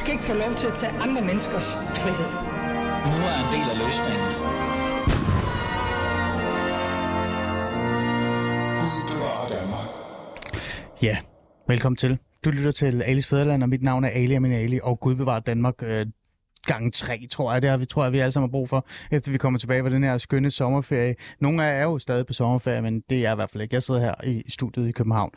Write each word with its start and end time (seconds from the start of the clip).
skal 0.00 0.12
ikke 0.12 0.24
få 0.24 0.34
lov 0.34 0.54
til 0.54 0.66
at 0.66 0.74
tage 0.74 0.92
andre 1.04 1.22
menneskers 1.22 1.68
frihed. 2.02 2.30
Nu 3.12 3.18
er 3.30 3.36
en 3.44 3.48
del 3.54 3.66
af 3.72 3.76
løsningen. 3.84 4.28
Ja, 11.02 11.16
velkommen 11.68 11.96
til. 11.96 12.18
Du 12.44 12.50
lytter 12.50 12.70
til 12.70 13.02
Alis 13.02 13.26
Fæderland, 13.26 13.62
og 13.62 13.68
mit 13.68 13.82
navn 13.82 14.04
er 14.04 14.08
Ali 14.08 14.34
Amin 14.34 14.52
Ali, 14.52 14.80
og 14.82 15.00
Gud 15.00 15.14
bevarer 15.14 15.40
Danmark 15.40 15.74
øh, 15.82 16.06
gange 16.66 16.90
tre, 16.90 17.26
tror 17.30 17.52
jeg, 17.52 17.62
det 17.62 17.70
har 17.70 17.76
vi, 17.76 17.84
tror 17.84 18.04
jeg, 18.04 18.12
vi 18.12 18.18
alle 18.18 18.32
sammen 18.32 18.48
har 18.48 18.52
brug 18.52 18.68
for, 18.68 18.86
efter 19.10 19.32
vi 19.32 19.38
kommer 19.38 19.58
tilbage 19.58 19.82
på 19.82 19.88
den 19.88 20.04
her 20.04 20.18
skønne 20.18 20.50
sommerferie. 20.50 21.14
Nogle 21.40 21.64
af 21.64 21.72
jer 21.72 21.80
er 21.80 21.82
jo 21.84 21.98
stadig 21.98 22.26
på 22.26 22.32
sommerferie, 22.32 22.82
men 22.82 23.02
det 23.10 23.18
er 23.18 23.22
jeg 23.22 23.32
i 23.32 23.34
hvert 23.34 23.50
fald 23.50 23.62
ikke. 23.62 23.74
Jeg 23.74 23.82
sidder 23.82 24.00
her 24.00 24.14
i 24.24 24.42
studiet 24.48 24.88
i 24.88 24.92
København. 24.92 25.30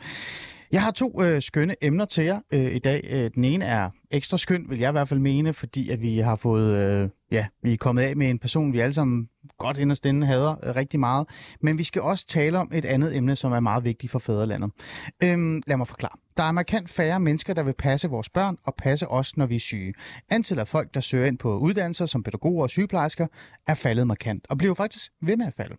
Jeg 0.72 0.82
har 0.82 0.90
to 0.90 1.22
øh, 1.22 1.42
skønne 1.42 1.76
emner 1.82 2.04
til 2.04 2.24
jer 2.24 2.40
øh, 2.52 2.74
i 2.74 2.78
dag. 2.78 3.08
Øh, 3.10 3.30
den 3.34 3.44
ene 3.44 3.64
er 3.64 3.90
ekstra 4.10 4.36
skøn, 4.36 4.66
vil 4.68 4.78
jeg 4.78 4.88
i 4.88 4.92
hvert 4.92 5.08
fald 5.08 5.20
mene, 5.20 5.52
fordi 5.52 5.90
at 5.90 6.00
vi 6.02 6.18
har 6.18 6.36
fået, 6.36 6.76
øh, 6.76 7.08
ja, 7.30 7.46
vi 7.62 7.72
er 7.72 7.76
kommet 7.76 8.02
af 8.02 8.16
med 8.16 8.30
en 8.30 8.38
person, 8.38 8.72
vi 8.72 8.80
alle 8.80 8.92
sammen 8.92 9.28
godt 9.58 9.76
inderst 9.78 10.06
inde 10.06 10.26
hader 10.26 10.56
øh, 10.62 10.76
rigtig 10.76 11.00
meget. 11.00 11.28
Men 11.60 11.78
vi 11.78 11.82
skal 11.82 12.02
også 12.02 12.26
tale 12.26 12.58
om 12.58 12.70
et 12.74 12.84
andet 12.84 13.16
emne, 13.16 13.36
som 13.36 13.52
er 13.52 13.60
meget 13.60 13.84
vigtigt 13.84 14.10
for 14.10 14.18
fædrelandet. 14.18 14.70
Øhm, 15.22 15.62
lad 15.66 15.76
mig 15.76 15.86
forklare. 15.86 16.16
Der 16.36 16.42
er 16.42 16.52
markant 16.52 16.90
færre 16.90 17.20
mennesker, 17.20 17.54
der 17.54 17.62
vil 17.62 17.74
passe 17.78 18.08
vores 18.08 18.28
børn 18.28 18.56
og 18.64 18.74
passe 18.74 19.08
os, 19.08 19.36
når 19.36 19.46
vi 19.46 19.56
er 19.56 19.60
syge. 19.60 19.94
Antallet 20.30 20.60
af 20.60 20.68
folk, 20.68 20.94
der 20.94 21.00
søger 21.00 21.26
ind 21.26 21.38
på 21.38 21.58
uddannelser 21.58 22.06
som 22.06 22.22
pædagoger 22.22 22.62
og 22.62 22.70
sygeplejersker, 22.70 23.26
er 23.66 23.74
faldet 23.74 24.06
markant 24.06 24.46
og 24.48 24.58
bliver 24.58 24.74
faktisk 24.74 25.12
ved 25.22 25.36
med 25.36 25.46
at 25.46 25.54
falde. 25.54 25.76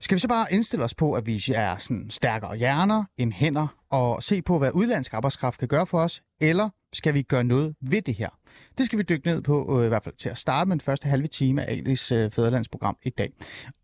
Skal 0.00 0.14
vi 0.14 0.20
så 0.20 0.28
bare 0.28 0.52
indstille 0.52 0.84
os 0.84 0.94
på, 0.94 1.12
at 1.12 1.26
vi 1.26 1.44
er 1.54 1.76
sådan 1.76 2.10
stærkere 2.10 2.56
hjerner 2.56 3.04
end 3.16 3.32
hænder, 3.32 3.66
og 3.90 4.22
se 4.22 4.42
på, 4.42 4.58
hvad 4.58 4.70
udlandsk 4.74 5.14
arbejdskraft 5.14 5.58
kan 5.58 5.68
gøre 5.68 5.86
for 5.86 6.00
os, 6.00 6.22
eller 6.40 6.68
skal 6.92 7.14
vi 7.14 7.22
gøre 7.22 7.44
noget 7.44 7.74
ved 7.80 8.02
det 8.02 8.14
her? 8.14 8.28
Det 8.78 8.86
skal 8.86 8.98
vi 8.98 9.02
dykke 9.02 9.26
ned 9.26 9.42
på, 9.42 9.80
øh, 9.80 9.84
i 9.84 9.88
hvert 9.88 10.04
fald 10.04 10.14
til 10.14 10.28
at 10.28 10.38
starte 10.38 10.68
med 10.68 10.76
den 10.76 10.80
første 10.80 11.08
halve 11.08 11.26
time 11.26 11.64
af 11.64 11.72
Alis 11.72 12.12
øh, 12.12 12.30
Fæderlandsprogram 12.30 12.96
i 13.02 13.10
dag. 13.10 13.32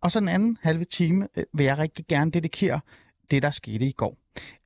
Og 0.01 0.11
så 0.11 0.21
den 0.21 0.29
anden 0.29 0.59
halve 0.63 0.85
time 0.85 1.29
øh, 1.37 1.45
vil 1.55 1.67
jeg 1.67 1.79
rigtig 1.79 2.07
gerne 2.09 2.31
dedikere 2.31 2.81
det, 3.31 3.43
der 3.43 3.51
skete 3.51 3.87
i 3.87 3.93
går. 3.93 4.17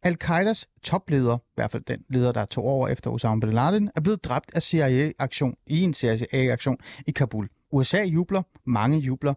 Al-Qaidas 0.02 0.68
topleder, 0.82 1.36
i 1.36 1.54
hvert 1.54 1.70
fald 1.70 1.82
den 1.82 2.04
leder, 2.08 2.32
der 2.32 2.44
tog 2.44 2.64
over 2.64 2.88
efter 2.88 3.10
Osama 3.10 3.40
bin 3.40 3.52
Laden, 3.52 3.90
er 3.96 4.00
blevet 4.00 4.24
dræbt 4.24 4.50
af 4.54 4.62
CIA-aktion 4.62 5.56
i 5.66 5.82
en 5.82 5.94
CIA-aktion 5.94 6.78
i 7.06 7.10
Kabul. 7.10 7.48
USA 7.70 8.02
jubler, 8.02 8.42
mange 8.64 8.98
jubler. 8.98 9.34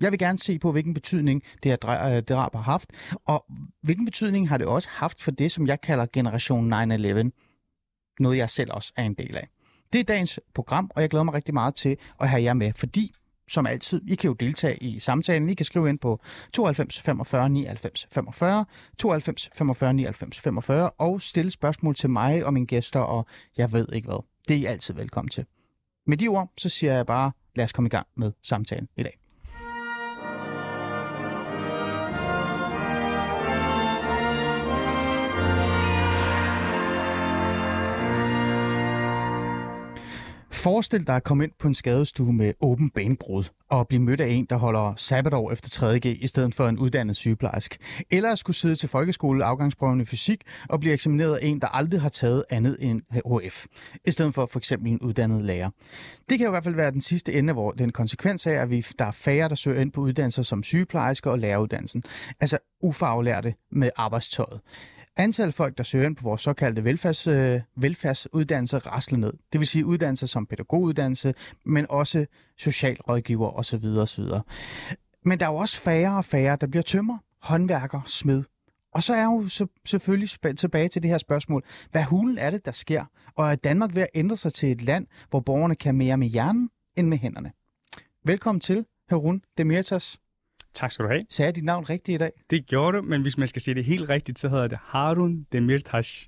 Jeg 0.00 0.10
vil 0.12 0.18
gerne 0.18 0.38
se 0.38 0.58
på, 0.58 0.72
hvilken 0.72 0.94
betydning 0.94 1.42
det 1.62 1.70
her 1.70 2.16
øh, 2.16 2.22
drab 2.22 2.54
har 2.54 2.62
haft, 2.62 2.90
og 3.24 3.44
hvilken 3.82 4.04
betydning 4.04 4.48
har 4.48 4.58
det 4.58 4.66
også 4.66 4.88
haft 4.92 5.22
for 5.22 5.30
det, 5.30 5.52
som 5.52 5.66
jeg 5.66 5.80
kalder 5.80 6.06
Generation 6.12 6.72
9-11. 6.72 7.30
Noget, 8.20 8.36
jeg 8.36 8.50
selv 8.50 8.72
også 8.72 8.92
er 8.96 9.02
en 9.02 9.14
del 9.14 9.36
af. 9.36 9.48
Det 9.92 10.00
er 10.00 10.04
dagens 10.04 10.40
program, 10.54 10.90
og 10.94 11.02
jeg 11.02 11.10
glæder 11.10 11.24
mig 11.24 11.34
rigtig 11.34 11.54
meget 11.54 11.74
til 11.74 11.96
at 12.20 12.28
have 12.28 12.42
jer 12.42 12.54
med, 12.54 12.72
fordi 12.72 13.12
som 13.48 13.66
altid, 13.66 14.02
I 14.08 14.14
kan 14.14 14.28
jo 14.28 14.34
deltage 14.34 14.76
i 14.76 14.98
samtalen. 14.98 15.50
I 15.50 15.54
kan 15.54 15.66
skrive 15.66 15.88
ind 15.88 15.98
på 15.98 16.20
92 16.52 17.00
45 17.00 17.48
99 17.48 18.06
45, 18.10 18.64
92 18.98 19.50
45 19.54 19.94
99 19.94 20.40
45 20.40 20.90
og 20.90 21.22
stille 21.22 21.50
spørgsmål 21.50 21.94
til 21.94 22.10
mig 22.10 22.44
og 22.44 22.52
mine 22.54 22.66
gæster, 22.66 23.00
og 23.00 23.26
jeg 23.56 23.72
ved 23.72 23.86
ikke 23.92 24.06
hvad. 24.08 24.24
Det 24.48 24.56
er 24.56 24.60
I 24.60 24.64
altid 24.64 24.94
velkommen 24.94 25.30
til. 25.30 25.44
Med 26.06 26.16
de 26.16 26.28
ord, 26.28 26.52
så 26.58 26.68
siger 26.68 26.94
jeg 26.94 27.06
bare, 27.06 27.32
lad 27.54 27.64
os 27.64 27.72
komme 27.72 27.88
i 27.88 27.90
gang 27.90 28.06
med 28.16 28.32
samtalen 28.42 28.88
i 28.96 29.02
dag. 29.02 29.18
Forestil 40.64 41.06
dig 41.06 41.16
at 41.16 41.24
komme 41.24 41.44
ind 41.44 41.52
på 41.58 41.68
en 41.68 41.74
skadestue 41.74 42.32
med 42.32 42.54
åben 42.60 42.90
benbrud 42.90 43.44
og 43.70 43.88
blive 43.88 44.02
mødt 44.02 44.20
af 44.20 44.28
en, 44.28 44.46
der 44.50 44.56
holder 44.56 44.94
sabbatår 44.96 45.52
efter 45.52 45.92
3.G 45.92 46.06
i 46.06 46.26
stedet 46.26 46.54
for 46.54 46.68
en 46.68 46.78
uddannet 46.78 47.16
sygeplejersk. 47.16 47.76
Eller 48.10 48.32
at 48.32 48.38
skulle 48.38 48.56
sidde 48.56 48.76
til 48.76 48.88
folkeskole 48.88 49.44
afgangsprøven 49.44 50.00
i 50.00 50.04
fysik 50.04 50.42
og 50.68 50.80
blive 50.80 50.94
eksamineret 50.94 51.36
af 51.36 51.46
en, 51.46 51.60
der 51.60 51.66
aldrig 51.66 52.00
har 52.00 52.08
taget 52.08 52.44
andet 52.50 52.76
end 52.80 53.00
HF, 53.10 53.66
i 54.04 54.10
stedet 54.10 54.34
for 54.34 54.46
for 54.46 54.58
eksempel 54.58 54.92
en 54.92 55.00
uddannet 55.00 55.44
lærer. 55.44 55.70
Det 56.28 56.38
kan 56.38 56.46
i 56.46 56.50
hvert 56.50 56.64
fald 56.64 56.74
være 56.74 56.90
den 56.90 57.00
sidste 57.00 57.32
ende, 57.32 57.52
hvor 57.52 57.70
den 57.70 57.92
konsekvens 57.92 58.46
af, 58.46 58.52
at 58.52 58.70
vi, 58.70 58.86
der 58.98 59.04
er 59.04 59.12
færre, 59.12 59.48
der 59.48 59.54
søger 59.54 59.80
ind 59.80 59.92
på 59.92 60.00
uddannelser 60.00 60.42
som 60.42 60.62
sygeplejersker 60.62 61.30
og 61.30 61.38
læreruddannelsen. 61.38 62.02
Altså 62.40 62.58
ufaglærte 62.82 63.54
med 63.72 63.90
arbejdstøjet. 63.96 64.60
Antal 65.16 65.52
folk, 65.52 65.78
der 65.78 65.84
søger 65.84 66.06
ind 66.06 66.16
på 66.16 66.22
vores 66.22 66.40
såkaldte 66.40 66.84
velfærds, 66.84 67.26
øh, 67.26 67.60
velfærdsuddannelse, 67.76 68.78
rasler 68.78 69.18
ned. 69.18 69.32
Det 69.52 69.60
vil 69.60 69.68
sige 69.68 69.86
uddannelser 69.86 70.26
som 70.26 70.46
pædagoguddannelse, 70.46 71.34
men 71.64 71.86
også 71.88 72.26
socialrådgiver 72.58 73.50
osv. 73.50 73.84
osv. 73.84 74.24
Men 75.24 75.40
der 75.40 75.46
er 75.46 75.50
jo 75.50 75.56
også 75.56 75.80
færre 75.80 76.16
og 76.16 76.24
færre, 76.24 76.56
der 76.60 76.66
bliver 76.66 76.82
tømmer, 76.82 77.18
håndværker, 77.42 78.00
smed. 78.06 78.42
Og 78.94 79.02
så 79.02 79.14
er 79.14 79.24
jo 79.24 79.48
så, 79.48 79.66
selvfølgelig 79.86 80.28
tilbage 80.58 80.88
til 80.88 81.02
det 81.02 81.10
her 81.10 81.18
spørgsmål. 81.18 81.64
Hvad 81.90 82.02
hulen 82.02 82.38
er 82.38 82.50
det, 82.50 82.66
der 82.66 82.72
sker? 82.72 83.04
Og 83.36 83.50
er 83.50 83.54
Danmark 83.54 83.94
ved 83.94 84.02
at 84.02 84.08
ændre 84.14 84.36
sig 84.36 84.52
til 84.52 84.72
et 84.72 84.82
land, 84.82 85.06
hvor 85.30 85.40
borgerne 85.40 85.74
kan 85.74 85.94
mere 85.94 86.16
med 86.16 86.28
hjernen 86.28 86.70
end 86.96 87.08
med 87.08 87.18
hænderne? 87.18 87.52
Velkommen 88.24 88.60
til, 88.60 88.86
Harun 89.08 89.42
Demirtas. 89.58 90.20
Tak 90.74 90.92
skal 90.92 91.04
du 91.04 91.10
have. 91.10 91.24
Sagde 91.30 91.46
jeg 91.46 91.56
dit 91.56 91.64
navn 91.64 91.84
rigtigt 91.90 92.14
i 92.14 92.18
dag? 92.18 92.30
Det 92.50 92.66
gjorde 92.66 92.98
du, 92.98 93.02
men 93.02 93.22
hvis 93.22 93.38
man 93.38 93.48
skal 93.48 93.62
sige 93.62 93.74
det 93.74 93.84
helt 93.84 94.08
rigtigt, 94.08 94.38
så 94.38 94.48
hedder 94.48 94.66
det 94.68 94.78
Harun 94.82 95.46
Demirtas. 95.52 96.26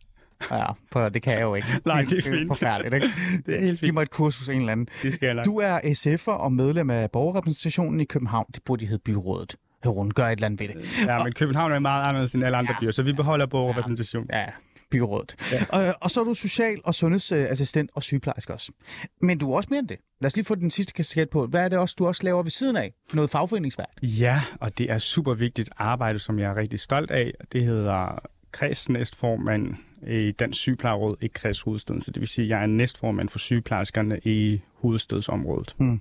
Ja, 0.51 0.67
på, 0.91 1.09
det 1.09 1.23
kan 1.23 1.33
jeg 1.33 1.43
jo 1.43 1.55
ikke. 1.55 1.69
Nej, 1.87 2.01
det 2.03 2.13
er 2.13 2.23
fint. 2.23 2.35
Det 2.35 2.43
er 2.43 2.47
forfærdeligt, 2.47 2.95
ikke? 2.95 3.07
det 3.47 3.57
er 3.57 3.61
helt 3.61 3.81
fint. 3.81 3.87
Giv 3.89 3.95
mig 3.95 4.03
et 4.03 4.11
kursus 4.11 4.49
en 4.49 4.57
eller 4.57 4.73
anden. 4.73 4.89
Det 5.03 5.13
skal 5.15 5.37
jeg 5.37 5.45
Du 5.45 5.57
er 5.59 5.79
SF'er 5.81 6.33
og 6.33 6.53
medlem 6.53 6.91
af 6.91 7.11
borgerrepræsentationen 7.11 8.01
i 8.01 8.05
København. 8.05 8.47
Det 8.55 8.63
burde 8.65 8.81
de 8.81 8.87
hedde 8.87 9.03
byrådet. 9.05 9.57
Herun, 9.85 10.11
gør 10.11 10.27
et 10.27 10.33
eller 10.33 10.47
andet 10.47 10.61
ved 10.61 10.69
det. 10.69 11.07
Ja, 11.07 11.25
men 11.25 11.33
København 11.33 11.73
er 11.73 11.79
meget 11.79 12.09
anderledes 12.09 12.35
end 12.35 12.45
alle 12.45 12.57
andre 12.57 12.75
ja. 12.81 12.81
byer, 12.81 12.91
så 12.91 13.03
vi 13.03 13.13
beholder 13.13 13.47
borgerrepræsentation. 13.47 14.27
Ja, 14.33 14.47
byrådet. 14.91 15.37
Ja. 15.53 15.65
Og, 15.69 15.95
og 16.01 16.11
så 16.11 16.21
er 16.21 16.25
du 16.25 16.35
social- 16.35 16.81
og 16.85 16.95
sundhedsassistent 16.95 17.91
og 17.95 18.03
sygeplejerske 18.03 18.53
også. 18.53 18.73
Men 19.21 19.39
du 19.39 19.53
er 19.53 19.57
også 19.57 19.69
mere 19.71 19.79
end 19.81 19.89
det. 19.89 19.97
Lad 20.21 20.27
os 20.27 20.37
lige 20.37 20.45
få 20.45 20.55
den 20.55 20.71
sidste 20.71 20.93
kasket 20.93 21.31
på. 21.31 21.47
Hvad 21.47 21.65
er 21.65 21.69
det 21.69 21.79
også, 21.79 21.95
du 21.99 22.07
også 22.07 22.23
laver 22.25 22.43
ved 22.43 22.51
siden 22.51 22.77
af? 22.77 22.93
Noget 23.15 23.31
fagforeningsværk? 23.31 23.89
Ja, 24.03 24.43
og 24.61 24.79
det 24.79 24.91
er 24.91 24.99
super 24.99 25.35
vigtigt 25.35 25.71
arbejde, 25.77 26.19
som 26.19 26.39
jeg 26.39 26.51
er 26.51 26.57
rigtig 26.57 26.81
stolt 26.81 27.11
af. 27.11 27.33
Det 27.53 27.65
hedder 27.65 28.19
kredsnæstformand 28.53 29.75
i 30.07 30.31
Dansk 30.31 30.61
Sygeplejeråd 30.61 31.17
i 31.21 31.27
kredshovedstaden. 31.27 32.01
Så 32.01 32.11
det 32.11 32.21
vil 32.21 32.29
sige, 32.29 32.45
at 32.45 32.49
jeg 32.49 32.63
er 32.63 32.67
næstformand 32.67 33.29
for 33.29 33.39
sygeplejerskerne 33.39 34.21
i 34.25 34.61
hovedstadsområdet. 34.75 35.75
Hmm. 35.79 36.01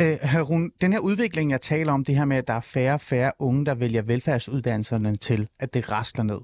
Øh, 0.00 0.18
Harun, 0.22 0.70
den 0.80 0.92
her 0.92 1.00
udvikling, 1.00 1.50
jeg 1.50 1.60
taler 1.60 1.92
om, 1.92 2.04
det 2.04 2.16
her 2.16 2.24
med, 2.24 2.36
at 2.36 2.46
der 2.46 2.54
er 2.54 2.60
færre 2.60 2.94
og 2.94 3.00
færre 3.00 3.32
unge, 3.38 3.66
der 3.66 3.74
vælger 3.74 4.02
velfærdsuddannelserne 4.02 5.16
til, 5.16 5.48
at 5.60 5.74
det 5.74 5.92
rasler 5.92 6.24
ned. 6.24 6.38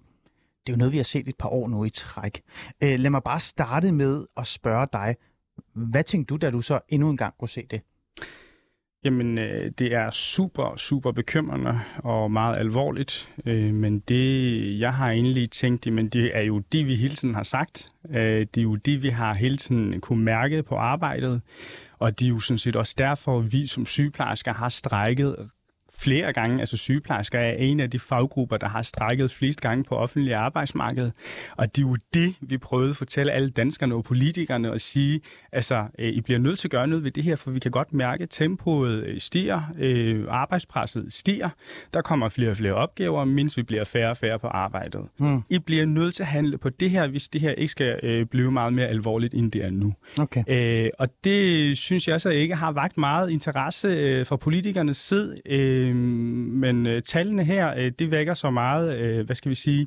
Det 0.66 0.72
er 0.72 0.76
jo 0.76 0.78
noget, 0.78 0.92
vi 0.92 0.96
har 0.96 1.04
set 1.04 1.28
et 1.28 1.36
par 1.38 1.48
år 1.48 1.68
nu 1.68 1.84
i 1.84 1.90
træk. 1.90 2.40
Øh, 2.82 3.00
lad 3.00 3.10
mig 3.10 3.22
bare 3.22 3.40
starte 3.40 3.92
med 3.92 4.26
at 4.36 4.46
spørge 4.46 4.86
dig, 4.92 5.16
hvad 5.72 6.02
tænkte 6.02 6.34
du, 6.34 6.36
da 6.36 6.50
du 6.50 6.62
så 6.62 6.80
endnu 6.88 7.10
en 7.10 7.16
gang 7.16 7.34
kunne 7.38 7.48
se 7.48 7.66
det? 7.70 7.80
Jamen, 9.04 9.38
øh, 9.38 9.70
det 9.78 9.94
er 9.94 10.10
super, 10.10 10.76
super 10.76 11.12
bekymrende 11.12 11.80
og 11.98 12.30
meget 12.30 12.56
alvorligt. 12.56 13.32
Øh, 13.46 13.74
men 13.74 13.98
det, 13.98 14.80
jeg 14.80 14.94
har 14.94 15.10
egentlig 15.10 15.50
tænkt, 15.50 15.92
men 15.92 16.08
det 16.08 16.36
er 16.36 16.42
jo 16.42 16.58
det, 16.58 16.86
vi 16.86 16.96
hele 16.96 17.14
tiden 17.14 17.34
har 17.34 17.42
sagt. 17.42 17.88
Øh, 18.10 18.46
det 18.54 18.56
er 18.56 18.62
jo 18.62 18.76
det, 18.76 19.02
vi 19.02 19.08
har 19.08 19.34
hele 19.34 19.56
tiden 19.56 20.00
kunne 20.00 20.24
mærke 20.24 20.62
på 20.62 20.76
arbejdet. 20.76 21.42
Og 21.98 22.18
det 22.18 22.24
er 22.24 22.28
jo 22.28 22.40
sådan 22.40 22.58
set 22.58 22.76
også 22.76 22.94
derfor, 22.98 23.38
at 23.38 23.52
vi 23.52 23.66
som 23.66 23.86
sygeplejersker 23.86 24.52
har 24.52 24.68
strækket 24.68 25.50
flere 25.98 26.32
gange. 26.32 26.60
Altså 26.60 26.76
sygeplejersker 26.76 27.38
er 27.38 27.52
en 27.52 27.80
af 27.80 27.90
de 27.90 27.98
faggrupper, 27.98 28.56
der 28.56 28.68
har 28.68 28.82
strækket 28.82 29.30
flest 29.30 29.60
gange 29.60 29.84
på 29.84 29.94
offentlig 29.94 30.34
arbejdsmarked. 30.34 31.10
Og 31.56 31.76
det 31.76 31.82
er 31.82 31.88
jo 31.88 31.96
det, 32.14 32.34
vi 32.40 32.58
prøvede 32.58 32.90
at 32.90 32.96
fortælle 32.96 33.32
alle 33.32 33.50
danskerne 33.50 33.94
og 33.94 34.04
politikerne 34.04 34.72
og 34.72 34.80
sige, 34.80 35.20
altså, 35.52 35.84
øh, 35.98 36.08
I 36.08 36.20
bliver 36.20 36.38
nødt 36.38 36.58
til 36.58 36.66
at 36.68 36.70
gøre 36.70 36.86
noget 36.86 37.04
ved 37.04 37.10
det 37.10 37.22
her, 37.22 37.36
for 37.36 37.50
vi 37.50 37.58
kan 37.58 37.70
godt 37.70 37.94
mærke, 37.94 38.22
at 38.22 38.28
tempoet 38.30 39.04
øh, 39.04 39.20
stiger, 39.20 39.62
øh, 39.78 40.24
arbejdspresset 40.28 41.12
stiger, 41.12 41.48
der 41.94 42.02
kommer 42.02 42.28
flere 42.28 42.50
og 42.50 42.56
flere 42.56 42.74
opgaver, 42.74 43.24
mens 43.24 43.56
vi 43.56 43.62
bliver 43.62 43.84
færre 43.84 44.10
og 44.10 44.16
færre 44.16 44.38
på 44.38 44.46
arbejdet. 44.46 45.00
Hmm. 45.18 45.42
I 45.50 45.58
bliver 45.58 45.86
nødt 45.86 46.14
til 46.14 46.22
at 46.22 46.26
handle 46.26 46.58
på 46.58 46.68
det 46.68 46.90
her, 46.90 47.06
hvis 47.06 47.28
det 47.28 47.40
her 47.40 47.50
ikke 47.50 47.70
skal 47.70 48.00
øh, 48.02 48.26
blive 48.26 48.52
meget 48.52 48.72
mere 48.72 48.86
alvorligt, 48.86 49.34
end 49.34 49.52
det 49.52 49.64
er 49.64 49.70
nu. 49.70 49.94
Okay. 50.18 50.44
Øh, 50.48 50.90
og 50.98 51.08
det 51.24 51.78
synes 51.78 52.08
jeg 52.08 52.20
så 52.20 52.28
ikke 52.28 52.54
har 52.54 52.72
vagt 52.72 52.98
meget 52.98 53.30
interesse 53.30 53.88
øh, 53.88 54.26
fra 54.26 54.36
politikernes 54.36 54.96
side. 54.96 55.36
Øh, 55.46 55.85
Øh, 55.86 55.96
men 55.96 56.86
øh, 56.86 57.02
tallene 57.02 57.44
her, 57.44 57.74
øh, 57.76 57.92
det 57.98 58.10
vækker 58.10 58.34
så 58.34 58.50
meget, 58.50 58.98
øh, 58.98 59.26
hvad 59.26 59.36
skal 59.36 59.50
vi 59.50 59.54
sige, 59.54 59.86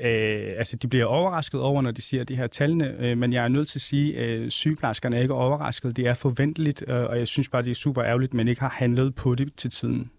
øh, 0.00 0.54
altså 0.58 0.76
de 0.76 0.88
bliver 0.88 1.04
overrasket 1.04 1.60
over, 1.60 1.82
når 1.82 1.90
de 1.90 2.02
siger 2.02 2.24
de 2.24 2.36
her 2.36 2.46
tallene, 2.46 2.94
øh, 2.98 3.18
men 3.18 3.32
jeg 3.32 3.44
er 3.44 3.48
nødt 3.48 3.68
til 3.68 3.78
at 3.78 3.82
sige, 3.82 4.18
at 4.18 4.28
øh, 4.28 4.50
sygeplejerskerne 4.50 5.16
er 5.16 5.22
ikke 5.22 5.34
overrasket. 5.34 5.96
Det 5.96 6.06
er 6.06 6.14
forventeligt, 6.14 6.84
øh, 6.88 7.04
og 7.04 7.18
jeg 7.18 7.28
synes 7.28 7.48
bare, 7.48 7.62
det 7.62 7.70
er 7.70 7.74
super 7.74 8.04
ærgerligt, 8.04 8.34
men 8.34 8.48
ikke 8.48 8.60
har 8.60 8.74
handlet 8.78 9.14
på 9.14 9.34
det 9.34 9.52
til 9.56 9.70
tiden. 9.70 10.10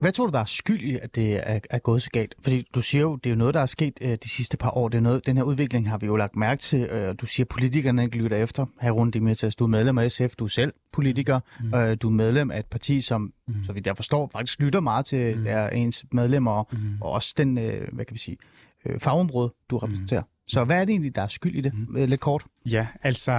Hvad 0.00 0.12
tror 0.12 0.26
du, 0.26 0.32
der 0.32 0.38
er 0.38 0.44
skyld 0.44 0.82
i, 0.82 0.98
at 1.02 1.14
det 1.14 1.50
er, 1.50 1.60
er 1.70 1.78
gået 1.78 2.02
så 2.02 2.10
galt? 2.10 2.34
Fordi 2.42 2.66
du 2.74 2.80
siger 2.80 3.02
jo, 3.02 3.16
det 3.16 3.30
er 3.30 3.34
jo 3.34 3.38
noget, 3.38 3.54
der 3.54 3.60
er 3.60 3.66
sket 3.66 3.98
øh, 4.00 4.18
de 4.22 4.28
sidste 4.28 4.56
par 4.56 4.70
år. 4.70 4.88
Det 4.88 4.98
er 4.98 5.02
noget, 5.02 5.26
den 5.26 5.36
her 5.36 5.44
udvikling 5.44 5.88
har 5.88 5.98
vi 5.98 6.06
jo 6.06 6.16
lagt 6.16 6.36
mærke 6.36 6.60
til. 6.60 6.80
Øh, 6.80 7.14
du 7.20 7.26
siger, 7.26 7.44
at 7.44 7.48
politikerne 7.48 8.04
ikke 8.04 8.16
lytter 8.16 8.36
efter. 8.36 8.66
Her 8.80 8.90
rundt 8.90 9.14
i 9.14 9.18
med 9.18 9.52
du 9.58 9.64
er 9.64 9.68
medlem 9.68 9.98
af 9.98 10.12
SF, 10.12 10.36
du 10.38 10.44
er 10.44 10.48
selv 10.48 10.72
politiker. 10.92 11.40
Mm. 11.60 11.74
Øh, 11.74 11.96
du 12.02 12.08
er 12.08 12.12
medlem 12.12 12.50
af 12.50 12.58
et 12.58 12.66
parti, 12.66 13.00
som, 13.00 13.32
mm. 13.48 13.64
så 13.64 13.72
vidt 13.72 13.86
jeg 13.86 13.96
forstår, 13.96 14.30
faktisk 14.32 14.60
lytter 14.60 14.80
meget 14.80 15.06
til 15.06 15.36
mm. 15.36 15.44
der 15.44 15.68
ens 15.68 16.04
medlemmer, 16.12 16.50
og, 16.50 16.68
mm. 16.72 16.78
og 17.00 17.10
også 17.12 17.34
den, 17.36 17.58
øh, 17.58 17.88
hvad 17.92 18.04
kan 18.04 18.14
vi 18.14 18.18
sige, 18.18 18.36
øh, 18.86 19.00
fagområde, 19.00 19.52
du 19.70 19.78
repræsenterer. 19.78 20.22
Mm. 20.22 20.28
Så 20.48 20.64
hvad 20.64 20.80
er 20.80 20.84
det 20.84 20.92
egentlig, 20.92 21.14
der 21.14 21.22
er 21.22 21.28
skyld 21.28 21.54
i 21.54 21.60
det? 21.60 21.72
Mm. 21.74 21.94
Lidt 21.94 22.20
kort. 22.20 22.44
Ja, 22.66 22.86
altså, 23.02 23.32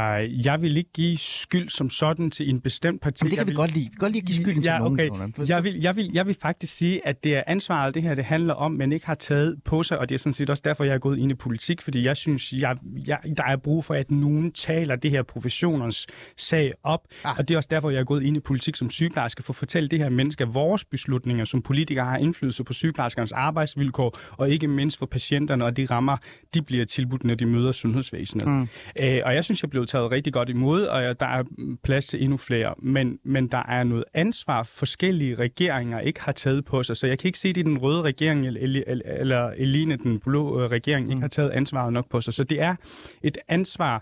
jeg 0.45 0.61
vil 0.61 0.77
ikke 0.77 0.91
give 0.93 1.17
skyld 1.17 1.69
som 1.69 1.89
sådan 1.89 2.31
til 2.31 2.49
en 2.49 2.61
bestemt 2.61 3.01
parti. 3.01 3.23
Men 3.23 3.31
det 3.31 3.37
kan 3.37 3.39
jeg 3.39 3.47
vi 3.47 3.49
vil... 3.49 3.55
godt 3.55 3.73
lide. 3.73 3.85
Vi 3.85 3.89
kan 3.89 3.99
godt 3.99 4.11
lide 4.11 4.21
at 4.21 4.27
give 4.27 4.35
skylden 4.35 4.63
ja, 4.63 4.77
til 4.77 4.81
okay. 4.81 5.07
nogen. 5.07 5.33
Jeg 5.47 5.63
vil, 5.63 5.81
jeg, 5.81 5.95
vil, 5.95 6.09
jeg 6.13 6.27
vil 6.27 6.35
faktisk 6.41 6.73
sige, 6.73 7.07
at 7.07 7.23
det 7.23 7.35
er 7.35 7.43
ansvaret, 7.47 7.95
det 7.95 8.03
her 8.03 8.15
det 8.15 8.25
handler 8.25 8.53
om, 8.53 8.71
men 8.71 8.91
ikke 8.91 9.05
har 9.05 9.15
taget 9.15 9.63
på 9.65 9.83
sig, 9.83 9.97
og 9.97 10.09
det 10.09 10.15
er 10.15 10.19
sådan 10.19 10.33
set 10.33 10.49
også 10.49 10.63
derfor, 10.65 10.83
jeg 10.83 10.93
er 10.93 10.99
gået 10.99 11.19
ind 11.19 11.31
i 11.31 11.35
politik, 11.35 11.81
fordi 11.81 12.05
jeg 12.05 12.17
synes, 12.17 12.53
jeg, 12.53 12.75
jeg, 13.07 13.19
der 13.37 13.43
er 13.43 13.57
brug 13.57 13.85
for, 13.85 13.93
at 13.93 14.11
nogen 14.11 14.51
taler 14.51 14.95
det 14.95 15.11
her 15.11 15.23
professioners 15.23 16.07
sag 16.37 16.71
op, 16.83 17.01
ah. 17.23 17.37
og 17.37 17.47
det 17.47 17.53
er 17.53 17.57
også 17.57 17.69
derfor, 17.71 17.89
jeg 17.89 17.99
er 17.99 18.03
gået 18.03 18.23
ind 18.23 18.37
i 18.37 18.39
politik 18.39 18.75
som 18.75 18.89
sygeplejerske, 18.89 19.43
for 19.43 19.53
at 19.53 19.57
fortælle 19.57 19.89
det 19.89 19.99
her 19.99 20.09
menneske, 20.09 20.43
at 20.43 20.53
vores 20.53 20.85
beslutninger 20.85 21.45
som 21.45 21.61
politikere 21.61 22.05
har 22.05 22.17
indflydelse 22.17 22.63
på 22.63 22.73
sygeplejerskernes 22.73 23.31
arbejdsvilkår, 23.31 24.19
og 24.31 24.49
ikke 24.49 24.67
mindst 24.67 24.97
for 24.97 25.05
patienterne, 25.05 25.65
og 25.65 25.77
de 25.77 25.85
rammer, 25.85 26.17
de 26.53 26.61
bliver 26.61 26.85
tilbudt, 26.85 27.23
når 27.23 27.35
de 27.35 27.45
møder 27.45 27.71
sundhedsvæsenet. 27.71 28.47
Mm. 28.47 28.67
Øh, 29.17 29.21
og 29.25 29.35
jeg 29.35 29.43
synes, 29.43 29.63
jeg 29.63 29.69
blev 29.69 29.85
taget 29.85 30.11
rigtig 30.11 30.33
godt 30.33 30.49
imod, 30.49 30.85
og 30.85 31.19
der 31.19 31.25
er 31.25 31.43
plads 31.83 32.07
til 32.07 32.23
endnu 32.23 32.37
flere. 32.37 32.73
Men, 32.77 33.19
men 33.23 33.47
der 33.47 33.63
er 33.67 33.83
noget 33.83 34.03
ansvar, 34.13 34.63
forskellige 34.63 35.35
regeringer 35.35 35.99
ikke 35.99 36.21
har 36.21 36.31
taget 36.31 36.65
på 36.65 36.83
sig. 36.83 36.97
Så 36.97 37.07
jeg 37.07 37.19
kan 37.19 37.27
ikke 37.27 37.39
se, 37.39 37.49
at 37.49 37.55
den 37.55 37.77
røde 37.77 38.01
regering 38.01 38.47
eller, 38.47 38.83
eller 39.05 39.51
Eline, 39.57 39.97
den 39.97 40.19
blå 40.19 40.61
øh, 40.61 40.69
regering, 40.69 41.05
mm. 41.05 41.11
ikke 41.11 41.21
har 41.21 41.27
taget 41.27 41.49
ansvaret 41.49 41.93
nok 41.93 42.09
på 42.09 42.21
sig. 42.21 42.33
Så 42.33 42.43
det 42.43 42.61
er 42.61 42.75
et 43.23 43.37
ansvar, 43.47 44.01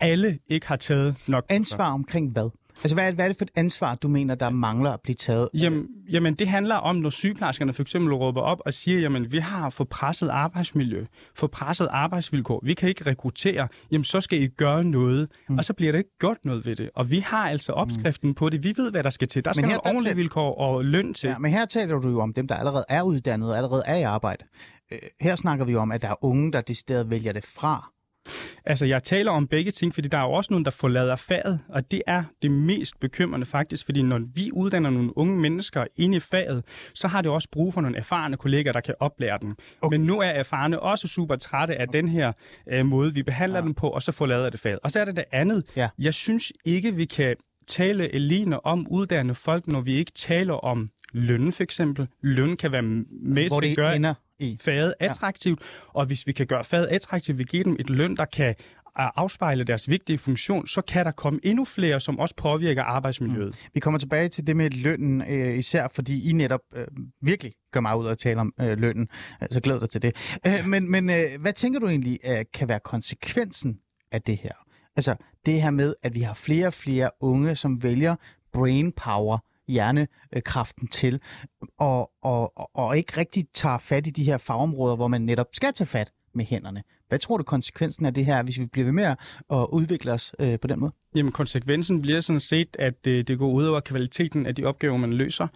alle 0.00 0.38
ikke 0.48 0.66
har 0.66 0.76
taget 0.76 1.16
nok 1.26 1.44
Ansvar 1.48 1.92
omkring 1.92 2.32
hvad? 2.32 2.50
Altså, 2.82 2.94
hvad 2.94 3.08
er, 3.08 3.12
hvad 3.12 3.24
er 3.24 3.28
det 3.28 3.38
for 3.38 3.44
et 3.44 3.50
ansvar, 3.54 3.94
du 3.94 4.08
mener, 4.08 4.34
der 4.34 4.50
mangler 4.50 4.90
at 4.90 5.00
blive 5.00 5.14
taget? 5.14 5.48
Jamen, 5.54 5.86
jamen 6.10 6.34
det 6.34 6.48
handler 6.48 6.74
om, 6.74 6.96
når 6.96 7.10
sygeplejerskerne 7.10 7.72
for 7.72 7.82
eksempel 7.82 8.14
råber 8.14 8.40
op 8.40 8.58
og 8.66 8.74
siger, 8.74 9.00
jamen, 9.00 9.32
vi 9.32 9.38
har 9.38 9.70
for 9.70 9.84
presset 9.84 10.28
arbejdsmiljø, 10.28 11.04
for 11.34 11.46
presset 11.46 11.88
arbejdsvilkår, 11.90 12.60
vi 12.64 12.74
kan 12.74 12.88
ikke 12.88 13.06
rekruttere, 13.06 13.68
jamen, 13.90 14.04
så 14.04 14.20
skal 14.20 14.42
I 14.42 14.46
gøre 14.46 14.84
noget, 14.84 15.28
mm. 15.48 15.58
og 15.58 15.64
så 15.64 15.72
bliver 15.72 15.92
det 15.92 15.98
ikke 15.98 16.18
gjort 16.18 16.44
noget 16.44 16.66
ved 16.66 16.76
det. 16.76 16.90
Og 16.94 17.10
vi 17.10 17.18
har 17.18 17.48
altså 17.48 17.72
opskriften 17.72 18.28
mm. 18.28 18.34
på 18.34 18.48
det. 18.48 18.64
Vi 18.64 18.74
ved, 18.76 18.90
hvad 18.90 19.02
der 19.02 19.10
skal 19.10 19.28
til. 19.28 19.44
Der 19.44 19.52
skal 19.52 19.64
her, 19.64 19.70
nogle 19.70 19.86
ordentlige 19.86 20.16
vilkår 20.16 20.54
og 20.54 20.84
løn 20.84 21.14
til. 21.14 21.28
Ja, 21.28 21.38
men 21.38 21.52
her 21.52 21.64
taler 21.64 21.98
du 21.98 22.08
jo 22.08 22.20
om 22.20 22.32
dem, 22.32 22.48
der 22.48 22.54
allerede 22.54 22.84
er 22.88 23.02
uddannet 23.02 23.50
og 23.50 23.56
allerede 23.56 23.82
er 23.86 23.96
i 23.96 24.02
arbejde. 24.02 24.44
Øh, 24.92 24.98
her 25.20 25.36
snakker 25.36 25.64
vi 25.64 25.74
om, 25.74 25.92
at 25.92 26.02
der 26.02 26.08
er 26.08 26.24
unge, 26.24 26.52
der 26.52 26.60
decideret 26.60 27.10
vælger 27.10 27.32
det 27.32 27.44
fra 27.44 27.90
Altså, 28.64 28.86
jeg 28.86 29.02
taler 29.02 29.30
om 29.30 29.46
begge 29.46 29.70
ting, 29.70 29.94
fordi 29.94 30.08
der 30.08 30.18
er 30.18 30.22
jo 30.22 30.32
også 30.32 30.52
nogen, 30.52 30.64
der 30.64 30.70
forlader 30.70 31.16
faget, 31.16 31.60
og 31.68 31.90
det 31.90 32.02
er 32.06 32.22
det 32.42 32.50
mest 32.50 33.00
bekymrende 33.00 33.46
faktisk, 33.46 33.84
fordi 33.84 34.02
når 34.02 34.20
vi 34.34 34.50
uddanner 34.52 34.90
nogle 34.90 35.18
unge 35.18 35.38
mennesker 35.38 35.84
ind 35.96 36.14
i 36.14 36.20
faget, 36.20 36.64
så 36.94 37.08
har 37.08 37.22
det 37.22 37.30
også 37.30 37.48
brug 37.52 37.74
for 37.74 37.80
nogle 37.80 37.96
erfarne 37.96 38.36
kolleger, 38.36 38.72
der 38.72 38.80
kan 38.80 38.94
oplære 39.00 39.38
dem. 39.42 39.56
Okay. 39.80 39.96
Men 39.96 40.06
nu 40.06 40.20
er 40.20 40.26
erfarne 40.26 40.80
også 40.80 41.08
super 41.08 41.36
trætte 41.36 41.76
af 41.76 41.88
den 41.88 42.08
her 42.08 42.32
øh, 42.68 42.86
måde, 42.86 43.14
vi 43.14 43.22
behandler 43.22 43.58
ja. 43.58 43.64
dem 43.64 43.74
på, 43.74 43.88
og 43.88 44.02
så 44.02 44.12
forlader 44.12 44.50
det 44.50 44.60
faget. 44.60 44.78
Og 44.82 44.90
så 44.90 45.00
er 45.00 45.04
det 45.04 45.16
det 45.16 45.24
andet. 45.32 45.64
Ja. 45.76 45.88
Jeg 45.98 46.14
synes 46.14 46.52
ikke, 46.64 46.94
vi 46.94 47.04
kan 47.04 47.36
tale 47.66 48.14
alene 48.14 48.66
om 48.66 48.86
uddannede 48.90 49.34
folk, 49.34 49.66
når 49.66 49.80
vi 49.80 49.92
ikke 49.92 50.12
taler 50.12 50.54
om 50.54 50.88
løn 51.12 51.52
for 51.52 51.62
eksempel. 51.62 52.08
Løn 52.22 52.56
kan 52.56 52.72
være 52.72 52.82
med 52.82 53.60
til 53.60 53.70
at 53.70 53.76
gøre... 53.76 53.96
Ender 53.96 54.14
i 54.40 54.56
faget 54.60 54.94
attraktivt, 55.00 55.60
ja. 55.60 56.00
og 56.00 56.06
hvis 56.06 56.26
vi 56.26 56.32
kan 56.32 56.46
gøre 56.46 56.64
faget 56.64 56.86
attraktivt, 56.86 57.38
vi 57.38 57.44
giver 57.44 57.64
dem 57.64 57.76
et 57.78 57.90
løn, 57.90 58.16
der 58.16 58.24
kan 58.24 58.48
øh, 58.48 58.54
afspejle 59.16 59.64
deres 59.64 59.88
vigtige 59.88 60.18
funktion, 60.18 60.66
så 60.66 60.82
kan 60.82 61.04
der 61.04 61.10
komme 61.10 61.40
endnu 61.42 61.64
flere, 61.64 62.00
som 62.00 62.18
også 62.18 62.34
påvirker 62.36 62.82
arbejdsmiljøet. 62.82 63.48
Mm. 63.48 63.70
Vi 63.74 63.80
kommer 63.80 63.98
tilbage 63.98 64.28
til 64.28 64.46
det 64.46 64.56
med 64.56 64.70
lønnen, 64.70 65.22
øh, 65.28 65.58
især 65.58 65.88
fordi 65.94 66.30
I 66.30 66.32
netop 66.32 66.60
øh, 66.74 66.86
virkelig 67.22 67.52
gør 67.72 67.80
mig 67.80 67.96
ud 67.96 68.06
at 68.06 68.18
tale 68.18 68.40
om 68.40 68.52
øh, 68.60 68.78
lønnen, 68.78 69.08
så 69.50 69.60
glæder 69.60 69.80
dig 69.80 69.90
til 69.90 70.02
det. 70.02 70.16
Øh, 70.46 70.66
men 70.66 70.90
men 70.90 71.10
øh, 71.10 71.40
hvad 71.40 71.52
tænker 71.52 71.80
du 71.80 71.88
egentlig 71.88 72.18
øh, 72.24 72.44
kan 72.54 72.68
være 72.68 72.80
konsekvensen 72.84 73.78
af 74.12 74.22
det 74.22 74.36
her? 74.36 74.52
Altså 74.96 75.16
det 75.46 75.62
her 75.62 75.70
med, 75.70 75.94
at 76.02 76.14
vi 76.14 76.20
har 76.20 76.34
flere 76.34 76.66
og 76.66 76.74
flere 76.74 77.10
unge, 77.20 77.56
som 77.56 77.82
vælger 77.82 78.16
brain 78.52 78.92
power 78.92 79.38
hjernekraften 79.70 80.88
til, 80.88 81.20
og, 81.78 82.10
og, 82.22 82.76
og 82.76 82.96
ikke 82.96 83.16
rigtig 83.16 83.44
tager 83.54 83.78
fat 83.78 84.06
i 84.06 84.10
de 84.10 84.24
her 84.24 84.38
fagområder, 84.38 84.96
hvor 84.96 85.08
man 85.08 85.22
netop 85.22 85.46
skal 85.52 85.72
tage 85.72 85.86
fat 85.86 86.12
med 86.34 86.44
hænderne. 86.44 86.82
Hvad 87.10 87.18
tror 87.18 87.36
du 87.36 87.42
konsekvensen 87.42 88.06
af 88.06 88.14
det 88.14 88.26
her, 88.26 88.42
hvis 88.42 88.58
vi 88.58 88.66
bliver 88.72 88.84
ved 88.84 88.92
med 88.92 89.04
at 89.50 89.66
udvikle 89.72 90.12
os 90.12 90.32
øh, 90.38 90.58
på 90.60 90.68
den 90.68 90.80
måde? 90.80 90.92
Jamen 91.14 91.32
konsekvensen 91.32 92.02
bliver 92.02 92.20
sådan 92.20 92.40
set, 92.40 92.76
at 92.78 93.04
det, 93.04 93.28
det 93.28 93.38
går 93.38 93.50
ud 93.50 93.64
over 93.64 93.80
kvaliteten 93.80 94.46
af 94.46 94.54
de 94.54 94.64
opgaver, 94.64 94.96
man 94.96 95.12
løser. 95.12 95.46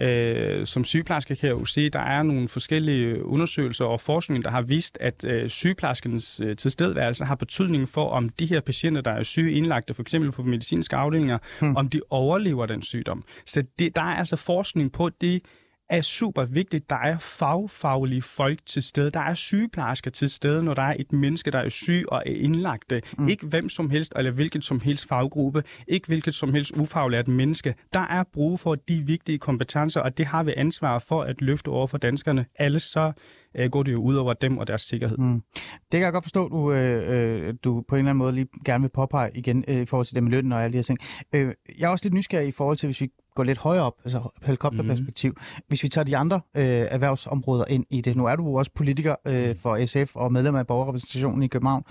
Øh, 0.00 0.66
som 0.66 0.84
sygeplejerske 0.84 1.36
kan 1.36 1.48
jeg 1.48 1.54
jo 1.60 1.64
se, 1.64 1.80
at 1.80 1.92
der 1.92 1.98
er 1.98 2.22
nogle 2.22 2.48
forskellige 2.48 3.24
undersøgelser 3.24 3.84
og 3.84 4.00
forskning, 4.00 4.44
der 4.44 4.50
har 4.50 4.62
vist, 4.62 4.98
at 5.00 5.24
øh, 5.24 5.50
sygeplejerskens 5.50 6.40
øh, 6.44 6.56
tilstedeværelse 6.56 7.24
har 7.24 7.34
betydning 7.34 7.88
for, 7.88 8.08
om 8.10 8.28
de 8.28 8.46
her 8.46 8.60
patienter, 8.60 9.00
der 9.00 9.10
er 9.10 9.22
syge 9.22 9.52
indlagte, 9.52 9.94
for 9.94 10.02
eksempel 10.02 10.32
på 10.32 10.42
medicinske 10.42 10.96
afdelinger, 10.96 11.38
hmm. 11.60 11.76
om 11.76 11.88
de 11.88 12.00
overlever 12.10 12.66
den 12.66 12.82
sygdom. 12.82 13.24
Så 13.46 13.62
det, 13.78 13.96
der 13.96 14.02
er 14.02 14.16
altså 14.16 14.36
forskning 14.36 14.92
på 14.92 15.08
det, 15.20 15.42
er 15.88 16.02
super 16.02 16.44
vigtigt. 16.44 16.90
Der 16.90 16.96
er 16.96 17.18
fagfaglige 17.18 18.22
folk 18.22 18.58
til 18.66 18.82
stede. 18.82 19.10
Der 19.10 19.20
er 19.20 19.34
sygeplejersker 19.34 20.10
til 20.10 20.30
stede, 20.30 20.64
når 20.64 20.74
der 20.74 20.82
er 20.82 20.94
et 20.98 21.12
menneske, 21.12 21.50
der 21.50 21.58
er 21.58 21.68
syg 21.68 22.04
og 22.08 22.22
er 22.26 22.32
indlagt. 22.32 22.92
Mm. 23.18 23.28
Ikke 23.28 23.46
hvem 23.46 23.68
som 23.68 23.90
helst, 23.90 24.12
eller 24.16 24.30
hvilket 24.30 24.64
som 24.64 24.80
helst 24.80 25.08
faggruppe. 25.08 25.62
Ikke 25.88 26.06
hvilket 26.06 26.34
som 26.34 26.54
helst 26.54 26.72
ufaglært 26.76 27.28
menneske. 27.28 27.74
Der 27.92 28.00
er 28.00 28.24
brug 28.32 28.60
for 28.60 28.74
de 28.74 29.02
vigtige 29.06 29.38
kompetencer, 29.38 30.00
og 30.00 30.18
det 30.18 30.26
har 30.26 30.42
vi 30.42 30.52
ansvar 30.56 30.98
for 30.98 31.22
at 31.22 31.42
løfte 31.42 31.68
over 31.68 31.86
for 31.86 31.98
danskerne. 31.98 32.46
Alle 32.58 32.80
så 32.80 33.12
øh, 33.54 33.70
går 33.70 33.82
det 33.82 33.92
jo 33.92 34.02
ud 34.02 34.14
over 34.14 34.32
dem 34.32 34.58
og 34.58 34.66
deres 34.66 34.82
sikkerhed. 34.82 35.18
Mm. 35.18 35.42
Det 35.64 35.90
kan 35.92 36.00
jeg 36.00 36.12
godt 36.12 36.24
forstå, 36.24 36.48
du, 36.48 36.72
øh, 36.72 37.48
øh, 37.48 37.54
du 37.64 37.84
på 37.88 37.94
en 37.94 37.98
eller 37.98 38.10
anden 38.10 38.18
måde 38.18 38.32
lige 38.32 38.48
gerne 38.64 38.82
vil 38.82 38.88
påpege 38.88 39.30
igen 39.34 39.64
øh, 39.68 39.82
i 39.82 39.84
forhold 39.84 40.06
til 40.06 40.14
det 40.14 40.22
med 40.22 40.30
lønnen 40.30 40.52
og 40.52 40.64
alle 40.64 40.72
de 40.72 40.78
her 40.78 40.82
ting. 40.82 40.98
Øh, 41.32 41.54
jeg 41.78 41.86
er 41.86 41.90
også 41.90 42.04
lidt 42.04 42.14
nysgerrig 42.14 42.48
i 42.48 42.52
forhold 42.52 42.76
til, 42.76 42.86
hvis 42.86 43.00
vi 43.00 43.10
gå 43.34 43.42
lidt 43.42 43.58
højere 43.58 43.84
op, 43.84 43.94
altså 44.04 44.28
helikopterperspektiv. 44.42 45.30
Mm. 45.30 45.62
Hvis 45.68 45.82
vi 45.82 45.88
tager 45.88 46.04
de 46.04 46.16
andre 46.16 46.40
øh, 46.56 46.64
erhvervsområder 46.64 47.64
ind 47.68 47.84
i 47.90 48.00
det, 48.00 48.16
nu 48.16 48.26
er 48.26 48.36
du 48.36 48.44
jo 48.44 48.54
også 48.54 48.70
politiker 48.74 49.16
øh, 49.24 49.48
mm. 49.48 49.56
for 49.56 49.86
SF 49.86 50.16
og 50.16 50.32
medlem 50.32 50.54
af 50.54 50.66
borgerrepræsentationen 50.66 51.42
i 51.42 51.48
København. 51.48 51.82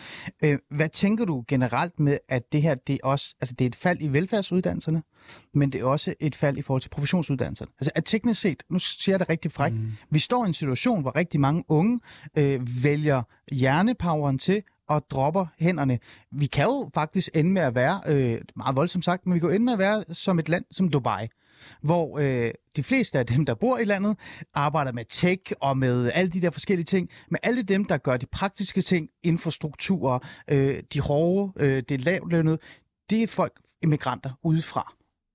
Øh, 0.43 0.57
hvad 0.71 0.89
tænker 0.89 1.25
du 1.25 1.43
generelt 1.47 1.99
med, 1.99 2.17
at 2.29 2.51
det 2.51 2.61
her, 2.61 2.75
det 2.75 2.99
også, 3.03 3.35
altså 3.41 3.55
det 3.59 3.65
er 3.65 3.69
et 3.69 3.75
fald 3.75 3.97
i 4.01 4.07
velfærdsuddannelserne, 4.07 5.03
men 5.53 5.71
det 5.71 5.81
er 5.81 5.85
også 5.85 6.13
et 6.19 6.35
fald 6.35 6.57
i 6.57 6.61
forhold 6.61 6.81
til 6.81 6.89
professionsuddannelserne. 6.89 7.71
Altså 7.79 7.91
at 7.95 8.05
teknisk 8.05 8.41
set, 8.41 8.63
nu 8.69 8.79
siger 8.79 9.13
jeg 9.13 9.19
det 9.19 9.29
rigtig 9.29 9.51
frækt, 9.51 9.75
mm. 9.75 9.91
vi 10.09 10.19
står 10.19 10.45
i 10.45 10.47
en 10.47 10.53
situation, 10.53 11.01
hvor 11.01 11.15
rigtig 11.15 11.39
mange 11.39 11.63
unge 11.67 11.99
øh, 12.37 12.83
vælger 12.83 13.23
hjernepoweren 13.51 14.37
til 14.37 14.63
og 14.89 15.05
dropper 15.09 15.45
hænderne. 15.59 15.99
Vi 16.31 16.45
kan 16.45 16.63
jo 16.65 16.89
faktisk 16.93 17.29
ende 17.33 17.51
med 17.51 17.61
at 17.61 17.75
være, 17.75 18.01
øh, 18.07 18.41
meget 18.55 18.75
voldsomt 18.75 19.05
sagt, 19.05 19.25
men 19.25 19.35
vi 19.35 19.39
kan 19.39 19.49
jo 19.49 19.55
ende 19.55 19.65
med 19.65 19.73
at 19.73 19.79
være 19.79 20.03
som 20.11 20.39
et 20.39 20.49
land 20.49 20.65
som 20.71 20.89
Dubai 20.89 21.27
hvor 21.81 22.19
øh, 22.19 22.51
de 22.75 22.83
fleste 22.83 23.19
af 23.19 23.25
dem, 23.25 23.45
der 23.45 23.53
bor 23.53 23.77
i 23.77 23.85
landet, 23.85 24.17
arbejder 24.53 24.91
med 24.91 25.05
tech 25.05 25.51
og 25.61 25.77
med 25.77 26.11
alle 26.13 26.31
de 26.31 26.41
der 26.41 26.49
forskellige 26.49 26.85
ting. 26.85 27.09
Men 27.29 27.37
alle 27.43 27.63
dem, 27.63 27.85
der 27.85 27.97
gør 27.97 28.17
de 28.17 28.25
praktiske 28.25 28.81
ting, 28.81 29.09
infrastruktur, 29.23 30.23
øh, 30.47 30.83
de 30.93 30.99
hårde, 30.99 31.53
øh, 31.55 31.83
det 31.89 32.01
lavlønnede, 32.01 32.57
det 33.09 33.23
er 33.23 33.27
folk, 33.27 33.53
immigranter 33.81 34.29
udefra. 34.43 34.93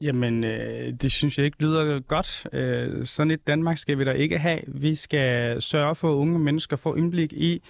Jamen, 0.00 0.44
øh, 0.44 0.92
det 0.92 1.12
synes 1.12 1.38
jeg 1.38 1.46
ikke 1.46 1.62
lyder 1.62 2.00
godt. 2.00 2.46
Øh, 2.52 3.06
sådan 3.06 3.30
et 3.30 3.46
Danmark 3.46 3.78
skal 3.78 3.98
vi 3.98 4.04
da 4.04 4.10
ikke 4.10 4.38
have. 4.38 4.60
Vi 4.68 4.94
skal 4.94 5.62
sørge 5.62 5.94
for, 5.94 6.10
at 6.10 6.14
unge 6.14 6.38
mennesker 6.38 6.76
får 6.76 6.96
indblik 6.96 7.32
i, 7.32 7.62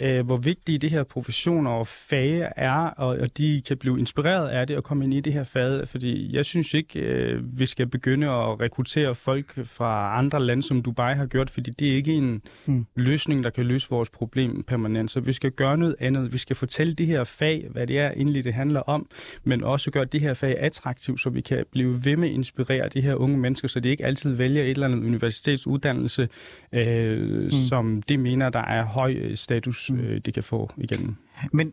øh, 0.00 0.26
hvor 0.26 0.36
vigtige 0.36 0.78
det 0.78 0.90
her 0.90 1.04
professioner 1.04 1.70
og 1.70 1.86
fag 1.86 2.48
er, 2.56 2.72
og, 2.72 3.08
og 3.08 3.38
de 3.38 3.62
kan 3.66 3.76
blive 3.76 3.98
inspireret 3.98 4.48
af 4.48 4.66
det 4.66 4.76
og 4.76 4.84
komme 4.84 5.04
ind 5.04 5.14
i 5.14 5.20
det 5.20 5.32
her 5.32 5.44
fag. 5.44 5.88
Fordi 5.88 6.36
jeg 6.36 6.46
synes 6.46 6.74
ikke, 6.74 7.00
øh, 7.00 7.58
vi 7.58 7.66
skal 7.66 7.86
begynde 7.86 8.26
at 8.26 8.60
rekruttere 8.60 9.14
folk 9.14 9.66
fra 9.66 10.18
andre 10.18 10.40
lande, 10.40 10.62
som 10.62 10.82
Dubai 10.82 11.14
har 11.14 11.26
gjort, 11.26 11.50
fordi 11.50 11.70
det 11.70 11.90
er 11.90 11.94
ikke 11.94 12.12
en 12.12 12.42
mm. 12.66 12.86
løsning, 12.96 13.44
der 13.44 13.50
kan 13.50 13.66
løse 13.66 13.90
vores 13.90 14.10
problem 14.10 14.62
permanent. 14.62 15.10
Så 15.10 15.20
vi 15.20 15.32
skal 15.32 15.50
gøre 15.50 15.78
noget 15.78 15.96
andet. 16.00 16.32
Vi 16.32 16.38
skal 16.38 16.56
fortælle 16.56 16.94
det 16.94 17.06
her 17.06 17.24
fag, 17.24 17.66
hvad 17.70 17.86
det 17.86 17.98
er 17.98 18.10
egentlig, 18.10 18.44
det 18.44 18.54
handler 18.54 18.80
om, 18.80 19.06
men 19.44 19.64
også 19.64 19.90
gøre 19.90 20.04
det 20.04 20.20
her 20.20 20.34
fag 20.34 20.58
attraktivt, 20.58 21.20
så 21.20 21.30
vi 21.30 21.40
kan 21.40 21.64
blive 21.72 22.04
ved 22.04 22.16
med 22.16 22.28
at 22.28 22.34
inspirere 22.34 22.88
de 22.88 23.00
her 23.00 23.14
unge 23.14 23.38
mennesker, 23.38 23.68
så 23.68 23.80
de 23.80 23.88
ikke 23.88 24.04
altid 24.04 24.34
vælger 24.34 24.62
et 24.62 24.70
eller 24.70 24.86
andet 24.86 25.06
universitetsuddannelse, 25.06 26.28
øh, 26.72 27.44
mm. 27.44 27.50
som 27.50 28.02
de 28.02 28.18
mener, 28.18 28.48
der 28.48 28.62
er 28.62 28.84
høj 28.84 29.34
status, 29.34 29.90
mm. 29.90 30.00
øh, 30.00 30.20
de 30.20 30.32
kan 30.32 30.42
få 30.42 30.70
igen. 30.76 31.18
Men 31.52 31.72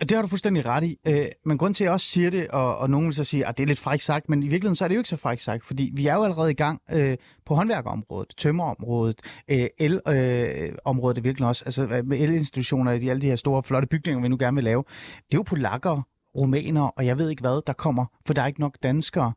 Det 0.00 0.10
har 0.10 0.22
du 0.22 0.28
fuldstændig 0.28 0.66
ret 0.66 0.84
i. 0.84 0.98
Øh, 1.06 1.26
men 1.44 1.58
grund 1.58 1.74
til, 1.74 1.84
at 1.84 1.86
jeg 1.86 1.92
også 1.92 2.06
siger 2.06 2.30
det, 2.30 2.48
og, 2.48 2.78
og 2.78 2.90
nogen 2.90 3.06
vil 3.06 3.14
så 3.14 3.24
sige, 3.24 3.46
at 3.46 3.56
det 3.56 3.62
er 3.62 3.66
lidt 3.66 3.78
frækt 3.78 4.02
sagt, 4.02 4.28
men 4.28 4.42
i 4.42 4.48
virkeligheden 4.48 4.76
så 4.76 4.84
er 4.84 4.88
det 4.88 4.94
jo 4.94 5.00
ikke 5.00 5.08
så 5.08 5.16
frækt 5.16 5.42
sagt, 5.42 5.64
fordi 5.64 5.90
vi 5.94 6.06
er 6.06 6.14
jo 6.14 6.22
allerede 6.22 6.50
i 6.50 6.54
gang 6.54 6.80
øh, 6.92 7.16
på 7.46 7.54
håndværkerområdet, 7.54 8.34
tømmerområdet, 8.36 9.20
øh, 9.50 9.66
elområdet 9.78 11.18
øh, 11.18 11.24
virkelig 11.24 11.48
også, 11.48 11.62
altså 11.64 12.02
med 12.04 12.18
elinstitutioner 12.20 12.92
i 12.92 13.08
alle 13.08 13.22
de 13.22 13.26
her 13.26 13.36
store, 13.36 13.62
flotte 13.62 13.88
bygninger, 13.88 14.22
vi 14.22 14.28
nu 14.28 14.36
gerne 14.40 14.54
vil 14.54 14.64
lave. 14.64 14.84
Det 15.16 15.34
er 15.34 15.38
jo 15.38 15.42
polakker, 15.42 16.02
rumæner, 16.36 16.82
og 16.82 17.06
jeg 17.06 17.18
ved 17.18 17.30
ikke 17.30 17.40
hvad, 17.40 17.62
der 17.66 17.72
kommer, 17.72 18.06
for 18.26 18.34
der 18.34 18.42
er 18.42 18.46
ikke 18.46 18.60
nok 18.60 18.76
danskere. 18.82 19.32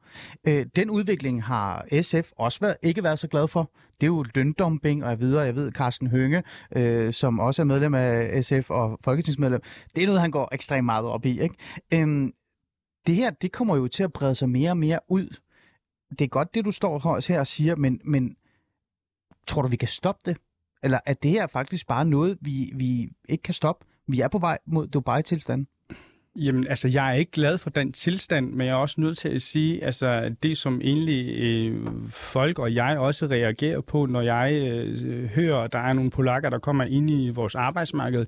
Øh, 0.48 0.66
den 0.75 0.90
udvikling 0.90 1.44
har 1.44 1.86
SF 2.02 2.32
også 2.38 2.60
været, 2.60 2.75
ikke 2.84 3.04
været 3.04 3.20
så 3.20 3.28
glad 3.28 3.48
for. 3.48 3.72
Det 4.02 4.04
er 4.04 4.12
jo 4.12 4.25
løndumping, 4.36 5.04
og 5.04 5.10
jeg 5.10 5.20
videre, 5.20 5.44
jeg 5.44 5.56
ved, 5.56 5.72
Carsten 5.72 6.08
Hønge, 6.08 6.44
øh, 6.75 7.14
som 7.14 7.40
også 7.40 7.62
er 7.62 7.66
medlem 7.66 7.94
af 7.94 8.46
SF 8.46 8.70
og 8.70 9.00
folketingsmedlem, 9.02 9.62
det 9.96 10.04
er 10.04 10.08
noget, 10.08 10.22
han 10.22 10.32
går 10.32 10.50
ekstremt 10.54 10.86
meget 10.86 11.06
op 11.06 11.25
i. 11.25 11.42
Ikke? 11.42 11.56
Øh, 11.94 12.32
det 13.08 13.16
her, 13.16 13.30
det 13.30 13.52
kommer 13.52 13.75
jo 13.75 13.88
til 13.88 14.04
at 14.04 14.14
brede 14.14 14.36
sig 14.36 14.50
mere 14.50 14.70
og 14.70 14.78
mere 14.78 15.00
ud. 15.10 15.38
Det 16.10 16.22
er 16.22 16.28
godt, 16.28 16.54
det 16.54 16.66
du 16.66 16.72
står 16.72 17.22
her 17.28 17.40
og 17.40 17.48
siger, 17.48 17.75
men, 17.75 18.02
men 18.04 18.36
tror 19.48 19.62
du, 19.62 19.68
vi 19.68 19.75
kan 19.75 19.88
stoppe 19.88 20.22
det? 20.25 20.38
Eller 20.84 21.00
er 21.06 21.14
det 21.14 21.32
her 21.32 21.48
faktisk 21.48 21.88
bare 21.88 22.06
noget, 22.06 22.38
vi, 22.42 22.72
vi 22.75 23.10
ikke 23.30 23.42
kan 23.42 23.54
stoppe? 23.54 23.86
Vi 24.08 24.20
er 24.20 24.28
på 24.28 24.40
vej 24.40 24.58
mod 24.66 24.88
Dubai-tilstanden. 24.88 25.68
Jamen, 26.38 26.68
altså, 26.68 26.88
jeg 26.88 27.10
er 27.10 27.13
ikke 27.13 27.32
glad 27.32 27.58
for 27.58 27.70
den 27.70 27.92
tilstand, 27.92 28.51
men 28.51 28.68
jeg 28.68 28.74
er 28.74 28.77
også 28.77 29.01
nødt 29.01 29.18
til 29.18 29.30
at 29.30 29.42
sige, 29.42 29.84
altså, 29.84 30.36
det 30.44 30.58
som 30.58 30.82
egentlig 30.84 31.39
øh, 31.39 31.88
folk 32.10 32.60
og 32.60 32.75
jeg 32.75 32.98
også 32.98 33.25
reagerer 33.25 33.82
på, 33.82 34.06
når 34.06 34.22
jeg 34.22 34.54
øh, 34.54 35.25
hører, 35.25 35.58
at 35.58 35.74
der 35.74 35.80
er 35.80 35.94
nogle 35.94 36.10
polakker, 36.10 36.50
der 36.50 36.60
kommer 36.60 36.84
ind 36.84 37.10
i 37.10 37.30
vores 37.30 37.56
arbejdsmarked, 37.56 38.25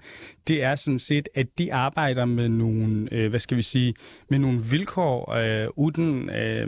det 0.48 0.64
er 0.64 0.76
sådan 0.76 1.00
set, 1.00 1.30
at 1.36 1.48
de 1.58 1.74
arbejder 1.74 2.26
med 2.26 2.50
nogle, 2.50 3.08
øh, 3.12 3.30
hvad 3.30 3.40
skal 3.40 3.58
vi 3.58 3.62
sige, 3.62 3.94
med 4.30 4.40
nogle 4.40 4.60
vilkår, 4.72 5.34
øh, 5.34 5.68
uden, 5.76 6.30
øh, 6.30 6.68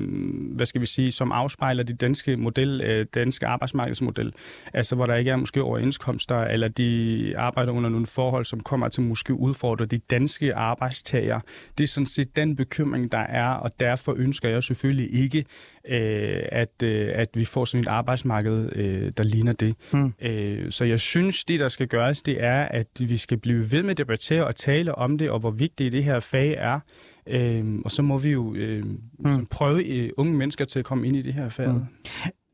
hvad 0.56 0.66
skal 0.66 0.82
vi 0.82 0.86
sige, 0.86 1.12
som 1.12 1.32
afspejler 1.32 1.84
de 1.84 1.94
danske 1.94 2.38
model, 2.38 2.82
øh, 2.82 3.06
danske 3.14 3.48
arbejdsmarkedsmodel. 3.48 4.34
Altså, 4.74 4.96
hvor 4.96 5.06
der 5.06 5.16
ikke 5.16 5.32
er 5.32 5.38
måske 5.38 5.64
overenskomster, 5.64 6.38
eller 6.38 6.68
de 6.68 7.34
arbejder 7.38 7.72
under 7.72 7.90
nogle 7.90 8.08
forhold, 8.08 8.46
som 8.46 8.60
kommer 8.60 8.90
til 8.90 9.04
måske 9.04 9.34
udfordre 9.34 9.86
de 9.86 9.98
danske 9.98 10.56
arbejdstager 10.56 11.29
sager. 11.30 11.40
Det 11.78 11.84
er 11.84 11.88
sådan 11.88 12.06
set 12.06 12.36
den 12.36 12.56
bekymring, 12.56 13.12
der 13.12 13.18
er, 13.18 13.50
og 13.50 13.80
derfor 13.80 14.16
ønsker 14.18 14.50
jeg 14.50 14.64
selvfølgelig 14.64 15.14
ikke, 15.14 15.46
øh, 15.88 16.42
at, 16.52 16.84
øh, 16.84 17.12
at 17.14 17.30
vi 17.34 17.46
får 17.46 17.66
sådan 17.66 17.82
et 17.82 17.88
arbejdsmarked, 17.88 18.70
øh, 18.76 19.12
der 19.18 19.24
ligner 19.24 19.54
det. 19.54 19.76
Mm. 19.94 20.14
Øh, 20.22 20.72
så 20.72 20.86
jeg 20.86 21.00
synes, 21.00 21.44
det 21.44 21.60
der 21.60 21.70
skal 21.70 21.88
gøres, 21.88 22.22
det 22.22 22.44
er, 22.44 22.62
at 22.62 22.88
vi 23.00 23.18
skal 23.18 23.38
blive 23.38 23.72
ved 23.72 23.84
med 23.84 23.92
at 23.92 23.98
debattere 23.98 24.48
og 24.48 24.56
tale 24.56 24.96
om 24.96 25.18
det, 25.18 25.30
og 25.30 25.40
hvor 25.40 25.52
vigtigt 25.52 25.92
det 25.92 26.04
her 26.04 26.20
fag 26.20 26.56
er. 26.58 26.80
Øh, 27.28 27.80
og 27.86 27.92
så 27.92 28.02
må 28.02 28.18
vi 28.18 28.30
jo 28.30 28.56
øh, 28.56 28.86
mm. 29.20 29.46
prøve 29.46 29.86
øh, 29.86 30.10
unge 30.18 30.34
mennesker 30.34 30.66
til 30.66 30.80
at 30.80 30.86
komme 30.86 31.08
ind 31.08 31.16
i 31.16 31.22
det 31.22 31.34
her 31.34 31.50
fag. 31.50 31.70
Mm. 31.70 31.86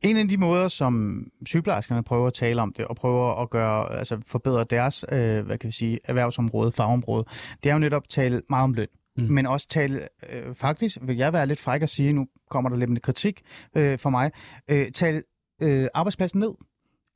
En 0.06 0.16
af 0.16 0.28
de 0.28 0.36
måder, 0.36 0.68
som 0.68 1.24
sygeplejerskerne 1.46 2.02
prøver 2.02 2.26
at 2.26 2.34
tale 2.34 2.62
om 2.62 2.72
det, 2.72 2.84
og 2.84 2.96
prøver 2.96 3.42
at 3.42 3.50
gøre, 3.50 3.92
altså 3.92 4.20
forbedre 4.26 4.64
deres 4.64 5.04
øh, 5.12 5.46
hvad 5.46 5.58
kan 5.58 5.68
vi 5.68 5.72
sige, 5.72 5.98
erhvervsområde, 6.04 6.72
fagområde, 6.72 7.24
det 7.62 7.68
er 7.68 7.72
jo 7.72 7.78
netop 7.78 8.02
at 8.02 8.08
tale 8.08 8.42
meget 8.50 8.64
om 8.64 8.72
løn. 8.72 8.86
Mm. 9.16 9.24
Men 9.24 9.46
også 9.46 9.68
tale, 9.68 10.00
øh, 10.30 10.54
faktisk 10.54 10.98
vil 11.02 11.16
jeg 11.16 11.32
være 11.32 11.46
lidt 11.46 11.60
fræk 11.60 11.82
at 11.82 11.90
sige, 11.90 12.12
nu 12.12 12.26
kommer 12.50 12.70
der 12.70 12.76
lidt 12.76 12.90
med 12.90 13.00
kritik 13.00 13.42
øh, 13.76 13.98
for 13.98 14.10
mig, 14.10 14.30
øh, 14.70 14.90
tale 14.90 15.22
øh, 15.62 15.88
arbejdspladsen 15.94 16.40
ned. 16.40 16.54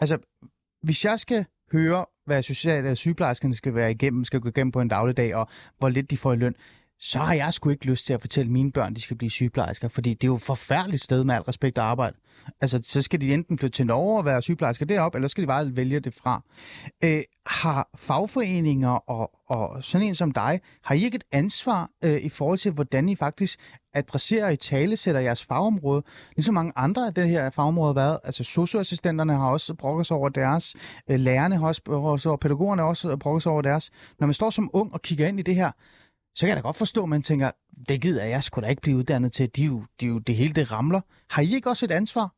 Altså, 0.01 0.19
hvis 0.83 1.05
jeg 1.05 1.21
skal 1.21 1.45
høre, 1.73 2.07
hvad 2.27 2.43
sociale 2.43 2.97
sygeplejerskerne 2.97 3.55
skal 3.55 3.75
være 3.75 3.91
igennem, 3.91 4.25
skal 4.25 4.41
gå 4.41 4.49
igennem 4.49 4.73
på 4.73 4.81
en 4.81 4.89
dagligdag, 4.89 5.35
og 5.35 5.49
hvor 5.79 5.89
lidt 5.89 6.11
de 6.11 6.17
får 6.17 6.33
i 6.33 6.37
løn, 6.37 6.55
så 7.01 7.19
har 7.19 7.35
jeg 7.35 7.53
sgu 7.53 7.71
ikke 7.71 7.87
lyst 7.87 8.07
til 8.07 8.13
at 8.13 8.21
fortælle 8.21 8.53
mine 8.53 8.73
børn, 8.73 8.91
at 8.91 8.97
de 8.97 9.03
skal 9.03 9.17
blive 9.17 9.31
sygeplejersker, 9.31 9.89
fordi 9.89 10.15
det 10.15 10.25
er 10.25 10.29
jo 10.29 10.35
et 10.35 10.43
forfærdeligt 10.43 11.03
sted 11.03 11.25
med 11.25 11.35
al 11.35 11.43
respekt 11.43 11.79
at 11.79 11.85
arbejde. 11.85 12.17
Altså, 12.61 12.81
så 12.83 13.03
skal 13.03 13.21
de 13.21 13.35
enten 13.35 13.59
flytte 13.59 13.77
til 13.77 13.87
Norge 13.87 14.19
og 14.19 14.25
være 14.25 14.43
sygeplejersker 14.43 14.87
deroppe, 14.87 15.19
eller 15.19 15.29
skal 15.29 15.43
de 15.43 15.47
bare 15.47 15.77
vælge 15.77 16.01
det 16.01 16.15
fra. 16.15 16.43
Øh, 17.05 17.23
har 17.47 17.89
fagforeninger 17.97 18.91
og, 18.91 19.31
og 19.47 19.85
sådan 19.85 20.07
en 20.07 20.15
som 20.15 20.33
dig, 20.33 20.61
har 20.85 20.95
I 20.95 21.05
ikke 21.05 21.17
et 21.17 21.25
ansvar 21.33 21.91
øh, 22.05 22.21
i 22.21 22.29
forhold 22.29 22.59
til, 22.59 22.73
hvordan 22.73 23.09
I 23.09 23.17
faktisk 23.17 23.59
adresserer 23.95 24.51
i 24.51 24.57
tale, 24.57 24.97
sætter 24.97 25.21
jeres 25.21 25.45
fagområde, 25.45 26.03
ligesom 26.37 26.55
mange 26.55 26.73
andre 26.77 27.07
af 27.07 27.15
det 27.15 27.29
her 27.29 27.51
fagområde 27.51 27.89
har 27.89 27.95
været. 27.95 28.19
Altså 28.25 28.45
socioassistenterne 28.45 29.33
har 29.33 29.51
også 29.51 29.75
brokket 29.75 30.07
sig 30.07 30.17
over 30.17 30.29
deres, 30.29 30.77
øh, 31.11 31.21
lærerne 31.21 31.57
har 31.57 31.67
også 31.67 31.83
brokket 31.85 32.23
sig 32.23 32.29
over, 32.29 32.37
pædagogerne 32.37 32.83
har 32.83 32.89
også 32.89 33.17
brokket 33.17 33.43
sig 33.43 33.53
over 33.53 33.63
deres. 33.63 33.91
Når 34.19 34.27
man 34.27 34.35
står 34.35 34.51
som 34.51 34.71
ung 34.73 34.95
og 34.95 35.03
kigger 35.03 35.27
ind 35.29 35.41
i 35.41 35.43
det 35.43 35.55
her, 35.55 35.71
så 36.35 36.41
kan 36.41 36.49
jeg 36.49 36.57
da 36.57 36.61
godt 36.61 36.77
forstå, 36.77 37.03
at 37.03 37.09
man 37.09 37.23
tænker, 37.23 37.51
det 37.89 38.01
gider 38.01 38.25
jeg 38.25 38.43
skulle 38.43 38.65
da 38.65 38.71
ikke 38.71 38.83
blive 38.83 38.97
uddannet 38.97 39.33
til. 39.33 39.57
De, 39.57 39.65
jo, 39.65 39.85
de, 40.01 40.07
jo, 40.07 40.19
det 40.19 40.37
hele 40.37 40.55
det 40.55 40.73
ramler. 40.73 41.01
Har 41.31 41.43
I 41.43 41.55
ikke 41.55 41.69
også 41.69 41.87
et 41.87 41.91
ansvar? 41.91 42.35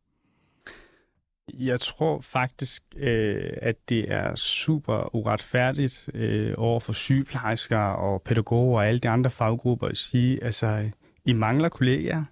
Jeg 1.55 1.81
tror 1.81 2.21
faktisk, 2.21 2.83
øh, 2.97 3.53
at 3.63 3.77
det 3.89 4.13
er 4.13 4.35
super 4.35 5.15
uretfærdigt 5.17 6.11
øh, 6.15 6.55
over 6.59 6.81
for 6.81 6.93
sygeplejersker 6.93 7.79
og 7.79 8.23
pædagoger 8.23 8.79
og 8.79 8.87
alle 8.87 8.99
de 8.99 9.09
andre 9.09 9.31
faggrupper 9.31 9.89
at 9.89 9.97
sige, 9.97 10.45
altså, 10.45 10.91
I 11.25 11.33
mangler 11.33 11.69
kolleger, 11.69 12.25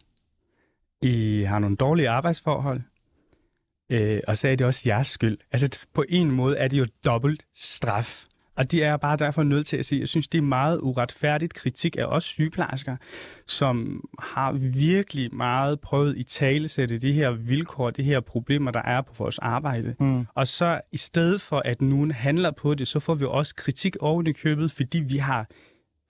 I 1.02 1.42
har 1.42 1.58
nogle 1.58 1.76
dårlige 1.76 2.08
arbejdsforhold, 2.08 2.80
øh, 3.90 4.20
og 4.28 4.38
så 4.38 4.48
er 4.48 4.56
det 4.56 4.66
også 4.66 4.82
jeres 4.86 5.06
skyld. 5.06 5.38
Altså 5.52 5.86
på 5.94 6.04
en 6.08 6.30
måde 6.30 6.56
er 6.56 6.68
det 6.68 6.78
jo 6.78 6.86
dobbelt 7.06 7.46
straf. 7.54 8.24
Og 8.56 8.70
de 8.70 8.82
er 8.82 8.96
bare 8.96 9.16
derfor 9.16 9.42
nødt 9.42 9.66
til 9.66 9.76
at 9.76 9.86
sige, 9.86 10.00
jeg 10.00 10.08
synes, 10.08 10.28
det 10.28 10.38
er 10.38 10.42
meget 10.42 10.80
uretfærdigt 10.82 11.54
kritik 11.54 11.96
af 11.98 12.04
os 12.04 12.24
sygeplejersker, 12.24 12.96
som 13.46 14.04
har 14.18 14.52
virkelig 14.52 15.34
meget 15.34 15.80
prøvet 15.80 16.18
i 16.18 16.22
talesætte 16.22 16.98
de 16.98 17.12
her 17.12 17.30
vilkår, 17.30 17.90
de 17.90 18.02
her 18.02 18.20
problemer, 18.20 18.70
der 18.70 18.82
er 18.82 19.00
på 19.00 19.12
vores 19.18 19.38
arbejde. 19.38 19.94
Mm. 20.00 20.26
Og 20.34 20.46
så 20.46 20.80
i 20.92 20.96
stedet 20.96 21.40
for, 21.40 21.62
at 21.64 21.82
nogen 21.82 22.10
handler 22.10 22.50
på 22.50 22.74
det, 22.74 22.88
så 22.88 23.00
får 23.00 23.14
vi 23.14 23.24
også 23.24 23.54
kritik 23.54 23.96
oven 24.00 24.26
i 24.26 24.32
købet, 24.32 24.70
fordi 24.72 24.98
vi 24.98 25.16
har 25.16 25.46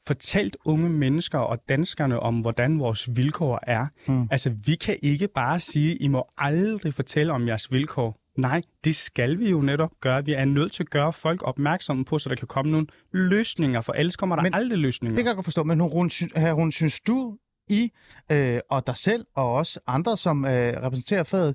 fortalt 0.07 0.57
unge 0.65 0.91
mennesker 0.91 1.39
og 1.39 1.59
danskerne 1.69 2.21
om, 2.21 2.41
hvordan 2.41 2.79
vores 2.79 3.17
vilkår 3.17 3.61
er. 3.63 3.87
Mm. 4.07 4.29
Altså, 4.31 4.51
vi 4.67 4.75
kan 4.75 4.97
ikke 5.03 5.29
bare 5.29 5.61
sige, 5.61 5.97
I 5.97 6.09
må 6.09 6.25
aldrig 6.39 6.95
fortælle 6.95 7.33
om 7.33 7.49
jeres 7.49 7.73
vilkår. 7.73 8.20
Nej, 8.41 8.63
det 8.85 8.97
skal 8.97 9.39
vi 9.39 9.51
jo 9.51 9.61
netop 9.61 9.91
gøre. 10.01 10.25
Vi 10.25 10.33
er 10.33 10.45
nødt 10.45 10.73
til 10.73 10.83
at 10.83 10.91
gøre 10.91 11.13
folk 11.13 11.43
opmærksomme 11.45 12.05
på, 12.05 12.19
så 12.19 12.29
der 12.29 12.35
kan 12.35 12.49
komme 12.49 12.73
nogle 12.73 12.87
løsninger, 13.13 13.81
for 13.81 13.93
ellers 13.93 14.17
kommer 14.17 14.37
der 14.37 14.43
men, 14.43 14.55
aldrig 14.55 14.79
løsninger. 14.79 15.17
Det 15.17 15.25
kan 15.25 15.29
jeg 15.29 15.37
godt 15.37 15.47
forstå, 15.47 15.63
men 15.63 15.81
hun, 15.81 16.11
hun 16.53 16.73
synes 16.73 17.01
du, 17.01 17.39
I 17.69 17.93
øh, 18.33 18.61
og 18.71 18.87
dig 18.87 18.97
selv 18.97 19.27
og 19.35 19.55
også 19.55 19.81
andre, 19.87 20.17
som 20.17 20.45
øh, 20.45 20.51
repræsenterer 20.83 21.23
faget, 21.23 21.55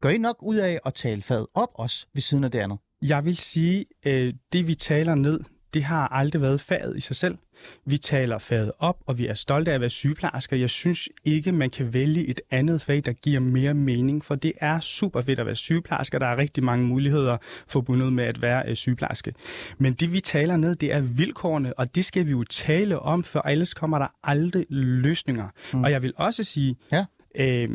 gør 0.00 0.10
I 0.10 0.18
nok 0.18 0.36
ud 0.42 0.56
af 0.56 0.80
at 0.86 0.94
tale 0.94 1.22
faget 1.22 1.46
op 1.54 1.68
også 1.74 2.06
ved 2.14 2.22
siden 2.22 2.44
af 2.44 2.50
det 2.50 2.58
andet? 2.58 2.78
Jeg 3.02 3.24
vil 3.24 3.36
sige, 3.36 3.84
øh, 4.06 4.32
det 4.52 4.66
vi 4.66 4.74
taler 4.74 5.14
ned, 5.14 5.40
det 5.76 5.84
har 5.84 6.08
aldrig 6.08 6.42
været 6.42 6.60
faget 6.60 6.96
i 6.96 7.00
sig 7.00 7.16
selv. 7.16 7.38
Vi 7.86 7.98
taler 7.98 8.38
faget 8.38 8.72
op, 8.78 8.96
og 9.06 9.18
vi 9.18 9.26
er 9.26 9.34
stolte 9.34 9.70
af 9.70 9.74
at 9.74 9.80
være 9.80 9.90
sygeplejersker. 9.90 10.56
Jeg 10.56 10.70
synes 10.70 11.08
ikke, 11.24 11.52
man 11.52 11.70
kan 11.70 11.92
vælge 11.92 12.26
et 12.26 12.40
andet 12.50 12.80
fag, 12.80 13.02
der 13.04 13.12
giver 13.12 13.40
mere 13.40 13.74
mening, 13.74 14.24
for 14.24 14.34
det 14.34 14.52
er 14.60 14.80
super 14.80 15.20
fedt 15.20 15.40
at 15.40 15.46
være 15.46 15.54
sygeplejersker. 15.54 16.18
Der 16.18 16.26
er 16.26 16.36
rigtig 16.36 16.64
mange 16.64 16.86
muligheder 16.86 17.36
forbundet 17.68 18.12
med 18.12 18.24
at 18.24 18.42
være 18.42 18.62
øh, 18.68 18.76
sygeplejerske. 18.76 19.34
Men 19.78 19.92
det, 19.92 20.12
vi 20.12 20.20
taler 20.20 20.56
ned, 20.56 20.76
det 20.76 20.92
er 20.92 21.00
vilkårene, 21.00 21.78
og 21.78 21.94
det 21.94 22.04
skal 22.04 22.26
vi 22.26 22.30
jo 22.30 22.44
tale 22.44 22.98
om, 22.98 23.24
for 23.24 23.40
ellers 23.48 23.74
kommer 23.74 23.98
der 23.98 24.08
aldrig 24.24 24.66
løsninger. 24.70 25.48
Mm. 25.72 25.84
Og 25.84 25.90
jeg 25.90 26.02
vil 26.02 26.12
også 26.16 26.44
sige, 26.44 26.76
ja. 26.92 27.04
øh, 27.34 27.68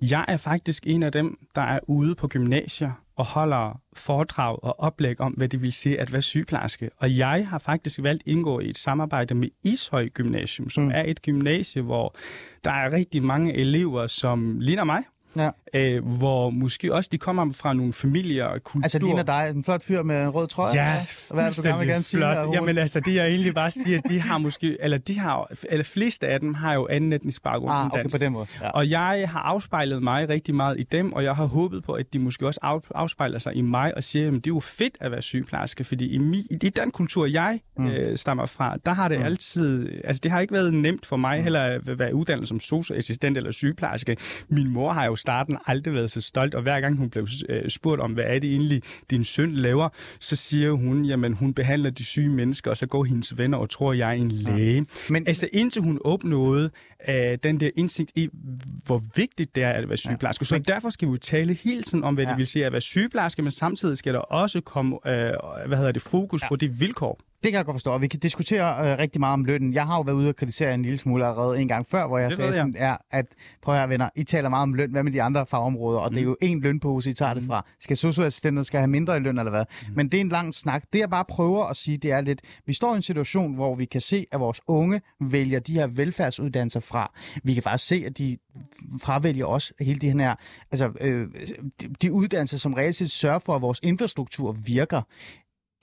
jeg 0.00 0.24
er 0.28 0.36
faktisk 0.36 0.86
en 0.86 1.02
af 1.02 1.12
dem, 1.12 1.38
der 1.54 1.62
er 1.62 1.78
ude 1.88 2.14
på 2.14 2.28
gymnasier 2.28 2.92
og 3.20 3.26
holder 3.26 3.80
foredrag 3.92 4.64
og 4.64 4.80
oplæg 4.80 5.20
om, 5.20 5.32
hvad 5.32 5.48
det 5.48 5.62
vil 5.62 5.72
sige 5.72 6.00
at 6.00 6.12
være 6.12 6.22
sygeplejerske. 6.22 6.90
Og 6.96 7.16
jeg 7.16 7.48
har 7.48 7.58
faktisk 7.58 8.02
valgt 8.02 8.22
at 8.26 8.32
indgå 8.32 8.60
i 8.60 8.68
et 8.68 8.78
samarbejde 8.78 9.34
med 9.34 9.48
Ishøj 9.62 10.08
Gymnasium, 10.08 10.70
som 10.70 10.84
mm. 10.84 10.90
er 10.90 11.02
et 11.06 11.22
gymnasie, 11.22 11.82
hvor 11.82 12.14
der 12.64 12.70
er 12.70 12.92
rigtig 12.92 13.22
mange 13.22 13.54
elever, 13.54 14.06
som 14.06 14.60
ligner 14.60 14.84
mig, 14.84 15.02
Ja. 15.36 15.50
Øh, 15.74 16.04
hvor 16.04 16.50
måske 16.50 16.94
også 16.94 17.08
de 17.12 17.18
kommer 17.18 17.52
fra 17.52 17.72
nogle 17.72 17.92
familier 17.92 18.44
og 18.44 18.62
kultur. 18.62 18.84
Altså 18.84 18.98
ligner 18.98 19.22
dig, 19.22 19.52
en 19.54 19.64
flot 19.64 19.84
fyr 19.84 20.02
med 20.02 20.22
en 20.22 20.28
rød 20.28 20.48
trøje? 20.48 20.74
Ja, 20.74 21.06
Hvad 21.30 21.44
er 21.44 21.48
det, 21.48 21.58
du 21.58 21.62
gerne 21.62 21.78
vil 21.78 21.88
gerne 21.88 22.02
sige? 22.02 22.26
Jamen 22.26 22.78
altså, 22.78 23.00
det 23.00 23.14
jeg 23.14 23.26
egentlig 23.28 23.54
bare 23.54 23.70
siger, 23.70 23.98
at 23.98 24.10
de 24.10 24.20
har 24.20 24.38
måske, 24.38 24.76
eller 24.80 24.98
de 24.98 25.18
har, 25.18 25.50
eller 25.68 25.84
fleste 25.84 26.28
af 26.28 26.40
dem 26.40 26.54
har 26.54 26.74
jo 26.74 26.88
anden 26.90 27.12
etnisk 27.12 27.42
baggrund 27.42 27.72
ah, 27.72 27.84
end 27.84 27.92
dansk. 27.92 28.14
Okay, 28.14 28.20
på 28.20 28.24
den 28.24 28.32
måde. 28.32 28.46
Ja. 28.62 28.70
Og 28.70 28.90
jeg 28.90 29.24
har 29.28 29.40
afspejlet 29.40 30.02
mig 30.02 30.28
rigtig 30.28 30.54
meget 30.54 30.80
i 30.80 30.82
dem, 30.82 31.12
og 31.12 31.24
jeg 31.24 31.36
har 31.36 31.44
håbet 31.44 31.84
på, 31.84 31.92
at 31.92 32.12
de 32.12 32.18
måske 32.18 32.46
også 32.46 32.80
afspejler 32.94 33.38
sig 33.38 33.54
i 33.54 33.60
mig 33.60 33.96
og 33.96 34.04
siger, 34.04 34.26
at 34.26 34.32
det 34.32 34.46
er 34.46 34.50
jo 34.54 34.60
fedt 34.60 34.96
at 35.00 35.10
være 35.10 35.22
sygeplejerske, 35.22 35.84
fordi 35.84 36.08
i, 36.08 36.18
mi, 36.18 36.46
i 36.50 36.54
den 36.54 36.90
kultur, 36.90 37.26
jeg 37.26 37.60
mm. 37.76 37.86
øh, 37.86 38.18
stammer 38.18 38.46
fra, 38.46 38.76
der 38.86 38.92
har 38.92 39.08
det 39.08 39.18
mm. 39.18 39.24
altid, 39.24 39.88
altså 40.04 40.20
det 40.20 40.30
har 40.30 40.40
ikke 40.40 40.54
været 40.54 40.74
nemt 40.74 41.06
for 41.06 41.16
mig 41.16 41.38
mm. 41.38 41.42
heller 41.42 41.62
at 41.62 41.98
være 41.98 42.14
uddannet 42.14 42.48
som 42.48 42.60
socioassistent 42.60 43.36
eller 43.36 43.50
sygeplejerske. 43.50 44.16
Min 44.48 44.70
mor 44.70 44.92
har 44.92 45.06
jo 45.06 45.16
starten 45.20 45.56
aldrig 45.66 45.94
været 45.94 46.10
så 46.10 46.20
stolt, 46.20 46.54
og 46.54 46.62
hver 46.62 46.80
gang 46.80 46.96
hun 46.96 47.10
blev 47.10 47.28
øh, 47.48 47.70
spurgt 47.70 48.00
om, 48.00 48.12
hvad 48.12 48.24
er 48.24 48.38
det 48.38 48.50
egentlig, 48.50 48.82
din 49.10 49.24
søn 49.24 49.52
laver, 49.52 49.88
så 50.20 50.36
siger 50.36 50.72
hun, 50.72 51.04
jamen 51.04 51.32
hun 51.32 51.54
behandler 51.54 51.90
de 51.90 52.04
syge 52.04 52.28
mennesker, 52.28 52.70
og 52.70 52.76
så 52.76 52.86
går 52.86 53.04
hendes 53.04 53.38
venner 53.38 53.58
og 53.58 53.70
tror, 53.70 53.92
jeg 53.92 54.08
er 54.08 54.14
en 54.14 54.30
læge. 54.30 54.76
Ja. 54.76 54.84
Men 55.12 55.26
altså 55.26 55.48
indtil 55.52 55.82
hun 55.82 55.98
opnåede 56.04 56.70
øh, 57.08 57.38
den 57.42 57.60
der 57.60 57.70
indsigt 57.76 58.10
i, 58.14 58.28
hvor 58.84 59.02
vigtigt 59.16 59.54
det 59.54 59.62
er 59.62 59.70
at 59.70 59.88
være 59.88 59.96
sygeplejerske. 59.96 60.42
Ja. 60.42 60.46
Så 60.46 60.54
men, 60.54 60.62
derfor 60.62 60.90
skal 60.90 61.08
vi 61.08 61.12
jo 61.12 61.18
tale 61.18 61.54
hele 61.54 61.82
tiden 61.82 62.04
om, 62.04 62.14
hvad 62.14 62.24
ja. 62.24 62.30
det 62.30 62.38
vil 62.38 62.46
sige 62.46 62.66
at 62.66 62.72
være 62.72 62.80
sygeplejerske, 62.80 63.42
men 63.42 63.50
samtidig 63.50 63.96
skal 63.96 64.14
der 64.14 64.20
også 64.20 64.60
komme 64.60 65.08
øh, 65.08 65.32
hvad 65.66 65.78
hedder 65.78 65.92
det, 65.92 66.02
fokus 66.02 66.42
ja. 66.42 66.48
på 66.48 66.56
de 66.56 66.68
vilkår. 66.68 67.20
Det 67.42 67.52
kan 67.52 67.56
jeg 67.56 67.64
godt 67.64 67.74
forstå, 67.74 67.92
og 67.92 68.02
vi 68.02 68.06
kan 68.06 68.20
diskutere 68.20 68.92
øh, 68.92 68.98
rigtig 68.98 69.20
meget 69.20 69.32
om 69.32 69.44
lønnen. 69.44 69.74
Jeg 69.74 69.86
har 69.86 69.96
jo 69.96 70.02
været 70.02 70.16
ude 70.16 70.28
og 70.28 70.36
kritisere 70.36 70.74
en 70.74 70.82
lille 70.82 70.98
smule 70.98 71.26
allerede 71.26 71.60
en 71.60 71.68
gang 71.68 71.86
før, 71.86 72.06
hvor 72.06 72.18
jeg 72.18 72.28
det 72.28 72.36
sagde 72.36 72.54
sådan, 72.54 72.74
er, 72.76 72.96
at 73.10 73.26
prøv 73.62 73.74
at 73.74 73.80
høre, 73.80 73.88
venner, 73.88 74.08
I 74.16 74.24
taler 74.24 74.48
meget 74.48 74.62
om 74.62 74.74
løn, 74.74 74.90
hvad 74.90 75.02
med 75.02 75.12
de 75.12 75.22
andre 75.22 75.46
fagområder, 75.46 76.00
og 76.00 76.10
mm. 76.10 76.14
det 76.14 76.20
er 76.20 76.24
jo 76.24 76.36
en 76.42 76.60
lønpose, 76.60 77.10
I 77.10 77.12
tager 77.12 77.34
mm. 77.34 77.40
det 77.40 77.48
fra. 77.48 77.66
Skal 77.80 77.96
socioassistenter 77.96 78.62
skal 78.62 78.80
have 78.80 78.88
mindre 78.88 79.16
i 79.16 79.20
løn, 79.20 79.38
eller 79.38 79.50
hvad? 79.50 79.64
Mm. 79.88 79.94
Men 79.96 80.08
det 80.08 80.18
er 80.18 80.20
en 80.20 80.28
lang 80.28 80.54
snak. 80.54 80.84
Det 80.92 80.98
jeg 80.98 81.10
bare 81.10 81.24
prøver 81.24 81.64
at 81.64 81.76
sige, 81.76 81.96
det 81.96 82.12
er 82.12 82.20
lidt, 82.20 82.40
vi 82.66 82.72
står 82.72 82.92
i 82.92 82.96
en 82.96 83.02
situation, 83.02 83.54
hvor 83.54 83.74
vi 83.74 83.84
kan 83.84 84.00
se, 84.00 84.26
at 84.32 84.40
vores 84.40 84.60
unge 84.66 85.00
vælger 85.20 85.60
de 85.60 85.74
her 85.74 85.86
velfærdsuddannelser 85.86 86.80
fra. 86.80 87.12
Vi 87.44 87.54
kan 87.54 87.62
faktisk 87.62 87.88
se, 87.88 88.02
at 88.06 88.18
de 88.18 88.38
fravælger 89.00 89.46
også 89.46 89.72
hele 89.80 90.00
de 90.00 90.10
her, 90.10 90.34
altså 90.70 90.90
øh, 91.00 91.28
de 92.02 92.12
uddannelser, 92.12 92.58
som 92.58 92.74
reelt 92.74 92.96
set 92.96 93.10
sørger 93.10 93.38
for, 93.38 93.56
at 93.56 93.62
vores 93.62 93.80
infrastruktur 93.82 94.52
virker 94.52 95.02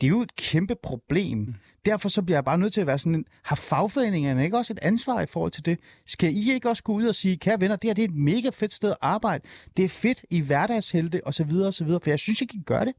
det 0.01 0.07
er 0.07 0.11
jo 0.11 0.21
et 0.21 0.35
kæmpe 0.35 0.75
problem. 0.83 1.37
Mm. 1.37 1.55
Derfor 1.85 2.09
så 2.09 2.21
bliver 2.21 2.37
jeg 2.37 2.45
bare 2.45 2.57
nødt 2.57 2.73
til 2.73 2.81
at 2.81 2.87
være 2.87 2.99
sådan 2.99 3.15
en, 3.15 3.25
har 3.43 3.55
fagforeningerne 3.55 4.43
ikke 4.43 4.57
også 4.57 4.73
et 4.73 4.79
ansvar 4.81 5.21
i 5.21 5.25
forhold 5.25 5.51
til 5.51 5.65
det? 5.65 5.79
Skal 6.05 6.35
I 6.35 6.53
ikke 6.53 6.69
også 6.69 6.83
gå 6.83 6.93
ud 6.93 7.05
og 7.05 7.15
sige, 7.15 7.37
kære 7.37 7.61
venner, 7.61 7.75
det 7.75 7.89
her 7.89 7.93
det 7.93 8.01
er 8.03 8.07
et 8.07 8.15
mega 8.15 8.49
fedt 8.53 8.73
sted 8.73 8.89
at 8.91 8.97
arbejde. 9.01 9.43
Det 9.77 9.85
er 9.85 9.89
fedt 9.89 10.25
i 10.29 10.41
hverdagshelte 10.41 11.21
og 11.27 11.33
så 11.33 11.43
videre 11.43 11.67
og 11.67 11.73
så 11.73 11.83
videre, 11.83 11.99
for 12.03 12.09
jeg 12.09 12.19
synes 12.19 12.41
ikke, 12.41 12.55
I 12.57 12.61
gør 12.65 12.83
det. 12.83 12.93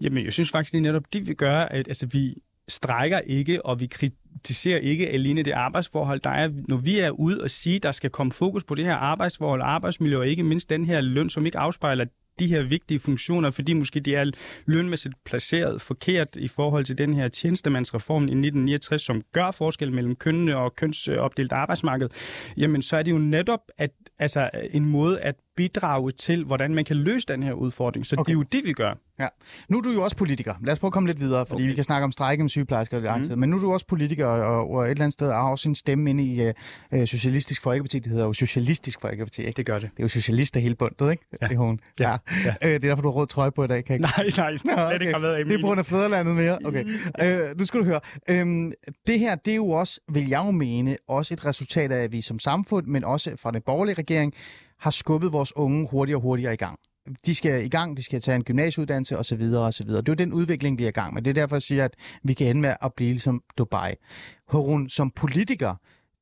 Jamen, 0.00 0.24
jeg 0.24 0.32
synes 0.32 0.50
faktisk, 0.50 0.72
det 0.72 0.78
er 0.78 0.82
netop 0.82 1.12
det, 1.12 1.26
vi 1.28 1.34
gør, 1.34 1.60
at 1.60 1.88
altså, 1.88 2.06
vi 2.06 2.34
strækker 2.68 3.18
ikke, 3.18 3.66
og 3.66 3.80
vi 3.80 3.86
kritiserer 3.86 4.78
ikke 4.78 5.08
alene 5.08 5.42
det 5.42 5.52
arbejdsforhold, 5.52 6.20
der 6.20 6.30
er, 6.30 6.50
når 6.68 6.76
vi 6.76 6.98
er 6.98 7.10
ude 7.10 7.42
og 7.42 7.50
sige, 7.50 7.78
der 7.78 7.92
skal 7.92 8.10
komme 8.10 8.32
fokus 8.32 8.64
på 8.64 8.74
det 8.74 8.84
her 8.84 8.94
arbejdsforhold 8.94 9.62
arbejdsmiljø, 9.64 10.18
og 10.18 10.28
ikke 10.28 10.42
mindst 10.42 10.70
den 10.70 10.84
her 10.84 11.00
løn, 11.00 11.30
som 11.30 11.46
ikke 11.46 11.58
afspejler 11.58 12.04
de 12.38 12.46
her 12.46 12.62
vigtige 12.62 13.00
funktioner, 13.00 13.50
fordi 13.50 13.72
måske 13.72 14.00
de 14.00 14.14
er 14.14 14.30
lønmæssigt 14.66 15.14
placeret 15.24 15.80
forkert 15.80 16.36
i 16.36 16.48
forhold 16.48 16.84
til 16.84 16.98
den 16.98 17.14
her 17.14 17.28
tjenestemandsreform 17.28 18.22
i 18.22 18.24
1969, 18.24 19.02
som 19.02 19.22
gør 19.32 19.50
forskel 19.50 19.92
mellem 19.92 20.16
kønnene 20.16 20.56
og 20.56 20.76
kønsopdelt 20.76 21.52
arbejdsmarked, 21.52 22.08
jamen 22.56 22.82
så 22.82 22.96
er 22.96 23.02
det 23.02 23.10
jo 23.10 23.18
netop 23.18 23.60
at, 23.78 23.90
altså, 24.18 24.50
en 24.70 24.86
måde 24.86 25.20
at 25.20 25.34
bidrage 25.56 26.12
til, 26.12 26.44
hvordan 26.44 26.74
man 26.74 26.84
kan 26.84 26.96
løse 26.96 27.26
den 27.28 27.42
her 27.42 27.52
udfordring. 27.52 28.06
Så 28.06 28.16
okay. 28.18 28.30
det 28.30 28.36
er 28.36 28.38
jo 28.38 28.44
det, 28.52 28.64
vi 28.64 28.72
gør. 28.72 28.94
Ja. 29.18 29.28
Nu 29.68 29.78
er 29.78 29.82
du 29.82 29.90
jo 29.90 30.02
også 30.02 30.16
politiker. 30.16 30.54
Lad 30.64 30.72
os 30.72 30.78
prøve 30.78 30.88
at 30.88 30.92
komme 30.92 31.06
lidt 31.06 31.20
videre, 31.20 31.46
fordi 31.46 31.62
okay. 31.62 31.68
vi 31.68 31.74
kan 31.74 31.84
snakke 31.84 32.04
om 32.04 32.12
strække 32.12 32.44
med 32.44 32.50
sygeplejersker 32.50 33.16
mm. 33.30 33.38
Men 33.38 33.50
nu 33.50 33.56
er 33.56 33.60
du 33.60 33.72
også 33.72 33.86
politiker, 33.86 34.26
og, 34.26 34.70
og 34.70 34.84
et 34.84 34.90
eller 34.90 35.04
andet 35.04 35.12
sted 35.12 35.30
har 35.30 35.50
også 35.50 35.68
en 35.68 35.74
stemme 35.74 36.10
inde 36.10 36.24
i 36.24 36.48
uh, 36.92 37.04
Socialistisk 37.04 37.62
Folkeparti. 37.62 37.98
Det 37.98 38.12
hedder 38.12 38.24
jo 38.24 38.32
Socialistisk 38.32 39.00
Folkeparti, 39.00 39.42
ikke? 39.42 39.56
Det 39.56 39.66
gør 39.66 39.78
det. 39.78 39.90
Det 39.90 39.98
er 39.98 40.04
jo 40.04 40.08
socialister 40.08 40.60
hele 40.60 40.74
bundet, 40.74 41.10
ikke? 41.10 41.24
Ja. 41.42 41.46
Det 41.46 41.54
er 41.54 41.58
hun. 41.58 41.80
Ja. 42.00 42.10
ja. 42.10 42.16
ja. 42.44 42.50
Uh, 42.50 42.56
det 42.60 42.74
er 42.74 42.78
derfor, 42.78 43.02
du 43.02 43.08
har 43.08 43.14
rød 43.14 43.26
trøje 43.26 43.52
på 43.52 43.64
i 43.64 43.66
dag, 43.66 43.84
kan 43.84 43.94
ikke? 43.94 44.02
Nej, 44.02 44.26
nej, 44.36 44.56
slet 44.56 44.72
okay. 44.72 45.12
har 45.12 45.18
været 45.18 45.46
Det 45.46 45.54
er 45.54 45.58
på 45.60 45.66
grund 45.66 45.78
af 45.78 45.86
fædrelandet 45.86 46.34
mere. 46.36 46.58
Okay. 46.64 46.84
Uh, 47.22 47.58
nu 47.58 47.64
skal 47.64 47.80
du 47.80 47.84
høre. 47.84 48.00
Um, 48.42 48.72
det 49.06 49.18
her, 49.18 49.34
det 49.34 49.50
er 49.50 49.56
jo 49.56 49.70
også, 49.70 50.00
vil 50.12 50.28
jeg 50.28 50.42
jo 50.46 50.50
mene, 50.50 50.96
også 51.08 51.34
et 51.34 51.46
resultat 51.46 51.92
af, 51.92 52.02
at 52.02 52.12
vi 52.12 52.22
som 52.22 52.38
samfund, 52.38 52.86
men 52.86 53.04
også 53.04 53.36
fra 53.36 53.50
den 53.50 53.62
borgerlige 53.66 53.94
regering, 53.94 54.34
har 54.84 54.90
skubbet 54.90 55.32
vores 55.32 55.56
unge 55.56 55.88
hurtigere 55.90 56.18
og 56.18 56.22
hurtigere 56.22 56.54
i 56.54 56.56
gang. 56.56 56.78
De 57.26 57.34
skal 57.34 57.64
i 57.64 57.68
gang, 57.68 57.96
de 57.96 58.02
skal 58.02 58.20
tage 58.20 58.36
en 58.36 58.44
gymnasieuddannelse 58.44 59.18
osv. 59.18 59.42
osv. 59.42 59.88
Det 59.88 59.96
er 59.96 60.02
jo 60.08 60.14
den 60.14 60.32
udvikling, 60.32 60.78
vi 60.78 60.84
er 60.84 60.88
i 60.88 60.90
gang 60.90 61.14
med. 61.14 61.22
Det 61.22 61.30
er 61.30 61.34
derfor, 61.34 61.56
jeg 61.56 61.62
siger, 61.62 61.84
at 61.84 61.94
vi 62.22 62.34
kan 62.34 62.46
ende 62.46 62.60
med 62.60 62.74
at 62.82 62.94
blive 62.94 63.10
ligesom 63.10 63.42
Dubai. 63.58 63.94
Horun, 64.48 64.88
som 64.88 65.10
politiker, 65.10 65.74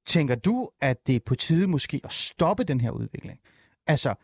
tænker 0.07 0.35
du, 0.35 0.71
at 0.81 1.07
det 1.07 1.17
er 1.17 1.21
på 1.27 1.35
tide 1.35 1.67
måske 1.67 2.01
at 2.05 2.13
stoppe 2.13 2.65
den 2.65 2.81
her 2.81 2.91
udvikling? 2.91 3.39
Altså, 3.87 4.15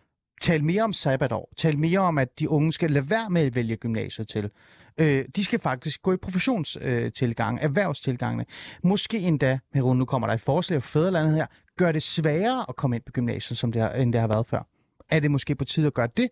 tal 0.41 0.65
mere 0.65 0.83
om 0.83 0.93
sabbatår. 0.93 1.53
Tal 1.57 1.79
mere 1.79 1.99
om, 1.99 2.19
at 2.19 2.39
de 2.39 2.51
unge 2.51 2.73
skal 2.73 2.91
lade 2.91 3.11
være 3.11 3.31
med 3.31 3.43
at 3.43 3.55
vælge 3.55 3.77
gymnasiet 3.77 4.29
til. 4.29 4.51
Øh, 4.99 5.25
de 5.37 5.45
skal 5.45 5.59
faktisk 5.59 6.03
gå 6.03 6.13
i 6.13 6.17
professionstilgang, 6.17 7.59
øh, 7.59 7.65
erhvervstilgangene. 7.65 8.45
Måske 8.85 9.19
endda, 9.19 9.59
Herun, 9.75 9.97
nu 9.97 10.05
kommer 10.05 10.27
der 10.27 10.35
et 10.35 10.41
forslag 10.41 10.83
for 10.83 10.89
fædrelandet 10.89 11.35
her, 11.35 11.47
gør 11.79 11.93
det 11.93 12.03
sværere 12.03 12.65
at 12.69 12.77
komme 12.77 12.97
ind 12.97 13.03
på 13.07 13.13
gymnasiet, 13.13 13.59
som 13.59 13.73
det 13.73 13.83
har, 13.83 13.91
end 13.91 14.13
det 14.13 14.21
har 14.21 14.29
været 14.29 14.47
før. 14.47 14.69
Er 15.11 15.21
det 15.21 15.31
måske 15.31 15.55
på 15.55 15.65
tide 15.65 15.87
at 15.87 15.95
gøre 15.95 16.09
det? 16.17 16.29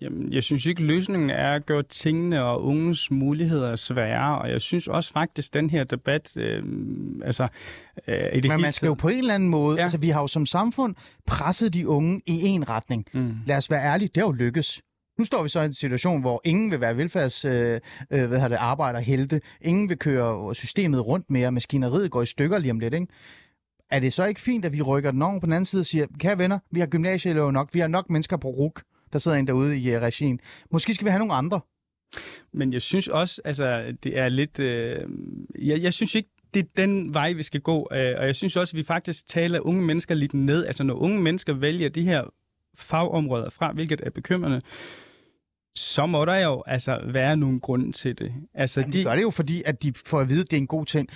Jamen, 0.00 0.32
jeg 0.32 0.42
synes 0.42 0.66
ikke, 0.66 0.82
løsningen 0.82 1.30
er 1.30 1.54
at 1.54 1.66
gøre 1.66 1.82
tingene 1.82 2.44
og 2.44 2.64
unges 2.64 3.10
muligheder 3.10 3.76
sværere, 3.76 4.38
og 4.38 4.50
jeg 4.50 4.60
synes 4.60 4.88
også 4.88 5.12
faktisk, 5.12 5.54
den 5.54 5.70
her 5.70 5.84
debat, 5.84 6.36
øh, 6.36 6.62
altså... 7.24 7.48
Øh, 8.08 8.14
i 8.32 8.40
det 8.40 8.50
Men 8.50 8.60
man 8.60 8.72
skal 8.72 8.86
jo 8.86 8.94
på 8.94 9.08
en 9.08 9.18
eller 9.18 9.34
anden 9.34 9.48
måde, 9.48 9.76
ja. 9.76 9.82
altså 9.82 9.98
vi 9.98 10.08
har 10.08 10.20
jo 10.20 10.26
som 10.26 10.46
samfund 10.46 10.94
presset 11.26 11.74
de 11.74 11.88
unge 11.88 12.20
i 12.26 12.42
en 12.42 12.68
retning. 12.68 13.04
Mm. 13.14 13.34
Lad 13.46 13.56
os 13.56 13.70
være 13.70 13.84
ærlige, 13.84 14.08
det 14.14 14.16
har 14.16 14.26
jo 14.26 14.32
lykkes. 14.32 14.82
Nu 15.18 15.24
står 15.24 15.42
vi 15.42 15.48
så 15.48 15.60
i 15.60 15.64
en 15.64 15.72
situation, 15.72 16.20
hvor 16.20 16.40
ingen 16.44 16.70
vil 16.70 16.80
være 16.80 16.96
velfærds 16.96 17.44
øh, 17.44 17.80
øh, 18.10 18.28
hvad 18.28 18.50
det, 18.50 18.56
arbejder 18.56 19.00
helte. 19.00 19.40
Ingen 19.60 19.88
vil 19.88 19.98
køre 19.98 20.54
systemet 20.54 21.06
rundt 21.06 21.30
mere. 21.30 21.52
Maskineriet 21.52 22.10
går 22.10 22.22
i 22.22 22.26
stykker 22.26 22.58
lige 22.58 22.70
om 22.70 22.80
lidt, 22.80 22.94
ikke? 22.94 23.06
Er 23.90 24.00
det 24.00 24.12
så 24.12 24.24
ikke 24.24 24.40
fint, 24.40 24.64
at 24.64 24.72
vi 24.72 24.82
rykker 24.82 25.10
den 25.10 25.22
over 25.22 25.40
på 25.40 25.46
den 25.46 25.52
anden 25.52 25.64
side 25.64 25.80
og 25.80 25.86
siger, 25.86 26.06
kære 26.18 26.38
venner, 26.38 26.58
vi 26.70 26.80
har 26.80 26.86
gymnasieelever 26.86 27.50
nok, 27.50 27.68
vi 27.72 27.78
har 27.78 27.88
nok 27.88 28.10
mennesker 28.10 28.36
på 28.36 28.48
RUK, 28.48 28.82
der 29.12 29.18
sidder 29.18 29.36
en 29.36 29.46
derude 29.46 29.78
i 29.78 29.96
uh, 29.96 30.02
regien. 30.02 30.40
Måske 30.70 30.94
skal 30.94 31.04
vi 31.04 31.10
have 31.10 31.18
nogle 31.18 31.34
andre. 31.34 31.60
Men 32.52 32.72
jeg 32.72 32.82
synes 32.82 33.08
også, 33.08 33.40
altså, 33.44 33.96
det 34.04 34.18
er 34.18 34.28
lidt... 34.28 34.58
Øh, 34.58 35.00
jeg, 35.58 35.82
jeg 35.82 35.94
synes 35.94 36.14
ikke, 36.14 36.28
det 36.54 36.60
er 36.60 36.68
den 36.76 37.14
vej, 37.14 37.32
vi 37.32 37.42
skal 37.42 37.60
gå. 37.60 37.88
Øh, 37.92 38.14
og 38.18 38.26
jeg 38.26 38.36
synes 38.36 38.56
også, 38.56 38.76
at 38.76 38.78
vi 38.78 38.84
faktisk 38.84 39.28
taler 39.28 39.60
unge 39.60 39.82
mennesker 39.82 40.14
lidt 40.14 40.34
ned. 40.34 40.66
Altså, 40.66 40.84
når 40.84 40.94
unge 40.94 41.20
mennesker 41.20 41.52
vælger 41.52 41.88
de 41.88 42.02
her 42.02 42.24
fagområder 42.74 43.50
fra, 43.50 43.72
hvilket 43.72 44.00
er 44.04 44.10
bekymrende, 44.10 44.60
så 45.74 46.06
må 46.06 46.24
der 46.24 46.36
jo 46.36 46.62
altså 46.66 47.00
være 47.04 47.36
nogle 47.36 47.60
grunde 47.60 47.92
til 47.92 48.18
det. 48.18 48.32
Altså, 48.54 48.82
de, 48.82 48.92
de 48.92 49.04
gør 49.04 49.14
det 49.14 49.22
jo, 49.22 49.30
fordi 49.30 49.62
at 49.66 49.82
de 49.82 49.92
får 50.06 50.20
at 50.20 50.28
vide, 50.28 50.40
at 50.40 50.50
det 50.50 50.56
er 50.56 50.60
en 50.60 50.66
god 50.66 50.86
ting. 50.86 51.08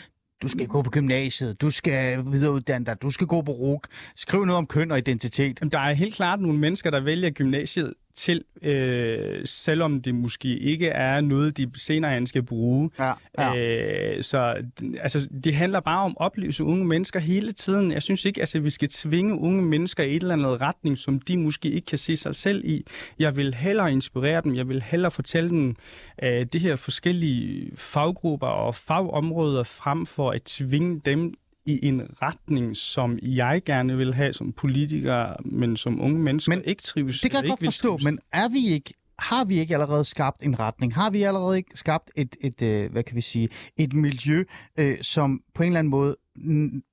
Du 0.43 0.49
skal 0.49 0.67
gå 0.67 0.83
på 0.83 0.91
gymnasiet, 0.91 1.61
du 1.61 1.71
skal 1.71 2.25
videreuddanne 2.33 2.87
dig, 2.87 3.03
du 3.03 3.11
skal 3.11 3.27
gå 3.27 3.43
på 3.43 3.53
RUG. 3.53 3.83
Skriv 4.17 4.45
noget 4.45 4.59
om 4.59 4.67
køn 4.67 4.91
og 4.91 4.99
identitet. 4.99 5.61
Jamen, 5.61 5.73
der 5.73 5.79
er 5.79 5.95
helt 5.95 6.15
klart 6.15 6.41
nogle 6.41 6.59
mennesker, 6.59 6.91
der 6.91 7.01
vælger 7.01 7.31
gymnasiet 7.31 7.95
til, 8.15 8.45
øh, 8.63 9.41
selvom 9.45 10.03
det 10.03 10.15
måske 10.15 10.59
ikke 10.59 10.89
er 10.89 11.21
noget, 11.21 11.57
de 11.57 11.71
senere 11.75 12.15
hen 12.15 12.27
skal 12.27 12.43
bruge. 12.43 12.91
Ja, 12.99 13.13
ja. 13.39 13.57
Øh, 13.57 14.23
så 14.23 14.55
altså, 15.01 15.29
det 15.45 15.55
handler 15.55 15.81
bare 15.81 16.05
om 16.05 16.11
at 16.11 16.25
oplyse 16.25 16.65
unge 16.65 16.85
mennesker 16.85 17.21
hele 17.21 17.53
tiden. 17.53 17.93
Jeg 17.93 18.03
synes 18.03 18.25
ikke, 18.25 18.39
at 18.39 18.43
altså, 18.43 18.61
vi 18.61 18.71
skal 18.71 18.89
tvinge 18.89 19.39
unge 19.39 19.63
mennesker 19.63 20.05
i 20.05 20.17
et 20.17 20.23
eller 20.23 20.35
andet 20.35 20.61
retning, 20.61 20.99
som 20.99 21.19
de 21.19 21.39
måske 21.39 21.71
ikke 21.71 21.87
kan 21.87 21.99
se 21.99 22.17
sig 22.17 22.35
selv 22.35 22.65
i. 22.65 22.87
Jeg 23.19 23.37
vil 23.37 23.55
hellere 23.55 23.93
inspirere 23.93 24.41
dem, 24.45 24.55
jeg 24.55 24.69
vil 24.69 24.83
hellere 24.83 25.11
fortælle 25.11 25.51
dem 25.51 25.77
øh, 26.23 26.47
de 26.47 26.59
her 26.59 26.77
forskellige 26.77 27.71
faggrupper 27.77 28.47
og 28.47 28.75
fagområder, 28.75 29.63
frem 29.63 30.07
for 30.07 30.31
at 30.31 30.43
tvinge 30.43 31.01
dem 31.05 31.35
i 31.67 31.87
en 31.87 32.03
retning, 32.23 32.77
som 32.77 33.19
jeg 33.23 33.63
gerne 33.65 33.97
vil 33.97 34.15
have 34.15 34.33
som 34.33 34.53
politiker, 34.53 35.37
men 35.45 35.77
som 35.77 36.01
unge 36.01 36.19
mennesker 36.19 36.57
men 36.57 36.65
ikke 36.65 36.83
trives. 36.83 37.21
Det 37.21 37.31
kan 37.31 37.41
jeg 37.43 37.49
godt 37.49 37.65
forstå, 37.65 37.99
men 38.05 38.19
er 38.33 38.49
vi 38.49 38.67
ikke 38.67 38.95
har 39.19 39.45
vi 39.45 39.59
ikke 39.59 39.75
allerede 39.75 40.05
skabt 40.05 40.43
en 40.43 40.59
retning? 40.59 40.95
Har 40.95 41.11
vi 41.11 41.23
allerede 41.23 41.57
ikke 41.57 41.71
skabt 41.75 42.11
et, 42.17 42.37
et, 42.41 42.63
et 42.63 42.91
hvad 42.91 43.03
kan 43.03 43.17
vi 43.17 43.21
sige, 43.21 43.49
et 43.77 43.93
miljø, 43.93 44.45
øh, 44.77 44.99
som 45.03 45.41
på 45.55 45.63
en 45.63 45.67
eller 45.67 45.79
anden 45.79 45.91
måde 45.91 46.17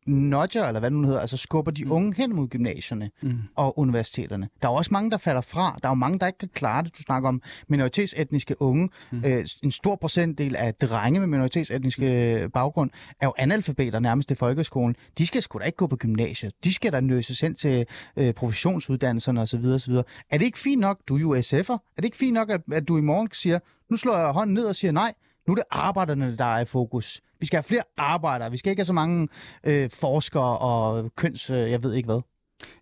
nudger, 0.08 0.67
eller 0.67 0.80
hvad 0.80 0.91
det 0.91 0.99
nu 0.99 1.08
hedder, 1.08 1.21
altså 1.21 1.38
skubber 1.38 1.71
de 1.71 1.86
mm. 1.86 1.91
unge 1.91 2.13
hen 2.17 2.36
mod 2.36 2.47
gymnasierne 2.47 3.12
mm. 3.21 3.39
og 3.56 3.80
universiteterne. 3.80 4.49
Der 4.62 4.67
er 4.67 4.71
også 4.71 4.89
mange, 4.91 5.12
der 5.12 5.17
falder 5.17 5.41
fra. 5.41 5.80
Der 5.82 5.88
er 5.88 5.91
jo 5.91 5.95
mange, 5.95 6.19
der 6.19 6.28
ikke 6.28 6.39
kan 6.39 6.49
klare 6.54 6.84
det. 6.84 6.97
Du 6.97 7.02
snakker 7.02 7.30
om 7.30 7.41
minoritetsetniske 7.67 8.62
unge. 8.62 8.89
Mm. 9.12 9.21
Øh, 9.25 9.45
en 9.63 9.71
stor 9.71 9.95
procentdel 9.95 10.56
af 10.56 10.75
drenge 10.75 11.19
med 11.19 11.28
minoritetsetniske 11.28 12.39
mm. 12.43 12.52
baggrund 12.52 12.89
er 13.21 13.28
jo 13.28 13.34
analfabeter 13.38 13.99
nærmest 13.99 14.32
i 14.32 14.36
folkeskolen. 14.36 14.95
De 15.17 15.25
skal 15.25 15.41
sgu 15.41 15.60
da 15.60 15.63
ikke 15.63 15.78
gå 15.78 15.88
på 15.88 15.95
gymnasiet. 15.95 16.54
De 16.63 16.73
skal 16.73 16.91
da 16.91 16.99
nøses 16.99 17.39
hen 17.39 17.56
til 17.56 17.86
øh, 18.17 18.34
professionsuddannelserne 18.34 19.41
osv. 19.41 19.65
osv. 19.65 19.93
Er 20.30 20.38
det 20.38 20.41
ikke 20.41 20.60
fint 20.60 20.82
nok, 20.82 20.99
du 21.08 21.15
er 21.15 21.19
jo 21.19 21.36
SF'er, 21.36 21.73
er 21.73 21.97
det 21.97 22.06
ikke 22.06 22.17
fint 22.17 22.34
nok, 22.34 22.49
at, 22.49 22.62
at 22.71 22.88
du 22.88 22.97
i 22.97 23.02
morgen 23.02 23.30
siger, 23.34 23.60
nu 23.89 23.97
slår 23.97 24.17
jeg 24.17 24.32
hånden 24.32 24.54
ned 24.54 24.65
og 24.65 24.75
siger 24.75 24.91
nej, 24.91 25.13
nu 25.47 25.54
er 25.54 25.56
det 25.56 25.63
arbejderne, 25.71 26.38
der 26.38 26.45
er 26.45 26.60
i 26.60 26.65
fokus. 26.65 27.21
Vi 27.39 27.45
skal 27.45 27.58
have 27.58 27.63
flere 27.63 27.84
arbejdere. 27.97 28.52
Vi 28.52 28.58
skal 28.58 28.69
ikke 28.69 28.80
have 28.80 28.86
så 28.86 28.93
mange 28.93 29.28
øh, 29.67 29.89
forskere 29.89 30.58
og 30.58 31.15
køns... 31.15 31.49
Øh, 31.49 31.71
jeg 31.71 31.84
ved 31.84 31.93
ikke 31.93 32.08
hvad. 32.08 32.21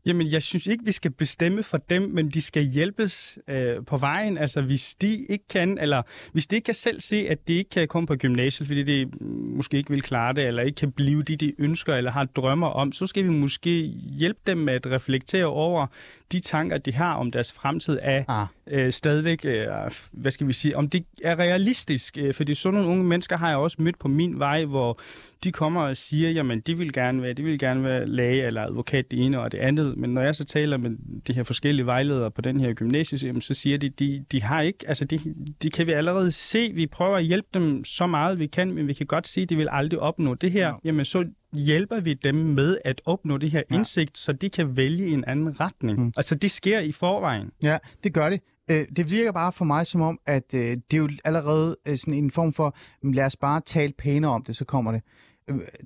Jamen, 0.05 0.31
jeg 0.31 0.43
synes 0.43 0.67
ikke, 0.67 0.85
vi 0.85 0.91
skal 0.91 1.11
bestemme 1.11 1.63
for 1.63 1.77
dem, 1.77 2.01
men 2.01 2.29
de 2.29 2.41
skal 2.41 2.63
hjælpes 2.63 3.39
øh, 3.47 3.85
på 3.85 3.97
vejen. 3.97 4.37
Altså, 4.37 4.61
hvis 4.61 4.95
de 4.95 5.25
ikke 5.29 5.47
kan, 5.47 5.77
eller 5.77 6.01
hvis 6.31 6.47
de 6.47 6.55
ikke 6.55 6.65
kan 6.65 6.73
selv 6.73 7.01
se, 7.01 7.27
at 7.29 7.47
de 7.47 7.53
ikke 7.53 7.69
kan 7.69 7.87
komme 7.87 8.07
på 8.07 8.15
gymnasiet, 8.15 8.67
fordi 8.67 8.83
de 8.83 9.11
måske 9.55 9.77
ikke 9.77 9.89
vil 9.89 10.01
klare 10.01 10.33
det, 10.33 10.47
eller 10.47 10.63
ikke 10.63 10.75
kan 10.75 10.91
blive 10.91 11.23
de, 11.23 11.35
de 11.35 11.53
ønsker, 11.57 11.95
eller 11.95 12.11
har 12.11 12.25
drømmer 12.25 12.67
om, 12.67 12.91
så 12.91 13.07
skal 13.07 13.23
vi 13.23 13.29
måske 13.29 13.81
hjælpe 14.19 14.39
dem 14.47 14.57
med 14.57 14.73
at 14.73 14.85
reflektere 14.85 15.45
over 15.45 15.87
de 16.31 16.39
tanker, 16.39 16.77
de 16.77 16.93
har 16.93 17.13
om 17.13 17.31
deres 17.31 17.51
fremtid, 17.51 17.99
er 18.01 18.23
ah. 18.27 18.47
Øh, 18.71 18.93
stadigvæk, 18.93 19.45
øh, 19.45 19.67
hvad 20.11 20.31
skal 20.31 20.47
vi 20.47 20.53
sige, 20.53 20.77
om 20.77 20.89
det 20.89 21.05
er 21.23 21.39
realistisk. 21.39 22.17
Øh, 22.17 22.33
fordi 22.33 22.55
sådan 22.55 22.73
nogle 22.73 22.91
unge 22.91 23.03
mennesker 23.03 23.37
har 23.37 23.49
jeg 23.49 23.57
også 23.57 23.77
mødt 23.79 23.99
på 23.99 24.07
min 24.07 24.39
vej, 24.39 24.65
hvor 24.65 24.99
de 25.43 25.51
kommer 25.51 25.81
og 25.81 25.97
siger, 25.97 26.29
jamen 26.29 26.59
de 26.59 26.77
vil 26.77 26.93
gerne 26.93 27.21
være, 27.21 27.33
de 27.33 27.43
vil 27.43 27.59
gerne 27.59 27.83
være 27.83 28.05
læge 28.05 28.45
eller 28.45 28.61
advokat 28.61 29.11
det 29.11 29.25
ene 29.25 29.41
og 29.41 29.51
det 29.51 29.57
andet, 29.57 29.97
men 29.97 30.13
når 30.13 30.21
jeg 30.21 30.35
så 30.35 30.45
taler 30.45 30.77
med 30.77 30.91
de 31.27 31.33
her 31.33 31.43
forskellige 31.43 31.85
vejledere 31.85 32.31
på 32.31 32.41
den 32.41 32.59
her 32.59 32.73
gymnasie, 32.73 33.41
så 33.41 33.53
siger 33.53 33.77
de, 33.77 33.89
de, 33.89 34.25
de 34.31 34.41
har 34.41 34.61
ikke, 34.61 34.85
altså 34.87 35.05
de, 35.05 35.19
de 35.61 35.69
kan 35.69 35.87
vi 35.87 35.91
allerede 35.91 36.31
se, 36.31 36.71
vi 36.73 36.87
prøver 36.87 37.17
at 37.17 37.23
hjælpe 37.23 37.47
dem 37.53 37.83
så 37.83 38.07
meget 38.07 38.39
vi 38.39 38.47
kan, 38.47 38.71
men 38.71 38.87
vi 38.87 38.93
kan 38.93 39.05
godt 39.05 39.27
se, 39.27 39.41
at 39.41 39.49
de 39.49 39.55
vil 39.55 39.67
aldrig 39.71 39.99
opnå 39.99 40.33
det 40.33 40.51
her, 40.51 40.67
ja. 40.67 40.73
jamen 40.83 41.05
så 41.05 41.25
hjælper 41.53 41.99
vi 41.99 42.13
dem 42.13 42.35
med 42.35 42.77
at 42.85 43.01
opnå 43.05 43.37
det 43.37 43.51
her 43.51 43.63
ja. 43.71 43.75
indsigt, 43.75 44.17
så 44.17 44.33
de 44.33 44.49
kan 44.49 44.77
vælge 44.77 45.07
en 45.07 45.25
anden 45.27 45.59
retning. 45.59 45.99
Mm. 45.99 46.13
Altså 46.17 46.35
det 46.35 46.51
sker 46.51 46.79
i 46.79 46.91
forvejen. 46.91 47.49
Ja, 47.61 47.77
det 48.03 48.13
gør 48.13 48.29
det. 48.29 48.41
Øh, 48.71 48.85
det 48.95 49.11
virker 49.11 49.31
bare 49.31 49.51
for 49.51 49.65
mig 49.65 49.87
som 49.87 50.01
om, 50.01 50.19
at 50.25 50.53
øh, 50.53 50.61
det 50.61 50.93
er 50.93 50.97
jo 50.97 51.09
allerede 51.25 51.77
øh, 51.87 51.97
sådan 51.97 52.13
en 52.13 52.31
form 52.31 52.53
for, 52.53 52.77
lad 53.03 53.25
os 53.25 53.35
bare 53.35 53.61
tale 53.61 53.93
pænere 53.97 54.31
om 54.31 54.43
det, 54.43 54.55
så 54.55 54.65
kommer 54.65 54.91
det. 54.91 55.01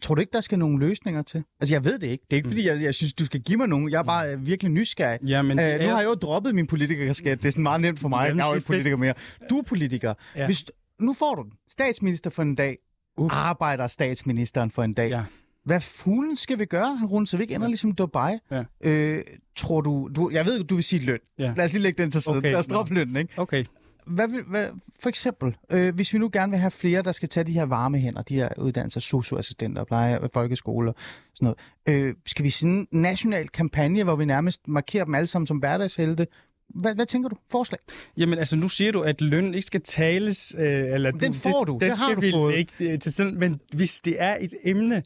Tror 0.01 0.15
du 0.15 0.21
ikke, 0.21 0.31
der 0.33 0.41
skal 0.41 0.59
nogle 0.59 0.79
løsninger 0.79 1.21
til? 1.21 1.43
Altså, 1.59 1.75
jeg 1.75 1.85
ved 1.85 1.99
det 1.99 2.07
ikke. 2.07 2.23
Det 2.23 2.33
er 2.33 2.37
ikke, 2.37 2.47
mm. 2.47 2.51
fordi 2.51 2.67
jeg, 2.67 2.81
jeg 2.83 2.95
synes, 2.95 3.13
du 3.13 3.25
skal 3.25 3.41
give 3.41 3.57
mig 3.57 3.67
nogen. 3.67 3.91
Jeg 3.91 3.99
er 3.99 4.03
bare 4.03 4.33
øh, 4.33 4.45
virkelig 4.45 4.71
nysgerrig. 4.71 5.19
Ja, 5.27 5.41
men 5.41 5.59
øh, 5.59 5.79
nu 5.79 5.87
har 5.87 5.99
jeg 5.99 6.07
jo 6.07 6.13
droppet 6.13 6.55
min 6.55 6.67
politikerskat. 6.67 7.37
Det 7.37 7.47
er 7.47 7.51
sådan 7.51 7.63
meget 7.63 7.81
nemt 7.81 7.99
for 7.99 8.09
mig. 8.09 8.25
Jamen, 8.25 8.37
jeg 8.37 8.43
er 8.43 8.49
jo 8.49 8.55
ikke 8.55 8.67
politiker 8.67 8.97
mere. 8.97 9.13
Du 9.49 9.57
er 9.57 9.63
politiker. 9.63 10.13
Ja. 10.35 10.45
Hvis, 10.45 10.65
nu 10.99 11.13
får 11.13 11.35
du 11.35 11.43
den. 11.43 11.51
Statsminister 11.69 12.29
for 12.29 12.41
en 12.41 12.55
dag. 12.55 12.77
Uh. 13.17 13.47
Arbejder 13.47 13.87
statsministeren 13.87 14.71
for 14.71 14.83
en 14.83 14.93
dag. 14.93 15.09
Ja. 15.09 15.23
Hvad 15.63 15.81
fuglen 15.81 16.35
skal 16.35 16.59
vi 16.59 16.65
gøre, 16.65 16.99
Rune, 17.11 17.27
så 17.27 17.37
vi 17.37 17.43
ikke 17.43 17.55
ender 17.55 17.67
ja. 17.67 17.69
ligesom 17.69 17.91
Dubai? 17.91 18.37
Ja. 18.51 18.63
Øh, 18.81 19.23
tror 19.55 19.81
du, 19.81 20.09
du... 20.15 20.29
Jeg 20.29 20.45
ved, 20.45 20.63
du 20.63 20.75
vil 20.75 20.83
sige 20.83 21.05
løn. 21.05 21.19
Ja. 21.39 21.53
Lad 21.57 21.65
os 21.65 21.73
lige 21.73 21.83
lægge 21.83 22.03
den 22.03 22.11
til 22.11 22.21
side. 22.21 22.37
Okay. 22.37 22.51
Lad 22.51 22.59
os 22.59 22.67
droppe 22.67 22.93
lønnen, 22.93 23.15
ikke? 23.15 23.33
Okay 23.37 23.65
hvad 24.05 24.27
vil, 24.27 24.43
hvad, 24.43 24.67
for 24.99 25.09
eksempel, 25.09 25.55
øh, 25.71 25.95
hvis 25.95 26.13
vi 26.13 26.17
nu 26.17 26.29
gerne 26.33 26.49
vil 26.49 26.59
have 26.59 26.71
flere, 26.71 27.01
der 27.01 27.11
skal 27.11 27.29
tage 27.29 27.43
de 27.43 27.51
her 27.51 27.63
varme 27.63 27.97
hænder, 27.97 28.21
de 28.21 28.35
her 28.35 28.49
uddannelser, 28.57 28.99
socioassistenter, 28.99 29.83
pleje, 29.83 30.19
folkeskoler, 30.33 30.93
sådan 31.33 31.55
noget, 31.87 32.07
øh, 32.07 32.15
skal 32.25 32.45
vi 32.45 32.49
sådan 32.49 32.71
en 32.71 32.87
national 32.91 33.47
kampagne, 33.47 34.03
hvor 34.03 34.15
vi 34.15 34.25
nærmest 34.25 34.67
markerer 34.67 35.05
dem 35.05 35.15
alle 35.15 35.27
sammen 35.27 35.47
som 35.47 35.57
hverdagshelte? 35.57 36.27
Hvad, 36.69 36.95
hvad 36.95 37.05
tænker 37.05 37.29
du? 37.29 37.35
Forslag? 37.51 37.79
Jamen 38.17 38.39
altså, 38.39 38.55
nu 38.55 38.69
siger 38.69 38.91
du, 38.91 39.01
at 39.01 39.21
løn 39.21 39.53
ikke 39.53 39.67
skal 39.67 39.81
tales. 39.81 40.55
Øh, 40.57 40.93
eller 40.93 41.11
den 41.11 41.33
får 41.33 41.63
du, 41.63 41.73
det, 41.73 41.81
det 41.81 41.97
har 41.97 42.15
du 42.15 42.21
fået. 42.31 42.55
Ikke, 42.55 42.91
øh, 42.91 42.99
til 42.99 43.13
sådan, 43.13 43.35
men 43.35 43.59
hvis 43.73 44.01
det 44.01 44.15
er 44.19 44.37
et 44.41 44.53
emne, 44.63 45.03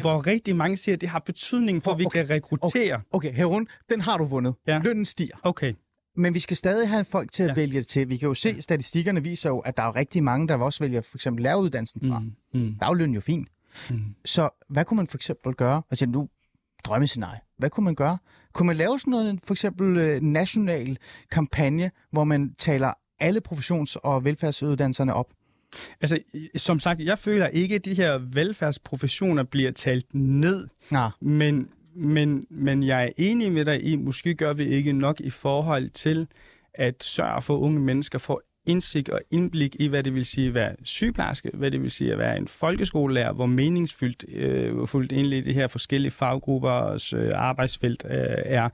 hvor 0.00 0.26
rigtig 0.26 0.56
mange 0.56 0.76
siger, 0.76 0.94
at 0.96 1.00
det 1.00 1.08
har 1.08 1.18
betydning 1.18 1.82
for, 1.82 1.90
at 1.90 1.98
vi 1.98 2.06
okay. 2.06 2.24
kan 2.24 2.30
rekruttere. 2.30 2.94
Okay, 2.94 3.28
okay 3.28 3.32
herund, 3.32 3.66
den 3.90 4.00
har 4.00 4.18
du 4.18 4.24
vundet. 4.24 4.54
Ja. 4.66 4.80
Lønnen 4.84 5.04
stiger. 5.04 5.36
Okay. 5.42 5.74
Men 6.16 6.34
vi 6.34 6.40
skal 6.40 6.56
stadig 6.56 6.88
have 6.88 7.04
folk 7.04 7.32
til 7.32 7.42
at 7.42 7.48
ja. 7.48 7.54
vælge 7.54 7.78
det 7.78 7.86
til. 7.86 8.08
Vi 8.08 8.16
kan 8.16 8.28
jo 8.28 8.34
se, 8.34 8.48
at 8.48 8.62
statistikkerne 8.62 9.22
viser 9.22 9.50
jo, 9.50 9.58
at 9.58 9.76
der 9.76 9.82
er 9.82 9.96
rigtig 9.96 10.22
mange, 10.24 10.48
der 10.48 10.56
også 10.56 10.84
vælger 10.84 11.00
for 11.00 11.16
eksempel 11.16 11.42
læreruddannelsen 11.42 12.08
fra. 12.08 12.18
Mm. 12.18 12.32
Mm. 12.54 12.74
Der 12.78 12.86
er 12.86 12.90
jo 12.90 12.94
løn 12.94 13.14
jo 13.14 13.20
fint. 13.20 13.48
Mm. 13.90 14.14
Så 14.24 14.48
hvad 14.68 14.84
kunne 14.84 14.96
man 14.96 15.06
for 15.06 15.18
eksempel 15.18 15.54
gøre? 15.54 15.82
Altså 15.90 16.06
nu, 16.06 16.28
drømmescenarie. 16.84 17.40
Hvad 17.58 17.70
kunne 17.70 17.84
man 17.84 17.94
gøre? 17.94 18.18
Kunne 18.52 18.66
man 18.66 18.76
lave 18.76 18.98
sådan 19.00 19.10
noget, 19.10 19.40
for 19.44 19.54
eksempel 19.54 19.96
øh, 19.96 20.22
national 20.22 20.98
kampagne, 21.30 21.90
hvor 22.10 22.24
man 22.24 22.54
taler 22.58 22.92
alle 23.20 23.40
professions- 23.48 23.96
og 23.96 24.24
velfærdsuddannelserne 24.24 25.14
op? 25.14 25.26
Altså, 26.00 26.18
som 26.56 26.78
sagt, 26.78 27.00
jeg 27.00 27.18
føler 27.18 27.46
ikke, 27.46 27.74
at 27.74 27.84
de 27.84 27.94
her 27.94 28.18
velfærdsprofessioner 28.18 29.42
bliver 29.42 29.70
talt 29.70 30.14
ned. 30.14 30.68
Ja. 30.92 31.08
Men 31.20 31.68
men, 31.94 32.46
men 32.50 32.82
jeg 32.82 33.04
er 33.04 33.10
enig 33.16 33.52
med 33.52 33.64
dig 33.64 33.84
i, 33.84 33.96
måske 33.96 34.34
gør 34.34 34.52
vi 34.52 34.64
ikke 34.64 34.92
nok 34.92 35.20
i 35.20 35.30
forhold 35.30 35.90
til 35.90 36.26
at 36.74 37.04
sørge 37.04 37.42
for, 37.42 37.56
at 37.56 37.60
unge 37.60 37.80
mennesker 37.80 38.18
får 38.18 38.42
indsigt 38.66 39.08
og 39.08 39.20
indblik 39.30 39.76
i, 39.80 39.86
hvad 39.86 40.02
det 40.02 40.14
vil 40.14 40.26
sige 40.26 40.48
at 40.48 40.54
være 40.54 40.72
sygeplejerske, 40.84 41.50
hvad 41.54 41.70
det 41.70 41.82
vil 41.82 41.90
sige 41.90 42.12
at 42.12 42.18
være 42.18 42.36
en 42.36 42.48
folkeskolelærer, 42.48 43.32
hvor 43.32 43.46
meningsfyldt 43.46 44.24
øh, 44.28 44.86
fuldt 44.86 45.12
egentlig 45.12 45.44
de 45.44 45.52
her 45.52 45.66
forskellige 45.66 46.10
faggruppers 46.10 47.12
øh, 47.12 47.30
arbejdsfelt 47.34 48.04
øh, 48.10 48.16
er. 48.44 48.68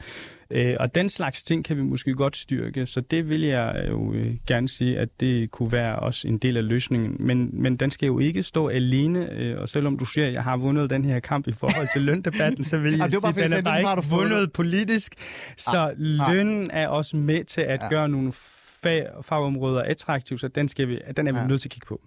Øh, 0.51 0.77
og 0.81 0.95
den 0.95 1.09
slags 1.09 1.45
ting 1.45 1.65
kan 1.65 1.77
vi 1.77 1.83
måske 1.83 2.15
godt 2.15 2.37
styrke, 2.37 2.87
så 2.87 3.01
det 3.01 3.31
vil 3.31 3.41
jeg 3.41 3.85
jo 3.89 4.13
øh, 4.13 4.35
gerne 4.47 4.69
sige, 4.69 4.99
at 4.99 5.09
det 5.21 5.51
kunne 5.51 5.73
være 5.73 5.99
også 5.99 6.29
en 6.29 6.39
del 6.39 6.57
af 6.57 6.69
løsningen. 6.69 7.17
Men, 7.21 7.51
men 7.53 7.77
den 7.77 7.91
skal 7.91 8.07
jo 8.07 8.19
ikke 8.19 8.43
stå 8.43 8.69
alene, 8.69 9.33
øh, 9.33 9.61
og 9.61 9.69
selvom 9.69 9.99
du 9.99 10.05
siger, 10.05 10.27
at 10.27 10.35
jeg 10.35 10.45
har 10.45 10.57
vundet 10.57 10.91
den 10.91 11.05
her 11.05 11.21
kamp 11.21 11.49
i 11.49 11.53
forhold 11.53 11.89
til 11.93 12.03
løndebatten, 12.03 12.65
så 12.65 12.79
vil 12.79 12.93
jeg 12.99 13.13
sige, 13.13 13.29
at 13.29 13.51
den 13.51 13.53
er 13.53 13.63
bare 13.63 13.79
ikke 13.79 14.11
vundet 14.11 14.53
politisk. 14.53 15.15
Så 15.57 15.77
ah, 15.77 15.93
lønnen 15.97 16.71
er 16.71 16.89
også 16.89 17.17
med 17.17 17.45
til 17.45 17.61
at 17.61 17.81
ja. 17.83 17.89
gøre 17.89 18.09
nogle 18.09 18.33
fag, 18.83 19.07
fagområder 19.23 19.83
attraktive, 19.83 20.39
så 20.39 20.49
den, 20.49 20.69
skal 20.69 20.89
vi, 20.89 21.01
den 21.17 21.27
er 21.27 21.33
vi 21.33 21.39
ja. 21.39 21.47
nødt 21.47 21.61
til 21.61 21.69
at 21.69 21.73
kigge 21.73 21.87
på. 21.87 22.01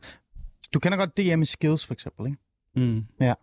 Du 0.74 0.80
kender 0.80 0.98
godt 0.98 1.18
DM 1.18 1.44
Skills 1.44 1.86
for 1.86 1.94
eksempel, 1.94 2.26
ikke? 2.26 2.38
Mm. 2.76 3.06
Ja. 3.20 3.34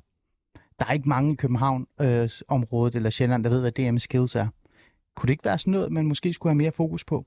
Der 0.78 0.86
er 0.88 0.92
ikke 0.92 1.08
mange 1.08 1.32
i 1.32 1.36
København-området 1.36 2.94
øh, 2.94 2.98
eller 2.98 3.10
Sjælland, 3.10 3.44
der 3.44 3.50
ved, 3.50 3.60
hvad 3.60 3.72
DM 3.72 3.98
Skills 3.98 4.34
er. 4.34 4.48
Kunne 5.16 5.26
det 5.26 5.32
ikke 5.32 5.44
være 5.44 5.58
sådan 5.58 5.70
noget, 5.70 5.92
man 5.92 6.06
måske 6.06 6.32
skulle 6.32 6.50
have 6.50 6.56
mere 6.58 6.72
fokus 6.72 7.04
på? 7.04 7.26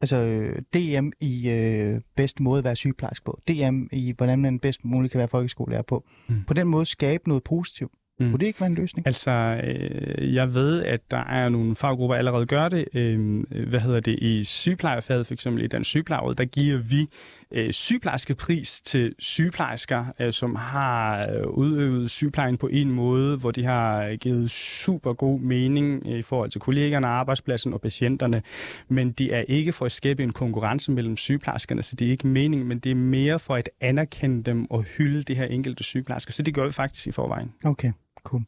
Altså 0.00 0.46
DM 0.74 1.08
i 1.20 1.50
øh, 1.50 2.00
bedst 2.16 2.40
måde 2.40 2.58
at 2.58 2.64
være 2.64 2.76
sygeplejerske 2.76 3.24
på. 3.24 3.40
DM 3.48 3.86
i, 3.92 4.14
hvordan 4.16 4.42
man 4.42 4.58
bedst 4.58 4.84
muligt 4.84 5.12
kan 5.12 5.18
være 5.18 5.28
folkeskolelærer 5.28 5.82
på. 5.82 6.04
Mm. 6.28 6.44
På 6.44 6.54
den 6.54 6.66
måde 6.66 6.86
skabe 6.86 7.28
noget 7.28 7.44
positivt. 7.44 7.92
Mm. 8.22 8.30
Kunne 8.30 8.38
det 8.38 8.46
ikke 8.46 8.60
være 8.60 8.70
en 8.70 8.74
løsning? 8.74 9.06
Altså, 9.06 9.60
øh, 9.64 10.34
jeg 10.34 10.54
ved, 10.54 10.84
at 10.84 11.00
der 11.10 11.24
er 11.24 11.48
nogle 11.48 11.76
faggrupper, 11.76 12.14
der 12.14 12.18
allerede 12.18 12.46
gør 12.46 12.68
det. 12.68 12.88
Øh, 12.94 13.42
hvad 13.68 13.80
hedder 13.80 14.00
det? 14.00 14.18
I 14.18 14.44
sygeplejerfaget, 14.44 15.26
for 15.26 15.34
eksempel 15.34 15.64
i 15.64 15.66
den 15.66 15.84
sygeplejeråd, 15.84 16.34
der 16.34 16.44
giver 16.44 16.78
vi 16.78 17.08
øh, 17.52 17.72
sygeplejerskepris 17.72 18.80
til 18.80 19.14
sygeplejersker, 19.18 20.04
øh, 20.20 20.32
som 20.32 20.54
har 20.54 21.26
øh, 21.28 21.46
udøvet 21.46 22.10
sygeplejen 22.10 22.56
på 22.56 22.66
en 22.66 22.90
måde, 22.90 23.36
hvor 23.36 23.50
de 23.50 23.64
har 23.64 24.16
givet 24.16 24.50
super 24.50 25.12
god 25.12 25.40
mening 25.40 26.10
i 26.10 26.22
forhold 26.22 26.50
til 26.50 26.60
kollegerne, 26.60 27.06
arbejdspladsen 27.06 27.72
og 27.72 27.80
patienterne. 27.80 28.42
Men 28.88 29.12
de 29.12 29.32
er 29.32 29.44
ikke 29.48 29.72
for 29.72 29.84
at 29.84 29.92
skabe 29.92 30.22
en 30.22 30.32
konkurrence 30.32 30.92
mellem 30.92 31.16
sygeplejerskerne, 31.16 31.82
så 31.82 31.96
det 31.96 32.06
er 32.06 32.10
ikke 32.10 32.26
mening, 32.26 32.66
men 32.66 32.78
det 32.78 32.90
er 32.90 32.96
mere 32.96 33.38
for 33.38 33.54
at 33.54 33.70
anerkende 33.80 34.42
dem 34.42 34.70
og 34.70 34.82
hylde 34.82 35.22
de 35.22 35.34
her 35.34 35.44
enkelte 35.44 35.84
sygeplejersker. 35.84 36.32
Så 36.32 36.42
det 36.42 36.54
gør 36.54 36.66
vi 36.66 36.72
faktisk 36.72 37.06
i 37.06 37.12
forvejen. 37.12 37.52
Okay. 37.64 37.92
Cool. 38.24 38.42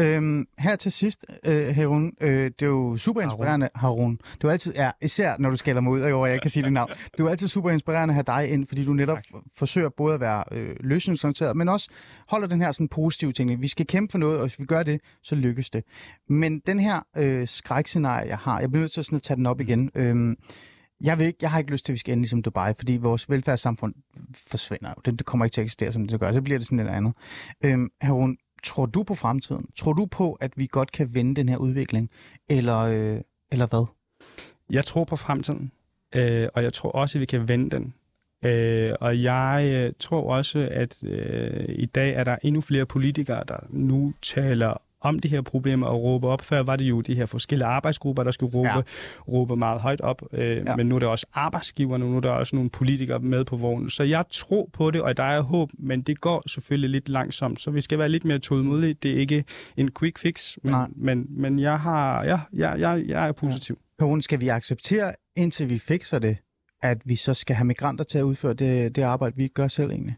Øhm, 0.00 0.46
her 0.58 0.76
til 0.76 0.92
sidst, 0.92 1.26
øh, 1.44 1.74
Harun, 1.74 2.12
øh, 2.20 2.44
det 2.44 2.62
er 2.62 2.66
jo 2.66 2.96
super 2.96 3.20
inspirerende, 3.20 3.68
Harun. 3.74 4.16
Det 4.16 4.24
er 4.24 4.38
jo 4.44 4.48
altid, 4.48 4.74
ja, 4.74 4.90
især 5.02 5.36
når 5.38 5.50
du 5.50 5.56
skælder 5.56 5.80
mig 5.80 5.92
ud, 5.92 6.00
og 6.00 6.30
jeg 6.30 6.42
kan 6.42 6.50
sige 6.50 6.64
dit 6.64 6.72
navn. 6.72 6.90
Det 6.90 7.20
er 7.20 7.24
jo 7.24 7.28
altid 7.28 7.48
super 7.48 7.70
inspirerende 7.70 8.12
at 8.12 8.14
have 8.14 8.40
dig 8.40 8.50
ind, 8.52 8.66
fordi 8.66 8.84
du 8.84 8.92
netop 8.92 9.16
tak. 9.16 9.42
forsøger 9.56 9.88
både 9.88 10.14
at 10.14 10.20
være 10.20 10.44
øh, 10.52 10.76
løsningsorienteret, 10.80 11.56
men 11.56 11.68
også 11.68 11.88
holder 12.28 12.46
den 12.46 12.60
her 12.60 12.72
sådan 12.72 12.88
positive 12.88 13.32
ting. 13.32 13.62
Vi 13.62 13.68
skal 13.68 13.86
kæmpe 13.86 14.10
for 14.10 14.18
noget, 14.18 14.36
og 14.36 14.42
hvis 14.42 14.60
vi 14.60 14.64
gør 14.64 14.82
det, 14.82 15.00
så 15.22 15.34
lykkes 15.34 15.70
det. 15.70 15.84
Men 16.28 16.58
den 16.66 16.80
her 16.80 17.00
øh, 17.16 17.48
skrækscenarie, 17.48 18.28
jeg 18.28 18.38
har, 18.38 18.60
jeg 18.60 18.70
bliver 18.70 18.80
nødt 18.80 18.92
til 18.92 19.04
sådan 19.04 19.16
at 19.16 19.22
tage 19.22 19.36
den 19.36 19.46
op 19.46 19.60
igen. 19.60 19.90
Øh, 19.94 20.36
jeg, 21.00 21.18
vil 21.18 21.26
ikke, 21.26 21.38
jeg 21.42 21.50
har 21.50 21.58
ikke 21.58 21.70
lyst 21.70 21.84
til, 21.84 21.92
at 21.92 21.94
vi 21.94 21.98
skal 21.98 22.12
ende 22.12 22.22
ligesom 22.22 22.42
Dubai, 22.42 22.74
fordi 22.74 22.96
vores 22.96 23.30
velfærdssamfund 23.30 23.94
forsvinder 24.46 24.88
jo. 24.88 24.94
Det, 25.04 25.18
det 25.18 25.26
kommer 25.26 25.44
ikke 25.44 25.54
til 25.54 25.60
at 25.60 25.64
eksistere, 25.64 25.92
som 25.92 26.08
det 26.08 26.20
gør. 26.20 26.32
Så 26.32 26.42
bliver 26.42 26.58
det 26.58 26.66
sådan 26.66 26.78
lidt 26.78 26.88
andet. 26.88 27.12
Øhm, 27.64 27.90
Harun, 28.00 28.36
Tror 28.66 28.86
du 28.86 29.02
på 29.02 29.14
fremtiden? 29.14 29.66
Tror 29.76 29.92
du 29.92 30.06
på, 30.06 30.32
at 30.32 30.52
vi 30.56 30.66
godt 30.66 30.92
kan 30.92 31.14
vende 31.14 31.34
den 31.34 31.48
her 31.48 31.56
udvikling? 31.56 32.10
Eller, 32.48 32.78
øh, 32.78 33.20
eller 33.52 33.66
hvad? 33.66 33.86
Jeg 34.70 34.84
tror 34.84 35.04
på 35.04 35.16
fremtiden, 35.16 35.72
øh, 36.14 36.48
og 36.54 36.62
jeg 36.62 36.72
tror 36.72 36.90
også, 36.92 37.18
at 37.18 37.20
vi 37.20 37.26
kan 37.26 37.48
vende 37.48 37.70
den. 37.70 37.94
Øh, 38.44 38.94
og 39.00 39.22
jeg 39.22 39.70
øh, 39.72 39.92
tror 39.98 40.36
også, 40.36 40.68
at 40.70 41.04
øh, 41.04 41.64
i 41.68 41.86
dag 41.86 42.14
er 42.14 42.24
der 42.24 42.36
endnu 42.42 42.60
flere 42.60 42.86
politikere, 42.86 43.44
der 43.48 43.56
nu 43.70 44.12
taler 44.22 44.82
om 45.08 45.18
de 45.18 45.28
her 45.28 45.40
problemer 45.40 45.86
og 45.86 46.02
råbe 46.02 46.28
op. 46.28 46.42
Før 46.42 46.62
var 46.62 46.76
det 46.76 46.84
jo 46.84 47.00
de 47.00 47.14
her 47.14 47.26
forskellige 47.26 47.66
arbejdsgrupper, 47.66 48.22
der 48.22 48.30
skulle 48.30 48.54
råbe, 48.54 48.68
ja. 48.68 48.82
råbe 49.28 49.56
meget 49.56 49.80
højt 49.80 50.00
op, 50.00 50.22
øh, 50.32 50.56
ja. 50.56 50.76
men 50.76 50.86
nu 50.86 50.94
er 50.94 50.98
der 50.98 51.06
også 51.06 51.26
arbejdsgiverne, 51.34 52.10
nu 52.10 52.16
er 52.16 52.20
der 52.20 52.30
også 52.30 52.56
nogle 52.56 52.70
politikere 52.70 53.18
med 53.18 53.44
på 53.44 53.56
vognen. 53.56 53.90
Så 53.90 54.02
jeg 54.02 54.24
tror 54.30 54.68
på 54.72 54.90
det, 54.90 55.02
og 55.02 55.16
der 55.16 55.22
er 55.22 55.40
håb, 55.40 55.70
men 55.78 56.00
det 56.00 56.20
går 56.20 56.42
selvfølgelig 56.48 56.90
lidt 56.90 57.08
langsomt, 57.08 57.60
så 57.60 57.70
vi 57.70 57.80
skal 57.80 57.98
være 57.98 58.08
lidt 58.08 58.24
mere 58.24 58.38
tålmodige. 58.38 58.94
Det 58.94 59.10
er 59.10 59.16
ikke 59.16 59.44
en 59.76 59.90
quick 59.98 60.18
fix, 60.18 60.56
men, 60.62 60.74
men, 60.96 61.26
men 61.28 61.58
jeg, 61.58 61.80
har, 61.80 62.24
ja, 62.24 62.40
jeg, 62.52 62.80
jeg, 62.80 63.04
jeg 63.06 63.28
er 63.28 63.32
positiv. 63.32 63.78
Ja. 64.00 64.20
skal 64.20 64.40
vi 64.40 64.48
acceptere, 64.48 65.12
indtil 65.36 65.70
vi 65.70 65.78
fikser 65.78 66.18
det, 66.18 66.36
at 66.82 66.98
vi 67.04 67.16
så 67.16 67.34
skal 67.34 67.56
have 67.56 67.64
migranter 67.64 68.04
til 68.04 68.18
at 68.18 68.22
udføre 68.22 68.54
det, 68.54 68.96
det 68.96 69.02
arbejde, 69.02 69.36
vi 69.36 69.42
ikke 69.42 69.54
gør 69.54 69.68
selv 69.68 69.90
egentlig? 69.90 70.16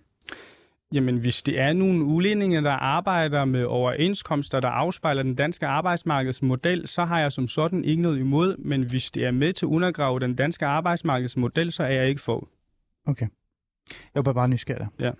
Jamen, 0.92 1.18
hvis 1.18 1.42
det 1.42 1.58
er 1.60 1.72
nogle 1.72 2.04
udlændinge, 2.04 2.62
der 2.62 2.70
arbejder 2.70 3.44
med 3.44 3.64
overenskomster, 3.64 4.60
der 4.60 4.68
afspejler 4.68 5.22
den 5.22 5.34
danske 5.34 5.66
arbejdsmarkedsmodel, 5.66 6.88
så 6.88 7.04
har 7.04 7.20
jeg 7.20 7.32
som 7.32 7.48
sådan 7.48 7.84
ikke 7.84 8.02
noget 8.02 8.18
imod. 8.18 8.56
Men 8.56 8.82
hvis 8.82 9.10
det 9.10 9.24
er 9.24 9.30
med 9.30 9.52
til 9.52 9.66
at 9.66 9.70
undergrave 9.70 10.20
den 10.20 10.34
danske 10.34 10.66
arbejdsmarkedsmodel, 10.66 11.72
så 11.72 11.82
er 11.82 11.90
jeg 11.90 12.08
ikke 12.08 12.20
for. 12.20 12.48
Okay. 13.06 13.26
Jeg 14.14 14.26
var 14.26 14.32
bare 14.32 14.48
nysgerrig. 14.48 14.86
Ja. 15.00 15.10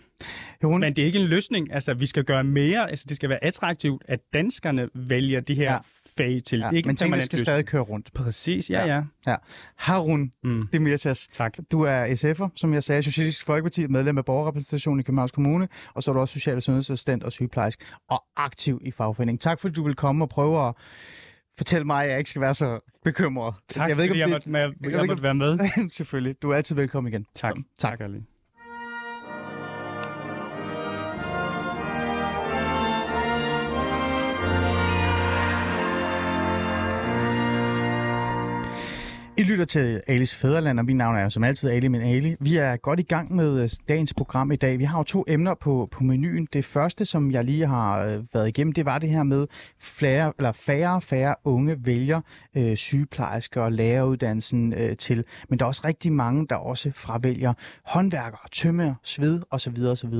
Hun, 0.63 0.81
Men 0.81 0.97
det 0.97 1.03
er 1.03 1.07
ikke 1.07 1.19
en 1.19 1.27
løsning. 1.27 1.73
Altså, 1.73 1.95
vi 1.95 2.07
skal 2.07 2.25
gøre 2.25 2.45
mere. 2.45 2.91
Altså, 2.91 3.07
det 3.09 3.17
skal 3.17 3.29
være 3.29 3.45
attraktivt, 3.45 4.03
at 4.09 4.21
danskerne 4.35 4.89
vælger 4.95 5.41
de 5.41 5.55
her 5.55 5.73
Ja. 5.73 5.79
Fag 6.19 6.41
til. 6.47 6.59
ja, 6.59 6.65
det 6.67 6.73
er 6.73 6.77
ikke 6.77 6.87
men 6.87 6.93
en 6.93 6.97
tingene 6.97 7.23
skal 7.23 7.37
løsning. 7.37 7.47
stadig 7.47 7.67
køre 7.67 7.83
rundt. 7.83 8.11
Præcis, 8.15 8.71
ja, 8.71 8.87
Ja. 8.87 8.95
ja. 8.97 9.03
Ja. 9.27 9.37
Harun 9.77 10.31
Mm. 10.43 10.67
Demirtas, 10.73 11.27
Tak. 11.33 11.57
du 11.73 11.83
er 11.83 12.07
SF'er, 12.07 12.49
som 12.57 12.75
jeg 12.75 12.85
sagde, 12.85 13.03
Socialistisk 13.03 13.47
Folkeparti, 13.47 13.87
medlem 13.87 14.19
af 14.19 14.25
borgerrepræsentationen 14.25 15.01
i 15.01 15.03
Københavns 15.03 15.33
Kommune, 15.33 15.69
og 15.95 16.03
så 16.03 16.11
er 16.11 16.13
du 16.13 16.21
også 16.21 16.33
social- 16.33 16.57
og 16.57 16.63
sundhedsassistent 16.63 17.23
og 17.25 17.33
sygeplejerske, 17.33 17.85
og 18.09 18.25
aktiv 18.37 18.81
i 18.85 18.91
fagforeningen. 18.91 19.39
Tak 19.39 19.61
fordi 19.61 19.75
du 19.75 19.85
vil 19.85 19.95
komme 19.95 20.25
og 20.25 20.29
prøve 20.29 20.69
at 20.69 20.75
fortælle 21.59 21.85
mig, 21.85 22.05
at 22.05 22.11
jeg 22.11 22.19
ikke 22.19 22.31
skal 22.31 22.43
være 22.43 22.55
så 22.55 22.81
bekymret. 23.05 23.55
Tak, 23.69 23.89
jeg 23.89 23.97
ved 23.97 24.05
ikke, 24.05 24.13
fordi 24.13 24.23
om 24.23 24.31
jeg, 24.31 24.41
det... 24.45 24.51
måtte, 24.53 24.59
jeg, 24.61 24.69
ved 24.81 24.91
jeg 24.91 25.01
ikke, 25.03 25.07
måtte 25.11 25.23
være 25.23 25.35
med. 25.35 25.59
Selvfølgelig. 25.91 26.43
Du 26.43 26.51
er 26.51 26.57
altid 26.57 26.77
velkommen 26.77 27.13
igen. 27.13 27.27
Tak. 27.35 27.53
Så, 27.57 27.63
tak. 27.79 27.99
tak 27.99 28.09
I 39.38 39.42
lytter 39.42 39.64
til 39.64 40.03
Alis 40.07 40.35
Fæderland, 40.35 40.79
og 40.79 40.85
mit 40.85 40.96
navn 40.96 41.16
er 41.16 41.29
som 41.29 41.44
altid 41.44 41.70
Ali, 41.70 41.88
men 41.88 42.01
Ali. 42.01 42.37
Vi 42.40 42.57
er 42.57 42.77
godt 42.77 43.01
i 43.01 43.03
gang 43.03 43.35
med 43.35 43.62
øh, 43.62 43.68
dagens 43.88 44.14
program 44.14 44.53
i 44.53 44.57
dag. 44.57 44.79
Vi 44.79 44.85
har 44.85 44.98
jo 44.98 45.03
to 45.03 45.24
emner 45.29 45.55
på, 45.55 45.88
på 45.92 46.05
menuen. 46.05 46.48
Det 46.53 46.64
første, 46.64 47.05
som 47.05 47.31
jeg 47.31 47.44
lige 47.44 47.66
har 47.66 48.05
øh, 48.05 48.24
været 48.33 48.48
igennem, 48.48 48.72
det 48.72 48.85
var 48.85 48.98
det 48.98 49.11
her 49.11 49.22
med, 49.22 49.46
flere, 49.81 50.33
eller 50.38 50.53
færre 50.53 50.94
og 50.94 51.03
færre 51.03 51.35
unge 51.44 51.77
vælger 51.85 52.20
øh, 52.57 52.77
sygeplejersker 52.77 53.62
og 53.62 53.72
læreruddannelsen 53.72 54.72
øh, 54.72 54.96
til. 54.96 55.24
Men 55.48 55.59
der 55.59 55.64
er 55.64 55.68
også 55.68 55.83
rigtig 55.85 56.12
mange, 56.12 56.46
der 56.46 56.57
også 56.57 56.90
fravælger 56.94 57.53
håndværkere, 57.85 58.48
tømmer, 58.53 58.94
sved 59.05 59.42
osv. 59.51 59.83
osv. 59.83 60.14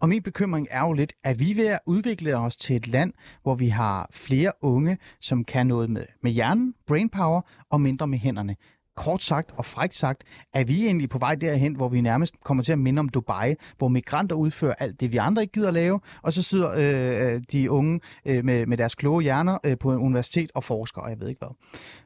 Og 0.00 0.08
min 0.08 0.22
bekymring 0.22 0.66
er 0.70 0.80
jo 0.80 0.92
lidt, 0.92 1.12
at 1.24 1.40
vi 1.40 1.50
er 1.50 1.54
ved 1.54 1.66
at 1.66 1.80
udvikle 1.86 2.36
os 2.36 2.56
til 2.56 2.76
et 2.76 2.88
land, 2.88 3.12
hvor 3.42 3.54
vi 3.54 3.68
har 3.68 4.08
flere 4.12 4.52
unge, 4.62 4.98
som 5.20 5.44
kan 5.44 5.66
noget 5.66 5.90
med, 5.90 6.04
med 6.22 6.30
hjernen, 6.30 6.74
brainpower 6.86 7.40
og 7.70 7.80
mindre 7.80 8.06
med 8.06 8.18
hænderne. 8.18 8.56
Kort 8.96 9.22
sagt 9.22 9.50
og 9.56 9.64
frækt 9.64 9.96
sagt, 9.96 10.22
er 10.54 10.64
vi 10.64 10.84
egentlig 10.84 11.08
på 11.08 11.18
vej 11.18 11.34
derhen, 11.34 11.76
hvor 11.76 11.88
vi 11.88 12.00
nærmest 12.00 12.34
kommer 12.44 12.62
til 12.62 12.72
at 12.72 12.78
minde 12.78 13.00
om 13.00 13.08
Dubai, 13.08 13.54
hvor 13.78 13.88
migranter 13.88 14.36
udfører 14.36 14.74
alt 14.78 15.00
det, 15.00 15.12
vi 15.12 15.16
andre 15.16 15.42
ikke 15.42 15.52
gider 15.52 15.70
lave, 15.70 16.00
og 16.22 16.32
så 16.32 16.42
sidder 16.42 16.70
øh, 16.76 17.42
de 17.52 17.70
unge 17.70 18.00
øh, 18.26 18.44
med, 18.44 18.66
med 18.66 18.76
deres 18.76 18.94
kloge 18.94 19.22
hjerner 19.22 19.58
øh, 19.64 19.78
på 19.78 19.92
en 19.92 19.98
universitet 19.98 20.50
og 20.54 20.64
forsker, 20.64 21.02
og 21.02 21.10
jeg 21.10 21.20
ved 21.20 21.28
ikke 21.28 21.38
hvad. 21.38 21.54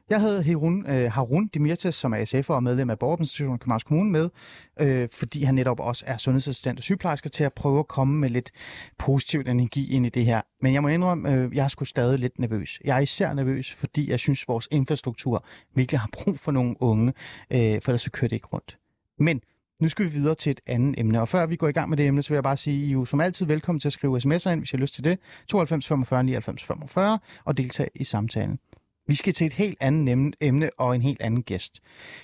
Jeg 0.09 0.21
havde 0.21 0.43
Harun, 0.43 0.85
øh, 0.87 1.11
Harun 1.11 1.49
Demirtas, 1.53 1.95
som 1.95 2.13
er 2.13 2.17
SF'er 2.17 2.53
og 2.53 2.63
medlem 2.63 2.89
af 2.89 2.99
Borgerorganisationen 2.99 3.55
i 3.55 3.57
Københavns 3.57 3.83
Kommune 3.83 4.11
med, 4.11 4.29
øh, 4.79 5.09
fordi 5.11 5.43
han 5.43 5.55
netop 5.55 5.79
også 5.79 6.03
er 6.07 6.17
sundhedsassistent 6.17 6.79
og 6.79 6.83
sygeplejerske 6.83 7.29
til 7.29 7.43
at 7.43 7.53
prøve 7.53 7.79
at 7.79 7.87
komme 7.87 8.19
med 8.19 8.29
lidt 8.29 8.51
positiv 8.97 9.39
energi 9.39 9.91
ind 9.91 10.05
i 10.05 10.09
det 10.09 10.25
her. 10.25 10.41
Men 10.61 10.73
jeg 10.73 10.81
må 10.81 10.87
indrømme, 10.87 11.33
øh, 11.33 11.55
jeg 11.55 11.63
er 11.63 11.67
sgu 11.67 11.85
stadig 11.85 12.19
lidt 12.19 12.39
nervøs. 12.39 12.79
Jeg 12.85 12.95
er 12.95 13.01
især 13.01 13.33
nervøs, 13.33 13.73
fordi 13.73 14.09
jeg 14.09 14.19
synes, 14.19 14.47
vores 14.47 14.67
infrastruktur 14.71 15.45
virkelig 15.75 15.99
har 15.99 16.09
brug 16.13 16.39
for 16.39 16.51
nogle 16.51 16.75
unge, 16.79 17.13
øh, 17.51 17.59
for 17.59 17.91
ellers 17.91 18.01
så 18.01 18.11
kører 18.11 18.29
det 18.29 18.35
ikke 18.35 18.47
rundt. 18.47 18.77
Men 19.19 19.41
nu 19.81 19.87
skal 19.87 20.05
vi 20.05 20.11
videre 20.11 20.35
til 20.35 20.51
et 20.51 20.61
andet 20.67 20.99
emne, 20.99 21.21
og 21.21 21.29
før 21.29 21.45
vi 21.45 21.55
går 21.55 21.67
i 21.67 21.71
gang 21.71 21.89
med 21.89 21.97
det 21.97 22.07
emne, 22.07 22.23
så 22.23 22.29
vil 22.29 22.35
jeg 22.35 22.43
bare 22.43 22.57
sige, 22.57 22.77
at 22.77 22.83
I 22.83 22.89
er 22.89 22.93
jo 22.93 23.05
som 23.05 23.21
altid 23.21 23.45
velkommen 23.45 23.79
til 23.79 23.89
at 23.89 23.93
skrive 23.93 24.17
sms'er 24.17 24.49
ind, 24.49 24.59
hvis 24.59 24.73
I 24.73 24.77
har 24.77 24.81
lyst 24.81 24.93
til 24.93 25.03
det. 25.03 25.19
92 25.47 25.87
45 25.87 26.23
99 26.23 26.63
45 26.63 27.19
og 27.45 27.57
deltage 27.57 27.89
i 27.95 28.03
samtalen. 28.03 28.59
Vi 29.07 29.15
skal 29.15 29.33
til 29.33 29.47
et 29.47 29.53
helt 29.53 29.77
andet 29.79 30.15
emne- 30.15 30.37
emne 30.41 30.69
og 30.77 30.95
en 30.95 31.01
helt 31.01 31.21
anden 31.21 31.43
gæst. 31.43 31.79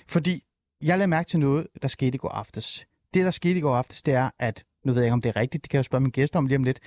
Fordi 0.08 0.44
jeg 0.82 0.98
lagde 0.98 1.06
mærke 1.06 1.28
til 1.28 1.40
noget, 1.40 1.66
der 1.82 1.88
skete 1.88 2.14
i 2.14 2.18
går 2.18 2.28
aftes. 2.28 2.86
Det, 3.14 3.24
der 3.24 3.30
skete 3.30 3.58
i 3.58 3.60
går 3.60 3.76
aftes, 3.76 4.02
det 4.02 4.14
er, 4.14 4.30
at, 4.38 4.64
nu 4.84 4.92
ved 4.92 5.02
jeg 5.02 5.06
ikke, 5.06 5.12
om 5.12 5.22
det 5.22 5.28
er 5.28 5.36
rigtigt, 5.36 5.64
det 5.64 5.70
kan 5.70 5.76
jeg 5.76 5.80
jo 5.80 5.84
spørge 5.84 6.00
mine 6.00 6.12
gæster 6.12 6.38
om 6.38 6.46
lige 6.46 6.56
om 6.56 6.64
lidt, 6.64 6.80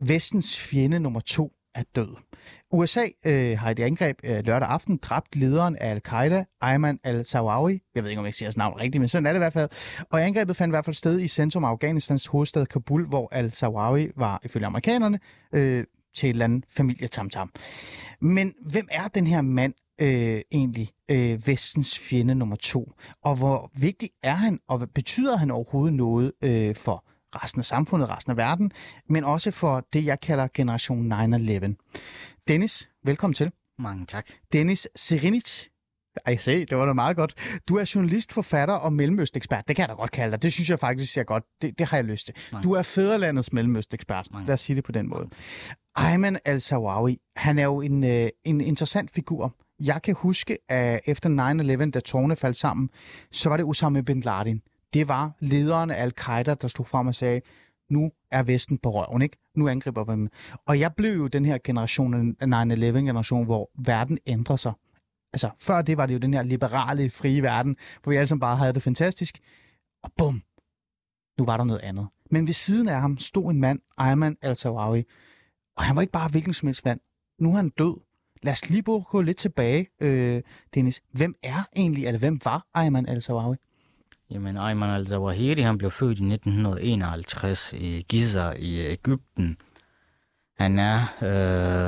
vestens 0.00 0.58
fjende 0.58 1.00
nummer 1.00 1.20
to 1.20 1.52
er 1.74 1.82
død. 1.94 2.16
USA 2.70 3.04
øh, 3.26 3.58
har 3.58 3.68
i 3.68 3.72
et 3.72 3.80
angreb 3.80 4.18
øh, 4.24 4.44
lørdag 4.44 4.68
aften 4.68 4.96
dræbt 4.96 5.36
lederen 5.36 5.76
af 5.76 5.90
al-Qaida, 5.90 6.44
Ayman 6.60 7.00
al-Zawawi. 7.04 7.80
Jeg 7.94 8.02
ved 8.02 8.10
ikke, 8.10 8.20
om 8.20 8.26
jeg 8.26 8.34
siger 8.34 8.46
hans 8.46 8.56
navn 8.56 8.80
rigtigt, 8.80 9.00
men 9.00 9.08
sådan 9.08 9.26
er 9.26 9.32
det 9.32 9.38
i 9.38 9.44
hvert 9.44 9.52
fald. 9.52 9.70
Og 10.10 10.24
angrebet 10.24 10.56
fandt 10.56 10.70
i 10.70 10.74
hvert 10.74 10.84
fald 10.84 10.94
sted 10.94 11.20
i 11.20 11.28
centrum 11.28 11.64
af 11.64 11.68
Afghanistans 11.68 12.26
hovedstad 12.26 12.66
Kabul, 12.66 13.06
hvor 13.06 13.28
al-Zawawi 13.32 14.10
var, 14.16 14.40
ifølge 14.44 14.66
amerikanerne, 14.66 15.18
øh, 15.52 15.84
til 16.14 16.28
et 16.28 16.34
eller 16.34 16.44
andet 16.44 16.64
familietamtam. 16.68 17.52
Men 18.20 18.54
hvem 18.66 18.88
er 18.90 19.08
den 19.08 19.26
her 19.26 19.40
mand 19.40 19.74
øh, 20.00 20.40
egentlig, 20.52 20.88
øh, 21.10 21.46
vestens 21.46 21.98
fjende 21.98 22.34
nummer 22.34 22.56
to? 22.56 22.92
Og 23.22 23.36
hvor 23.36 23.70
vigtig 23.74 24.10
er 24.22 24.34
han, 24.34 24.60
og 24.68 24.78
hvad 24.78 24.88
betyder 24.88 25.36
han 25.36 25.50
overhovedet 25.50 25.94
noget 25.94 26.32
øh, 26.42 26.74
for 26.76 27.04
resten 27.42 27.58
af 27.58 27.64
samfundet, 27.64 28.08
resten 28.08 28.30
af 28.30 28.36
verden, 28.36 28.70
men 29.08 29.24
også 29.24 29.50
for 29.50 29.86
det, 29.92 30.04
jeg 30.04 30.20
kalder 30.20 30.48
generation 30.54 31.12
9-11. 31.12 32.38
Dennis, 32.48 32.88
velkommen 33.04 33.34
til. 33.34 33.50
Mange 33.78 34.06
tak. 34.06 34.26
Dennis 34.52 34.88
Serinic. 34.96 35.64
Ej, 36.26 36.36
se, 36.36 36.64
det 36.64 36.78
var 36.78 36.86
da 36.86 36.92
meget 36.92 37.16
godt. 37.16 37.34
Du 37.68 37.76
er 37.76 37.92
journalist, 37.94 38.32
forfatter 38.32 38.74
og 38.74 38.92
mellemøstekspert. 38.92 39.68
Det 39.68 39.76
kan 39.76 39.82
jeg 39.82 39.88
da 39.88 39.94
godt 39.94 40.10
kalde 40.10 40.32
dig. 40.32 40.42
Det 40.42 40.52
synes 40.52 40.70
jeg 40.70 40.78
faktisk 40.78 41.18
er 41.18 41.22
godt. 41.22 41.44
Det, 41.62 41.78
det 41.78 41.86
har 41.86 41.96
jeg 41.96 42.04
lyst 42.04 42.26
til. 42.26 42.34
Nej. 42.52 42.62
Du 42.62 42.72
er 42.72 42.82
fædrelandets 42.82 43.52
mellemøstekspert. 43.52 44.28
Nej. 44.32 44.42
Lad 44.42 44.54
os 44.54 44.60
sige 44.60 44.76
det 44.76 44.84
på 44.84 44.92
den 44.92 45.08
måde. 45.08 45.28
Ayman 45.94 46.38
al-Zawawi, 46.44 47.18
han 47.36 47.58
er 47.58 47.64
jo 47.64 47.80
en, 47.80 48.04
øh, 48.04 48.28
en 48.44 48.60
interessant 48.60 49.10
figur. 49.10 49.54
Jeg 49.80 50.02
kan 50.02 50.14
huske, 50.14 50.58
at 50.68 51.00
efter 51.06 51.84
9-11, 51.86 51.90
da 51.90 52.00
tårne 52.00 52.36
faldt 52.36 52.56
sammen, 52.56 52.90
så 53.32 53.48
var 53.48 53.56
det 53.56 53.66
Osama 53.66 54.00
bin 54.00 54.20
Laden. 54.20 54.62
Det 54.94 55.08
var 55.08 55.32
lederen 55.40 55.90
af 55.90 56.02
al-Qaida, 56.02 56.54
der 56.54 56.68
stod 56.68 56.86
frem 56.86 57.06
og 57.06 57.14
sagde, 57.14 57.40
nu 57.90 58.12
er 58.30 58.42
Vesten 58.42 58.78
på 58.78 58.90
røven, 58.90 59.22
ikke? 59.22 59.36
Nu 59.54 59.68
angriber 59.68 60.04
vi 60.04 60.12
dem. 60.12 60.28
Og 60.66 60.80
jeg 60.80 60.94
blev 60.96 61.16
jo 61.16 61.26
den 61.26 61.44
her 61.44 61.58
generation, 61.64 62.36
9-11-generation, 62.42 63.44
hvor 63.44 63.70
verden 63.78 64.18
ændrer 64.26 64.56
sig. 64.56 64.72
Altså, 65.32 65.50
før 65.60 65.82
det 65.82 65.96
var 65.96 66.06
det 66.06 66.14
jo 66.14 66.18
den 66.18 66.34
her 66.34 66.42
liberale, 66.42 67.10
frie 67.10 67.42
verden, 67.42 67.76
hvor 68.02 68.10
vi 68.10 68.16
alle 68.16 68.26
sammen 68.26 68.40
bare 68.40 68.56
havde 68.56 68.72
det 68.72 68.82
fantastisk. 68.82 69.38
Og 70.02 70.12
bum, 70.18 70.42
nu 71.38 71.44
var 71.44 71.56
der 71.56 71.64
noget 71.64 71.80
andet. 71.80 72.08
Men 72.30 72.46
ved 72.46 72.54
siden 72.54 72.88
af 72.88 73.00
ham 73.00 73.18
stod 73.18 73.50
en 73.50 73.60
mand, 73.60 73.80
Ayman 73.98 74.36
al-Zawawi, 74.42 75.04
og 75.76 75.84
han 75.84 75.96
var 75.96 76.02
ikke 76.02 76.12
bare 76.12 76.28
hvilken 76.28 76.54
som 76.54 76.66
helst 76.66 76.84
mand. 76.84 77.00
Nu 77.38 77.50
er 77.50 77.56
han 77.56 77.68
død. 77.68 77.96
Lad 78.44 78.52
os 78.52 78.70
lige 78.70 78.82
prøve 78.82 79.02
gå 79.02 79.20
lidt 79.20 79.36
tilbage, 79.36 79.86
øh, 80.00 80.42
Dennis. 80.74 81.02
Hvem 81.12 81.34
er 81.42 81.62
egentlig, 81.76 82.06
eller 82.06 82.18
hvem 82.18 82.40
var 82.44 82.66
Ayman 82.74 83.08
al-Zawahiri? 83.08 83.56
Jamen, 84.30 84.56
Ayman 84.56 84.90
al-Zawahiri, 84.90 85.60
han 85.60 85.78
blev 85.78 85.90
født 85.90 86.18
i 86.18 86.24
1951 86.24 87.72
i 87.72 88.06
Giza 88.08 88.50
i 88.58 88.80
Ægypten. 88.80 89.56
Han 90.58 90.78
er 90.78 91.00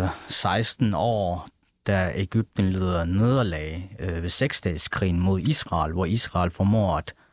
øh, 0.04 0.10
16 0.28 0.94
år, 0.94 1.48
da 1.86 2.12
Ægypten 2.14 2.70
lider 2.70 3.04
nederlag 3.04 3.96
øh, 4.00 4.22
ved 4.22 4.28
seksdageskrigen 4.28 5.20
mod 5.20 5.40
Israel, 5.40 5.92
hvor 5.92 6.04
Israel 6.04 6.50
formår 6.50 6.96
at 6.96 7.14
øh, 7.16 7.25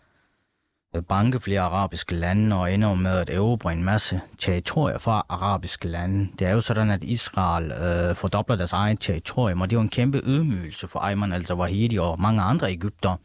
banke 1.01 1.39
flere 1.39 1.61
arabiske 1.61 2.15
lande 2.15 2.55
og 2.55 2.73
ender 2.73 2.93
med 2.93 3.11
at 3.11 3.29
erobre 3.29 3.73
en 3.73 3.83
masse 3.83 4.21
territorier 4.37 4.97
fra 4.97 5.25
arabiske 5.29 5.87
lande. 5.87 6.29
Det 6.39 6.47
er 6.47 6.51
jo 6.51 6.61
sådan, 6.61 6.91
at 6.91 7.03
Israel 7.03 7.71
øh, 7.71 8.15
fordobler 8.15 8.55
deres 8.55 8.73
eget 8.73 8.99
territorium, 8.99 9.61
og 9.61 9.69
det 9.69 9.75
er 9.75 9.79
jo 9.79 9.83
en 9.83 9.89
kæmpe 9.89 10.21
ydmygelse 10.25 10.87
for 10.87 10.99
Ayman 10.99 11.33
al-Zawahiri 11.33 11.97
og 11.97 12.21
mange 12.21 12.41
andre 12.41 12.71
Ægypter, 12.71 13.15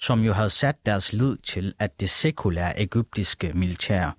som 0.00 0.20
jo 0.20 0.32
havde 0.32 0.50
sat 0.50 0.86
deres 0.86 1.12
lid 1.12 1.36
til, 1.36 1.74
at 1.78 2.00
det 2.00 2.10
sekulære 2.10 2.72
ægyptiske 2.76 3.52
militær, 3.54 4.16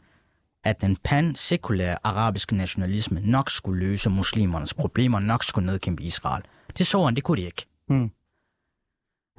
at 0.64 0.82
den 0.82 0.98
pan-sekulære 1.04 1.98
arabiske 2.04 2.56
nationalisme 2.56 3.22
nok 3.24 3.50
skulle 3.50 3.80
løse 3.88 4.10
muslimernes 4.10 4.74
problemer, 4.74 5.20
nok 5.20 5.44
skulle 5.44 5.66
nedkæmpe 5.66 6.04
Israel. 6.04 6.44
Det 6.78 6.88
så 6.88 7.06
han, 7.06 7.16
det 7.16 7.24
kunne 7.24 7.38
de 7.38 7.46
ikke. 7.46 7.66
Mm. 7.90 8.12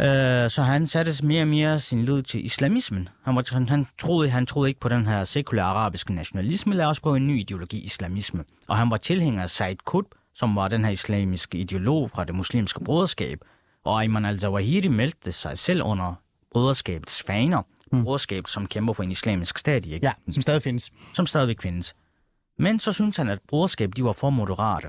Øh, 0.00 0.50
så 0.50 0.62
han 0.62 0.87
satte 0.87 1.26
mere 1.26 1.42
og 1.42 1.48
mere 1.48 1.80
sin 1.80 2.04
lid 2.04 2.22
til 2.22 2.44
islamismen. 2.44 3.09
Han, 3.24 3.37
var, 3.37 3.44
han, 3.52 3.68
han, 3.68 3.87
troede, 3.98 4.30
han 4.30 4.46
troede 4.46 4.68
ikke 4.68 4.80
på 4.80 4.88
den 4.88 5.07
her 5.07 5.24
sekulære 5.24 5.64
arabiske 5.66 6.14
nationalisme, 6.14 6.74
lad 6.74 6.87
os 6.87 7.00
prøve 7.00 7.16
en 7.16 7.26
ny 7.26 7.40
ideologi, 7.40 7.80
islamisme. 7.85 8.44
Og 8.68 8.76
han 8.76 8.90
var 8.90 8.96
tilhænger 8.96 9.42
af 9.42 9.50
Said 9.50 9.76
Qutb, 9.90 10.12
som 10.35 10.57
var 10.57 10.68
den 10.68 10.85
her 10.85 10.92
islamiske 10.92 11.59
ideolog 11.59 12.11
fra 12.11 12.24
det 12.24 12.35
muslimske 12.35 12.85
broderskab. 12.85 13.38
Og 13.85 14.00
Ayman 14.02 14.24
al-Zawahiri 14.24 14.88
meldte 14.88 15.33
sig 15.33 15.59
selv 15.59 15.83
under 15.83 16.14
broderskabets 16.52 17.22
faner. 17.22 17.62
Mm. 17.92 18.04
Broderskabet, 18.04 18.48
som 18.48 18.66
kæmper 18.66 18.92
for 18.92 19.02
en 19.02 19.11
islamisk 19.11 19.59
stat 19.59 19.87
i 19.87 19.88
Ægypten 19.88 20.09
Ja, 20.26 20.33
som 20.33 20.42
stadig 20.42 20.62
findes. 20.62 20.90
som 21.14 21.26
stadigvæk 21.26 21.62
findes. 21.62 21.94
Men 22.59 22.78
så 22.78 22.92
synes 22.92 23.16
han, 23.16 23.28
at 23.28 23.38
broderskabet 23.48 23.96
de 23.96 24.04
var 24.04 24.12
for 24.12 24.30
moderate. 24.30 24.88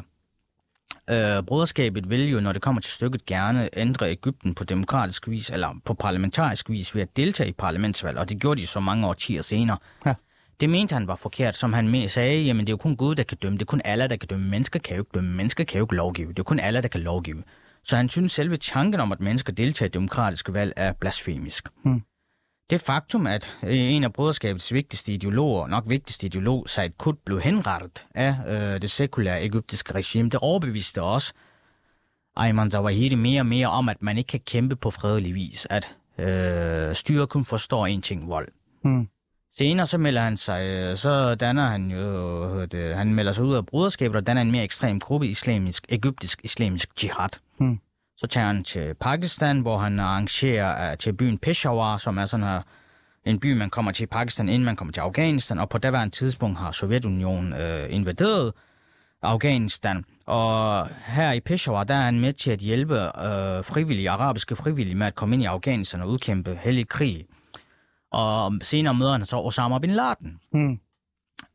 Øh, 1.09 1.43
broderskabet 1.43 2.09
vil 2.09 2.29
jo, 2.29 2.39
når 2.39 2.53
det 2.53 2.61
kommer 2.61 2.81
til 2.81 2.91
stykket, 2.91 3.25
gerne 3.25 3.69
ændre 3.77 4.11
Ægypten 4.11 4.55
på 4.55 4.63
demokratisk 4.63 5.29
vis, 5.29 5.49
eller 5.49 5.75
på 5.85 5.93
parlamentarisk 5.93 6.69
vis, 6.69 6.95
ved 6.95 7.01
at 7.01 7.17
deltage 7.17 7.49
i 7.49 7.53
parlamentsvalg, 7.53 8.17
og 8.17 8.29
det 8.29 8.41
gjorde 8.41 8.61
de 8.61 8.67
så 8.67 8.79
mange 8.79 9.07
årtier 9.07 9.41
senere. 9.41 9.77
Ja. 10.05 10.13
Det 10.59 10.69
mente 10.69 10.93
han 10.93 11.07
var 11.07 11.15
forkert, 11.15 11.55
som 11.55 11.73
han 11.73 12.09
sagde, 12.09 12.41
jamen 12.43 12.67
det 12.67 12.69
er 12.69 12.73
jo 12.73 12.77
kun 12.77 12.95
Gud, 12.95 13.15
der 13.15 13.23
kan 13.23 13.37
dømme. 13.37 13.57
Det 13.57 13.61
er 13.61 13.65
kun 13.65 13.81
alle, 13.85 14.07
der 14.07 14.15
kan 14.15 14.27
dømme. 14.27 14.49
Mennesker 14.49 14.79
kan 14.79 14.95
jo 14.95 15.01
ikke 15.01 15.11
dømme. 15.13 15.33
Mennesker 15.35 15.63
kan 15.63 15.77
jo 15.77 15.85
ikke 15.85 15.95
lovgive. 15.95 16.29
Det 16.29 16.39
er 16.39 16.43
kun 16.43 16.59
alle, 16.59 16.81
der 16.81 16.87
kan 16.87 17.01
lovgive. 17.01 17.43
Så 17.83 17.95
han 17.95 18.09
synes 18.09 18.31
selve 18.31 18.57
tanken 18.57 18.99
om, 18.99 19.11
at 19.11 19.19
mennesker 19.19 19.53
deltager 19.53 19.87
i 19.87 19.91
demokratiske 19.91 20.53
valg, 20.53 20.73
er 20.75 20.93
blasfemisk. 20.93 21.67
Hmm. 21.83 22.01
Det 22.69 22.82
faktum, 22.82 23.28
at 23.28 23.58
en 23.67 24.04
af 24.04 24.13
broderskabets 24.13 24.73
vigtigste 24.73 25.13
ideologer, 25.13 25.67
nok 25.67 25.84
vigtigste 25.88 26.28
ideolog, 26.28 26.69
Said 26.69 26.89
Qutb, 27.04 27.19
blev 27.25 27.41
henrettet 27.41 28.06
af 28.15 28.36
øh, 28.47 28.82
det 28.82 28.91
sekulære 28.91 29.43
egyptiske 29.43 29.93
regime, 29.93 30.30
det 30.30 30.39
overbeviste 30.39 31.01
også 31.01 31.34
Ayman 32.36 32.71
Zawahiri 32.71 33.15
mere 33.15 33.41
og 33.41 33.45
mere 33.45 33.67
om, 33.67 33.89
at 33.89 34.01
man 34.01 34.17
ikke 34.17 34.28
kan 34.28 34.39
kæmpe 34.39 34.75
på 34.75 34.91
fredelig 34.91 35.36
vis, 35.36 35.67
at 35.69 35.95
øh, 36.17 36.95
styret 36.95 37.30
kun 37.30 37.45
forstår 37.45 37.86
en 37.86 38.01
ting, 38.01 38.30
vold. 38.30 38.47
Hmm. 38.82 39.10
Senere 39.58 39.86
så 39.86 39.97
melder 39.97 40.21
han 40.21 40.38
sig, 40.38 40.67
øh, 40.67 40.97
så 40.97 41.36
danner 41.36 41.67
han 41.67 41.91
jo, 41.91 42.65
det, 42.65 42.95
han 42.95 43.13
melder 43.13 43.32
sig 43.32 43.43
ud 43.43 43.56
af 43.56 43.65
broderskabet 43.65 44.15
og 44.15 44.28
danner 44.28 44.41
en 44.41 44.51
mere 44.51 44.63
ekstrem 44.63 44.99
gruppe 44.99 45.28
islamisk, 45.28 45.86
egyptisk 45.89 46.39
islamisk 46.43 47.04
jihad. 47.04 47.30
Hmm. 47.58 47.80
Så 48.17 48.28
tager 48.28 48.47
han 48.47 48.63
til 48.63 48.93
Pakistan, 48.93 49.60
hvor 49.60 49.78
han 49.78 49.99
arrangerer 49.99 50.91
uh, 50.91 50.97
til 50.97 51.13
byen 51.13 51.38
Peshawar, 51.38 51.97
som 51.97 52.17
er 52.17 52.25
sådan 52.25 52.45
her, 52.45 52.62
en 53.25 53.39
by, 53.39 53.54
man 53.54 53.69
kommer 53.69 53.91
til 53.91 54.04
i 54.04 54.08
Pakistan, 54.08 54.49
inden 54.49 54.65
man 54.65 54.75
kommer 54.75 54.91
til 54.91 55.01
Afghanistan, 55.01 55.60
og 55.60 55.69
på 55.69 55.78
daværende 55.78 56.15
tidspunkt 56.15 56.60
har 56.60 56.71
Sovjetunionen 56.71 57.54
uh, 57.54 57.93
invaderet 57.93 58.54
Afghanistan. 59.21 60.06
Og 60.25 60.88
her 61.06 61.32
i 61.32 61.39
Peshawar, 61.39 61.84
der 61.84 61.95
er 61.95 62.01
han 62.01 62.19
med 62.19 62.34
til 62.34 62.51
at 62.51 62.60
hjælpe 62.60 62.95
uh, 62.95 63.65
frivillige, 63.65 64.10
arabiske 64.10 64.56
frivillige 64.56 64.95
med 64.95 65.08
at 65.08 65.15
komme 65.15 65.36
ind 65.36 65.43
i 65.43 65.45
Afghanistan 65.45 66.01
og 66.01 66.10
udkæmpe 66.10 66.60
hellig 66.63 66.88
krig. 66.88 67.25
Og 68.12 68.54
senere 68.62 68.93
møder 68.93 69.12
han 69.12 69.25
så 69.25 69.38
Osama 69.38 69.80
bin 69.80 69.91
Laden. 69.91 70.39
Hmm. 70.51 70.80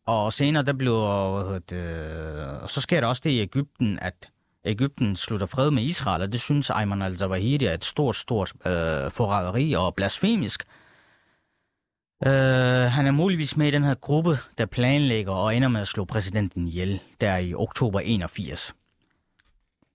Og 0.07 0.33
senere, 0.33 0.63
der 0.63 0.73
bliver, 0.73 1.59
det, 1.59 2.63
og 2.63 2.71
så 2.71 2.81
sker 2.81 3.01
der 3.01 3.09
også 3.09 3.23
det 3.25 3.31
i 3.31 3.41
Ægypten, 3.41 3.99
at 4.03 4.30
Ægypten 4.65 5.17
slutter 5.17 5.47
fred 5.47 5.71
med 5.71 5.83
Israel, 5.83 6.23
og 6.23 6.33
det 6.33 6.41
synes 6.41 6.71
Ayman 6.71 7.03
al-Zawahiri 7.03 7.65
er 7.65 7.75
et 7.75 7.85
stort, 7.85 8.17
stort 8.17 8.53
øh, 8.67 9.11
forræderi 9.11 9.73
og 9.73 9.95
blasfemisk. 9.95 10.65
Øh, 12.27 12.33
han 12.91 13.07
er 13.07 13.11
muligvis 13.11 13.57
med 13.57 13.67
i 13.67 13.71
den 13.71 13.85
her 13.85 13.95
gruppe, 13.95 14.39
der 14.59 14.67
planlægger 14.67 15.33
og 15.33 15.57
ender 15.57 15.69
med 15.69 15.81
at 15.81 15.89
slå 15.89 16.05
præsidenten 16.05 16.67
ihjel, 16.67 17.01
der 17.21 17.37
i 17.37 17.55
oktober 17.55 18.01
81. 18.01 18.75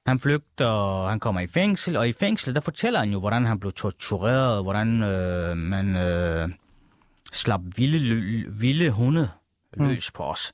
Han 0.08 0.19
flygter, 0.19 1.08
han 1.08 1.19
kommer 1.19 1.41
i 1.41 1.47
fængsel, 1.47 1.97
og 1.97 2.10
i 2.10 2.13
fængsel, 2.13 2.56
der 2.56 2.62
fortæller 2.62 2.99
han 2.99 3.12
jo, 3.12 3.19
hvordan 3.19 3.45
han 3.45 3.60
blev 3.60 3.71
tortureret, 3.71 4.63
hvordan 4.63 5.04
øh, 5.04 5.58
man 5.58 5.95
øh, 5.95 6.49
slap 7.32 7.62
vilde, 7.75 8.51
vilde 8.51 8.91
hunde 8.91 9.30
mm. 9.78 9.88
løs 9.88 10.12
på 10.12 10.23
os. 10.23 10.54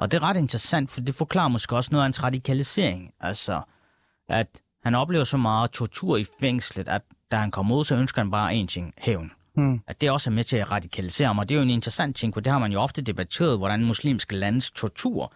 Og 0.00 0.10
det 0.10 0.16
er 0.18 0.22
ret 0.22 0.36
interessant, 0.36 0.90
for 0.90 1.00
det 1.00 1.14
forklarer 1.14 1.48
måske 1.48 1.76
også 1.76 1.88
noget 1.92 2.02
af 2.02 2.06
hans 2.06 2.22
radikalisering. 2.22 3.12
Altså, 3.20 3.60
at 4.28 4.46
han 4.82 4.94
oplever 4.94 5.24
så 5.24 5.36
meget 5.36 5.70
tortur 5.70 6.16
i 6.16 6.24
fængslet, 6.40 6.88
at 6.88 7.02
da 7.30 7.36
han 7.36 7.50
kommer 7.50 7.76
ud, 7.76 7.84
så 7.84 7.96
ønsker 7.96 8.20
han 8.22 8.30
bare 8.30 8.60
én 8.60 8.66
ting, 8.66 8.94
hævn. 8.98 9.32
Hmm. 9.54 9.80
At 9.86 10.00
det 10.00 10.10
også 10.10 10.30
er 10.30 10.34
med 10.34 10.44
til 10.44 10.56
at 10.56 10.70
radikalisere 10.70 11.26
ham, 11.26 11.38
og 11.38 11.48
det 11.48 11.54
er 11.54 11.58
jo 11.58 11.62
en 11.62 11.70
interessant 11.70 12.16
ting, 12.16 12.34
for 12.34 12.40
det 12.40 12.52
har 12.52 12.58
man 12.58 12.72
jo 12.72 12.80
ofte 12.80 13.02
debatteret, 13.02 13.58
hvordan 13.58 13.84
muslimske 13.84 14.36
landes 14.36 14.70
tortur 14.70 15.32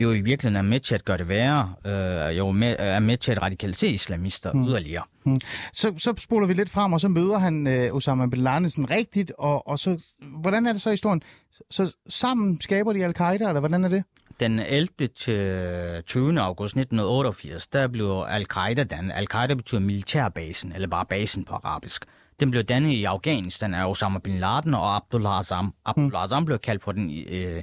jo 0.00 0.12
i 0.12 0.20
virkeligheden 0.20 0.56
er 0.66 0.68
med 0.70 0.80
til 0.80 0.94
at 0.94 1.04
gøre 1.04 1.18
det 1.18 1.28
værre, 1.28 1.74
øh, 1.86 2.38
jo 2.38 2.50
med, 2.50 2.76
er 2.78 3.00
med 3.00 3.16
til 3.16 3.32
at 3.32 3.42
radikalisere 3.42 3.90
islamister 3.90 4.52
hmm. 4.52 4.68
yderligere. 4.68 5.04
Hmm. 5.24 5.40
Så, 5.72 5.92
så 5.98 6.14
spoler 6.18 6.46
vi 6.46 6.54
lidt 6.54 6.70
frem, 6.70 6.92
og 6.92 7.00
så 7.00 7.08
møder 7.08 7.38
han 7.38 7.66
øh, 7.66 7.94
Osama 7.94 8.26
bin 8.26 8.40
Laden 8.40 8.90
rigtigt, 8.90 9.32
og, 9.38 9.68
og 9.68 9.78
så, 9.78 10.04
hvordan 10.40 10.66
er 10.66 10.72
det 10.72 10.82
så 10.82 10.90
i 10.90 10.92
historien? 10.92 11.22
Så 11.70 11.92
sammen 12.08 12.60
skaber 12.60 12.92
de 12.92 13.04
al-Qaida, 13.04 13.48
eller 13.48 13.60
hvordan 13.60 13.84
er 13.84 13.88
det? 13.88 14.04
Den 14.40 14.58
11. 14.58 14.88
til 15.16 16.02
20. 16.06 16.40
august 16.40 16.76
1988, 16.76 17.68
der 17.68 17.88
blev 17.88 18.24
al-Qaida 18.28 18.84
dannet. 18.84 19.12
Al-Qaida 19.14 19.54
betyder 19.54 19.80
militærbasen, 19.80 20.72
eller 20.72 20.88
bare 20.88 21.06
basen 21.06 21.44
på 21.44 21.54
arabisk. 21.54 22.04
Den 22.40 22.50
blev 22.50 22.62
dannet 22.62 22.90
i 22.90 23.04
Afghanistan 23.04 23.74
af 23.74 23.90
Osama 23.90 24.18
bin 24.18 24.38
Laden 24.38 24.74
og 24.74 24.96
Abdullah 24.96 25.38
Azam. 25.38 25.74
Abdullah 25.84 26.22
Azam 26.22 26.44
blev 26.44 26.58
kaldt 26.58 26.82
for 26.82 26.92
den 26.92 27.24
øh, 27.28 27.62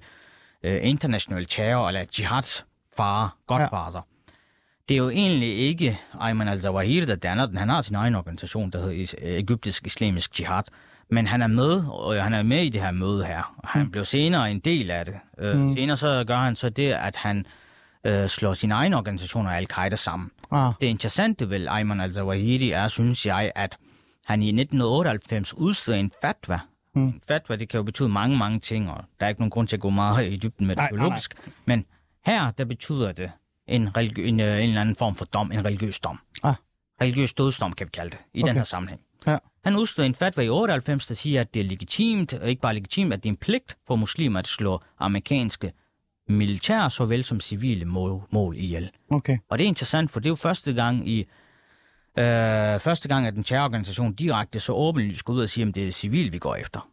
øh, 0.64 0.80
internationale 0.84 1.46
terror, 1.46 1.88
eller 1.88 2.06
jihads 2.20 2.66
far, 2.98 3.38
godfader. 3.48 3.92
Ja. 3.96 4.02
Det 4.90 4.96
er 4.96 4.98
jo 4.98 5.10
egentlig 5.10 5.58
ikke 5.58 6.00
Ayman 6.20 6.48
al-Zawahiri, 6.48 7.06
der 7.06 7.16
danner 7.16 7.46
den. 7.46 7.58
Han 7.58 7.70
har 7.70 7.82
sin 7.82 7.96
egen 7.96 8.16
organisation, 8.16 8.70
der 8.70 8.80
hedder 8.80 9.14
Ægyptisk 9.22 9.86
Islamisk 9.86 10.40
Jihad. 10.40 10.64
Men 11.10 11.28
han 11.28 11.42
er 11.42 11.48
med, 11.48 11.84
og 11.90 12.24
han 12.24 12.34
er 12.34 12.44
med 12.44 12.64
i 12.64 12.70
det 12.70 12.82
her 12.82 12.92
møde 12.92 13.26
her. 13.26 13.56
Han 13.64 13.84
mm. 13.84 13.92
blev 13.92 14.06
senere 14.06 14.52
en 14.52 14.60
del 14.60 14.92
af 14.92 15.06
det. 15.06 15.16
Øh, 15.40 15.58
mm. 15.58 15.76
Senere 15.76 15.98
så 15.98 16.24
gør 16.28 16.38
han 16.38 16.56
så 16.56 16.70
det, 16.70 16.92
at 16.92 17.16
han 17.16 17.46
øh, 18.04 18.28
slår 18.28 18.54
sin 18.54 18.72
egen 18.72 18.94
organisation 18.94 19.46
og 19.46 19.58
al-Qaida 19.58 19.96
sammen. 19.96 20.32
Ah. 20.52 20.74
Det 20.82 20.88
interessante 20.88 21.50
ved 21.50 21.68
Ayman 21.70 22.02
al-Zawahiri 22.02 22.72
er, 22.72 22.88
synes 22.88 23.26
jeg, 23.26 23.52
at 23.56 23.78
han 24.26 24.42
i 24.42 24.48
1998 24.48 25.54
udsteder 25.54 25.98
en 25.98 26.12
fatwa. 26.22 26.60
Mm. 26.98 27.22
Fatwa, 27.28 27.56
det 27.56 27.70
kan 27.70 27.78
jo 27.78 27.84
betyde 27.84 28.10
mange, 28.10 28.38
mange 28.38 28.60
ting, 28.60 28.90
og 28.90 29.04
der 29.20 29.26
er 29.26 29.30
ikke 29.30 29.42
nogen 29.42 29.50
grund 29.50 29.68
til 29.68 29.76
at 29.76 29.80
gå 29.80 29.90
meget 29.90 30.32
i 30.32 30.36
dybden 30.36 30.68
med 30.68 30.76
det 30.76 30.84
teologisk. 30.90 31.34
Men 31.66 31.86
her, 32.26 32.52
der 32.52 32.66
betyder 32.66 33.12
det 33.12 33.32
en, 33.68 33.88
religi- 33.88 34.22
en, 34.22 34.40
øh, 34.40 34.64
en 34.64 34.70
eller 34.70 34.82
anden 34.82 34.96
form 34.96 35.16
for 35.16 35.26
dom, 35.26 35.52
en 35.52 35.66
religiøs 35.66 36.00
dom. 36.00 36.20
Ah. 36.44 36.56
Religiøs 37.02 37.34
dødsdom, 37.34 37.74
kan 37.74 37.86
vi 37.88 37.90
kalde 37.94 38.10
det, 38.10 38.20
i 38.34 38.42
okay. 38.42 38.50
den 38.50 38.58
her 38.58 38.64
sammenhæng. 38.64 39.02
Ja. 39.28 39.38
Han 39.64 39.76
udstod 39.76 40.06
en 40.06 40.16
fatwa 40.16 40.44
i 40.44 40.50
98, 40.50 41.08
der 41.08 41.16
siger, 41.16 41.42
at 41.42 41.54
det 41.54 41.60
er 41.60 41.64
legitimt, 41.64 42.34
og 42.34 42.50
ikke 42.50 42.62
bare 42.62 42.74
legitimt, 42.74 43.14
at 43.14 43.24
det 43.24 43.30
er 43.30 43.34
en 43.34 43.38
pligt 43.38 43.78
for 43.88 43.96
muslimer 43.96 44.40
at 44.40 44.48
slå 44.48 44.84
amerikanske 45.00 45.72
militære 46.30 46.90
såvel 46.90 47.24
som 47.24 47.40
civile 47.40 47.86
mål, 47.86 48.22
mål 48.32 48.58
ihjel. 48.58 48.90
Okay. 49.10 49.38
Og 49.50 49.58
det 49.58 49.64
er 49.64 49.68
interessant, 49.68 50.12
for 50.12 50.20
det 50.20 50.26
er 50.26 50.32
jo 50.32 50.36
første 50.36 50.74
gang 50.74 51.10
i 51.10 51.26
øh, 52.18 52.80
første 52.80 53.08
gang, 53.08 53.28
at 53.28 53.36
en 53.36 53.44
terrororganisation 53.44 54.14
direkte 54.14 54.60
så 54.60 54.74
åbenlyst 54.74 55.26
går 55.26 55.34
ud 55.34 55.42
og 55.42 55.50
siger, 55.50 55.68
at 55.68 55.76
det 55.76 55.88
er 55.88 55.92
civil, 55.92 56.34
vi 56.34 56.38
går 56.38 56.56
efter. 56.56 56.90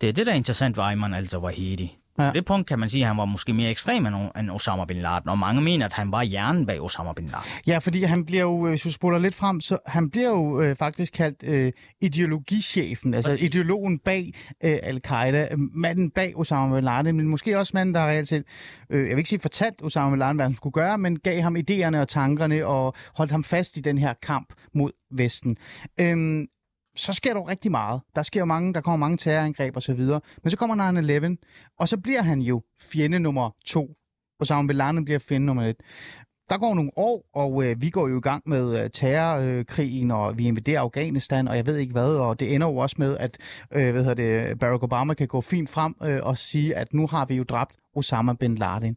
Det 0.00 0.08
er 0.08 0.12
det, 0.12 0.26
der 0.26 0.32
er 0.32 0.36
interessant 0.36 0.76
ved 0.76 0.84
Ayman 0.84 1.14
al-Zawahiri. 1.14 1.98
Ja. 2.18 2.28
På 2.30 2.34
det 2.34 2.44
punkt 2.44 2.66
kan 2.66 2.78
man 2.78 2.88
sige, 2.88 3.02
at 3.02 3.08
han 3.08 3.16
var 3.16 3.24
måske 3.24 3.52
mere 3.52 3.70
ekstrem 3.70 4.06
end 4.06 4.50
Osama 4.50 4.84
Bin 4.84 4.96
Laden, 4.96 5.28
og 5.28 5.38
mange 5.38 5.62
mener, 5.62 5.86
at 5.86 5.92
han 5.92 6.12
var 6.12 6.22
hjernen 6.22 6.66
bag 6.66 6.82
Osama 6.82 7.12
Bin 7.12 7.26
Laden. 7.26 7.44
Ja, 7.66 7.78
fordi 7.78 8.02
han 8.02 8.24
bliver 8.24 8.42
jo, 8.42 8.68
hvis 8.68 8.82
du 8.82 8.92
spoler 8.92 9.18
lidt 9.18 9.34
frem, 9.34 9.60
så 9.60 9.78
han 9.86 10.10
bliver 10.10 10.28
jo 10.28 10.60
øh, 10.60 10.76
faktisk 10.76 11.12
kaldt 11.12 11.42
øh, 11.42 11.72
ideologichefen, 12.00 13.14
altså 13.14 13.30
Præcis. 13.30 13.48
ideologen 13.48 13.98
bag 13.98 14.34
øh, 14.64 14.78
al-Qaida, 14.82 15.48
manden 15.74 16.10
bag 16.10 16.38
Osama 16.38 16.74
Bin 16.74 16.84
Laden, 16.84 17.16
men 17.16 17.28
måske 17.28 17.58
også 17.58 17.70
manden, 17.74 17.94
der 17.94 18.00
reelt 18.06 18.28
set, 18.28 18.44
øh, 18.90 19.00
jeg 19.00 19.10
vil 19.10 19.18
ikke 19.18 19.30
sige 19.30 19.40
fortalt 19.40 19.82
Osama 19.82 20.10
Bin 20.10 20.18
Laden, 20.18 20.36
hvad 20.36 20.46
han 20.46 20.54
skulle 20.54 20.72
gøre, 20.72 20.98
men 20.98 21.18
gav 21.18 21.42
ham 21.42 21.56
idéerne 21.56 21.96
og 21.96 22.08
tankerne 22.08 22.66
og 22.66 22.94
holdt 23.16 23.32
ham 23.32 23.44
fast 23.44 23.76
i 23.76 23.80
den 23.80 23.98
her 23.98 24.14
kamp 24.22 24.52
mod 24.74 24.90
Vesten. 25.10 25.56
Øhm, 26.00 26.46
så 26.96 27.12
sker 27.12 27.32
der 27.32 27.40
jo 27.40 27.48
rigtig 27.48 27.70
meget. 27.70 28.00
Der 28.16 28.22
sker 28.22 28.40
jo 28.40 28.46
mange, 28.46 28.74
der 28.74 28.80
kommer 28.80 28.96
mange 28.96 29.16
terrorangreb 29.16 29.76
og 29.76 29.82
så 29.82 29.94
videre. 29.94 30.20
Men 30.42 30.50
så 30.50 30.56
kommer 30.56 31.36
9-11, 31.38 31.74
og 31.78 31.88
så 31.88 31.96
bliver 31.96 32.22
han 32.22 32.40
jo 32.40 32.62
fjende 32.92 33.18
nummer 33.18 33.50
to. 33.66 33.82
Og 33.82 33.96
Osama 34.40 34.66
Bin 34.66 34.76
Laden 34.76 35.04
bliver 35.04 35.18
fjende 35.18 35.46
nummer 35.46 35.62
et. 35.62 35.76
Der 36.48 36.58
går 36.58 36.74
nogle 36.74 36.90
år, 36.96 37.24
og 37.34 37.64
øh, 37.64 37.80
vi 37.80 37.90
går 37.90 38.08
jo 38.08 38.18
i 38.18 38.20
gang 38.20 38.42
med 38.46 38.82
øh, 38.82 38.90
terrorkrigen, 38.90 40.10
og 40.10 40.38
vi 40.38 40.44
invaderer 40.46 40.80
Afghanistan, 40.80 41.48
og 41.48 41.56
jeg 41.56 41.66
ved 41.66 41.76
ikke 41.76 41.92
hvad, 41.92 42.16
og 42.16 42.40
det 42.40 42.54
ender 42.54 42.66
jo 42.66 42.76
også 42.76 42.96
med, 42.98 43.16
at 43.16 43.38
øh, 43.72 43.92
hvad 43.92 44.04
hedder 44.04 44.14
det, 44.48 44.58
Barack 44.58 44.82
Obama 44.82 45.14
kan 45.14 45.28
gå 45.28 45.40
fint 45.40 45.70
frem 45.70 45.94
øh, 46.04 46.20
og 46.22 46.38
sige, 46.38 46.76
at 46.76 46.94
nu 46.94 47.06
har 47.06 47.26
vi 47.26 47.34
jo 47.34 47.42
dræbt 47.42 47.76
Osama 47.96 48.32
Bin 48.32 48.54
Laden. 48.54 48.96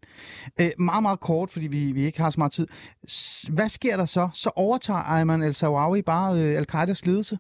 Øh, 0.60 0.71
meget, 0.79 1.01
meget 1.01 1.19
kort, 1.19 1.49
fordi 1.49 1.67
vi, 1.67 1.91
vi 1.91 2.05
ikke 2.05 2.21
har 2.21 2.29
så 2.29 2.39
meget 2.39 2.51
tid. 2.51 2.67
Hvad 3.49 3.69
sker 3.69 3.97
der 3.97 4.05
så? 4.05 4.29
Så 4.33 4.51
overtager 4.55 4.99
Ayman 4.99 5.43
al-Sawawi 5.43 6.01
bare 6.01 6.39
øh, 6.39 6.57
al-Qaidas 6.57 7.05
ledelse? 7.05 7.38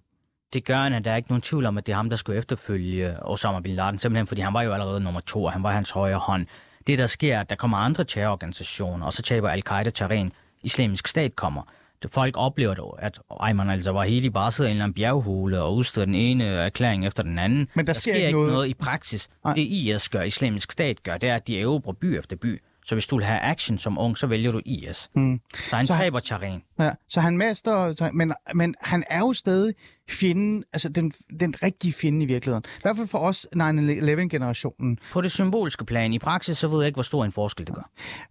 Det 0.53 0.65
gør 0.65 0.75
han, 0.75 0.93
at 0.93 1.05
der 1.05 1.11
er 1.11 1.15
ikke 1.15 1.29
nogen 1.29 1.41
tvivl 1.41 1.65
om, 1.65 1.77
at 1.77 1.87
det 1.87 1.91
er 1.91 1.97
ham, 1.97 2.09
der 2.09 2.17
skulle 2.17 2.37
efterfølge 2.37 3.23
Osama 3.23 3.59
Bin 3.59 3.75
Laden, 3.75 3.99
simpelthen 3.99 4.27
fordi 4.27 4.41
han 4.41 4.53
var 4.53 4.61
jo 4.61 4.73
allerede 4.73 4.99
nummer 4.99 5.19
to, 5.19 5.43
og 5.43 5.51
han 5.51 5.63
var 5.63 5.71
hans 5.71 5.91
højre 5.91 6.17
hånd. 6.17 6.45
Det, 6.87 6.97
der 6.97 7.07
sker, 7.07 7.39
at 7.39 7.49
der 7.49 7.55
kommer 7.55 7.77
andre 7.77 8.03
terrororganisationer, 8.03 9.05
og 9.05 9.13
så 9.13 9.21
taber 9.21 9.49
al-Qaida 9.49 9.89
terræn. 9.89 10.31
Islamisk 10.63 11.07
stat 11.07 11.35
kommer. 11.35 11.61
Folk 12.07 12.37
oplever, 12.37 12.95
at 12.99 13.19
Ayman 13.39 13.69
al-Zawahiri 13.69 14.29
bare 14.29 14.51
sidder 14.51 14.69
i 14.69 14.71
en 14.71 14.75
eller 14.75 14.83
anden 14.83 14.93
bjerghule 14.93 15.61
og 15.61 15.75
udsteder 15.75 16.05
den 16.05 16.15
ene 16.15 16.43
erklæring 16.43 17.07
efter 17.07 17.23
den 17.23 17.39
anden. 17.39 17.67
Men 17.73 17.87
der, 17.87 17.93
der 17.93 17.99
sker, 17.99 18.13
sker 18.13 18.27
ikke 18.27 18.31
noget... 18.31 18.51
noget 18.53 18.67
i 18.67 18.73
praksis. 18.73 19.29
Nej. 19.43 19.53
Det 19.53 19.61
IS 19.61 20.09
gør, 20.09 20.21
Islamisk 20.21 20.71
stat 20.71 21.03
gør, 21.03 21.17
det 21.17 21.29
er, 21.29 21.35
at 21.35 21.47
de 21.47 21.61
erobrer 21.61 21.93
by 21.93 22.05
efter 22.05 22.35
by. 22.35 22.61
Så 22.87 22.95
hvis 22.95 23.07
du 23.07 23.15
vil 23.15 23.25
have 23.25 23.39
action 23.39 23.77
som 23.77 23.97
ung, 23.97 24.17
så 24.17 24.27
vælger 24.27 24.51
du 24.51 24.61
IS. 24.65 25.09
Mm. 25.15 25.41
Så 25.69 25.75
han 25.75 25.87
så 25.87 25.93
taber 25.93 26.19
terræn. 26.19 26.61
Ja, 26.79 26.91
så 27.09 27.21
han 27.21 27.37
mester, 27.37 28.11
men, 28.13 28.33
men 28.55 28.75
han 28.81 29.03
er 29.09 29.19
jo 29.19 29.33
stadig 29.33 29.73
fjenden, 30.09 30.63
altså 30.73 30.89
den, 30.89 31.11
den 31.39 31.53
rigtige 31.63 31.93
fjende 31.93 32.23
i 32.23 32.27
virkeligheden. 32.27 32.63
I 32.77 32.81
hvert 32.81 32.97
fald 32.97 33.07
for 33.07 33.17
os 33.17 33.47
9-11-generationen. 33.55 34.99
På 35.11 35.21
det 35.21 35.31
symboliske 35.31 35.85
plan. 35.85 36.13
I 36.13 36.19
praksis, 36.19 36.57
så 36.57 36.67
ved 36.67 36.79
jeg 36.79 36.87
ikke, 36.87 36.95
hvor 36.95 37.03
stor 37.03 37.25
en 37.25 37.31
forskel 37.31 37.67
det 37.67 37.75
gør. 37.75 37.89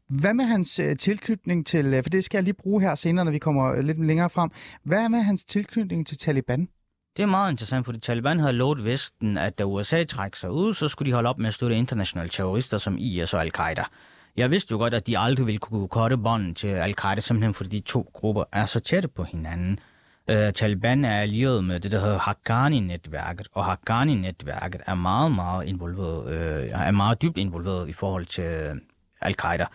Hvad 0.09 0.35
med 0.35 0.45
hans 0.45 0.81
uh, 0.81 0.97
tilknytning 0.99 1.67
til, 1.67 1.99
uh, 1.99 2.03
for 2.03 2.11
det 2.11 2.25
skal 2.25 2.39
jeg 2.39 2.45
lige 2.45 2.55
bruge 2.55 2.83
her 2.83 2.95
senere, 2.95 3.25
når 3.25 3.33
vi 3.33 3.39
kommer 3.39 3.73
uh, 3.73 3.79
lidt 3.79 4.07
længere 4.07 4.31
frem. 4.31 4.51
Hvad 4.85 5.09
med 5.09 5.23
hans 5.23 5.45
tilknytning 5.45 6.07
til 6.07 6.19
Taliban? 6.19 6.69
Det 7.17 7.23
er 7.23 7.27
meget 7.27 7.51
interessant, 7.51 7.85
fordi 7.85 7.99
Taliban 7.99 8.41
havde 8.41 8.53
lovet 8.53 8.85
Vesten, 8.85 9.39
at 9.39 9.59
da 9.59 9.65
USA 9.65 10.05
trækker 10.05 10.37
sig 10.37 10.51
ud, 10.51 10.75
så 10.75 10.89
skulle 10.89 11.07
de 11.11 11.15
holde 11.15 11.29
op 11.29 11.39
med 11.39 11.47
at 11.47 11.55
støtte 11.55 11.77
internationale 11.77 12.31
terrorister 12.31 12.79
som 12.79 12.97
IS 12.99 13.35
og 13.35 13.41
Al-Qaida. 13.41 13.85
Jeg 14.37 14.51
vidste 14.51 14.73
jo 14.73 14.79
godt, 14.79 14.95
at 14.95 15.07
de 15.07 15.19
aldrig 15.19 15.47
ville 15.47 15.59
kunne 15.59 15.89
korte 15.89 16.17
bånden 16.17 16.55
til 16.55 16.69
Al-Qaida, 16.69 17.21
simpelthen 17.21 17.55
fordi 17.55 17.77
de 17.77 17.85
to 17.85 18.11
grupper 18.13 18.45
er 18.53 18.67
så 18.67 18.81
tætte 18.81 19.09
på 19.09 19.25
hinanden. 19.25 19.79
Uh, 20.33 20.51
Taliban 20.55 21.05
er 21.05 21.21
allieret 21.21 21.65
med 21.65 21.81
det, 21.81 21.93
der 21.93 22.01
hedder 22.01 22.19
Haqqani-netværket, 22.19 23.49
og 23.53 23.65
Haqqani-netværket 23.65 24.81
er 24.87 24.95
meget, 24.95 25.33
meget 25.33 25.69
involveret, 25.69 26.25
uh, 26.25 26.87
er 26.87 26.91
meget 26.91 27.23
dybt 27.23 27.39
involveret 27.39 27.89
i 27.89 27.93
forhold 27.93 28.27
til 28.27 28.81
Al-Qaida. 29.21 29.67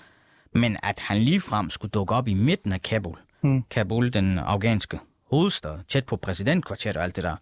Men 0.54 0.78
at 0.84 1.00
han 1.00 1.18
ligefrem 1.18 1.70
skulle 1.70 1.92
dukke 1.92 2.16
op 2.16 2.28
i 2.28 2.34
midten 2.34 2.74
af 2.74 2.82
Kabul, 2.82 3.18
hmm. 3.42 3.64
Kabul, 3.70 4.14
den 4.14 4.38
afghanske 4.38 5.00
hovedstad, 5.30 5.80
tæt 5.88 6.06
på 6.06 6.16
præsidentkvarteret 6.16 6.98
og 6.98 7.04
alt 7.04 7.16
det 7.16 7.24
der, 7.24 7.36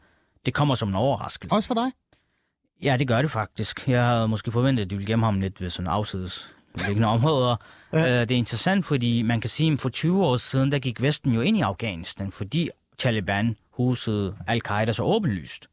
det 0.46 0.54
kommer 0.54 0.76
som 0.76 0.90
en 0.90 0.96
overraskelse. 0.96 1.56
Også 1.56 1.68
for 1.68 1.76
dig? 1.76 1.92
Ja, 2.84 2.98
det 2.98 3.08
gør 3.08 3.22
det 3.22 3.32
faktisk. 3.32 3.88
Jeg 3.88 4.06
havde 4.06 4.28
måske 4.28 4.52
forventet, 4.52 4.84
at 4.84 4.90
de 4.90 4.96
ville 4.96 5.12
gemme 5.12 5.26
ham 5.26 5.40
lidt 5.40 5.62
ved 5.62 5.70
sådan 5.70 5.92
afsides 5.92 6.56
liggende 6.76 7.08
områder. 7.08 7.56
ja. 7.94 8.00
uh, 8.00 8.06
det 8.06 8.32
er 8.32 8.38
interessant, 8.38 8.86
fordi 8.86 9.22
man 9.22 9.42
kan 9.42 9.50
sige, 9.50 9.72
at 9.72 9.82
for 9.82 9.90
20 9.90 10.26
år 10.26 10.38
siden, 10.38 10.72
der 10.72 10.80
gik 10.80 11.02
Vesten 11.02 11.32
jo 11.32 11.42
ind 11.42 11.58
i 11.58 11.62
Afghanistan, 11.62 12.32
fordi 12.32 12.70
Taliban 12.98 13.58
husede 13.72 14.36
Al-Qaida 14.48 14.92
så 14.92 15.04
åbenlyst. 15.04 15.68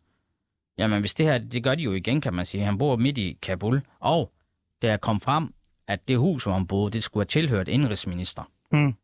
Jamen, 0.78 1.00
hvis 1.00 1.14
det 1.14 1.26
her, 1.26 1.38
det 1.38 1.62
gør 1.64 1.74
de 1.74 1.82
jo 1.82 1.92
igen, 1.92 2.20
kan 2.20 2.34
man 2.34 2.46
sige. 2.46 2.64
Han 2.64 2.78
bor 2.78 2.96
midt 2.96 3.18
i 3.18 3.38
Kabul, 3.42 3.82
og 4.00 4.32
der 4.82 4.96
kom 4.96 5.20
frem, 5.20 5.54
at 5.88 6.08
det 6.08 6.18
hus, 6.18 6.44
hvor 6.44 6.52
han 6.52 6.66
boede, 6.66 6.90
det 6.90 7.02
skulle 7.02 7.22
have 7.22 7.42
tilhørt 7.42 7.68
indrigsminister. 7.68 8.42
Mm. 8.72 8.94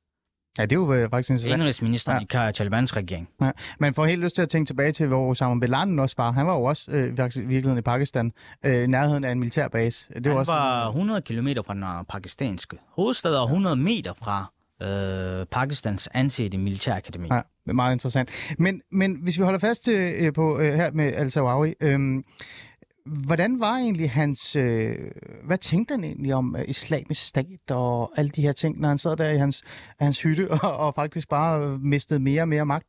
Ja, 0.58 0.62
det 0.62 0.72
er 0.72 0.80
jo 0.80 0.92
øh, 0.92 1.10
faktisk 1.10 1.30
interessant. 1.30 1.60
Indrigsminister 1.60 2.20
ja. 2.34 2.48
i 2.48 2.52
Talibans 2.52 2.96
regering. 2.96 3.28
Ja. 3.42 3.50
Man 3.78 3.94
får 3.94 4.06
helt 4.06 4.20
lyst 4.20 4.34
til 4.34 4.42
at 4.42 4.48
tænke 4.48 4.68
tilbage 4.68 4.92
til, 4.92 5.06
hvor 5.06 5.30
Osama 5.30 5.60
Bin 5.60 5.68
Laden 5.68 5.98
også 5.98 6.14
var. 6.18 6.32
Han 6.32 6.46
var 6.46 6.54
jo 6.54 6.64
også 6.64 6.90
øh, 6.90 7.08
i 7.08 7.12
virkeligheden 7.12 7.78
i 7.78 7.82
Pakistan, 7.82 8.32
øh, 8.64 8.86
nærheden 8.86 9.24
af 9.24 9.32
en 9.32 9.38
militærbase. 9.38 10.08
Det 10.14 10.26
han 10.26 10.34
var, 10.34 10.40
også 10.40 10.52
var 10.52 10.88
100 10.88 11.22
km 11.22 11.48
fra 11.66 11.74
den 11.74 11.84
pakistanske 12.08 12.76
hovedstad 12.88 13.34
og 13.34 13.44
100 13.44 13.76
meter 13.76 14.12
fra 14.22 14.52
øh, 14.82 15.46
Pakistans 15.46 16.08
ansete 16.14 16.58
militærakademi. 16.58 17.28
Ja, 17.30 17.72
meget 17.72 17.92
interessant. 17.92 18.30
Men, 18.58 18.82
men 18.92 19.18
hvis 19.22 19.38
vi 19.38 19.44
holder 19.44 19.58
fast 19.58 19.84
til, 19.84 20.14
øh, 20.18 20.32
på 20.32 20.58
øh, 20.58 20.74
her 20.74 20.90
med 20.92 21.12
al-Sawawi, 21.12 21.74
øh, 21.80 22.22
Hvordan 23.06 23.60
var 23.60 23.76
egentlig 23.76 24.10
hans... 24.10 24.56
Øh, 24.56 25.10
hvad 25.44 25.58
tænkte 25.58 25.92
han 25.92 26.04
egentlig 26.04 26.34
om 26.34 26.56
øh, 26.56 26.64
islamisk 26.68 27.22
stat 27.26 27.70
og 27.70 28.12
alle 28.16 28.28
de 28.30 28.42
her 28.42 28.52
ting, 28.52 28.80
når 28.80 28.88
han 28.88 28.98
sad 28.98 29.16
der 29.16 29.30
i 29.30 29.36
hans, 29.36 29.62
hans 30.00 30.22
hytte 30.22 30.50
og, 30.62 30.76
og 30.76 30.94
faktisk 30.94 31.28
bare 31.28 31.78
mistede 31.78 32.20
mere 32.20 32.42
og 32.42 32.48
mere 32.48 32.66
magt? 32.66 32.86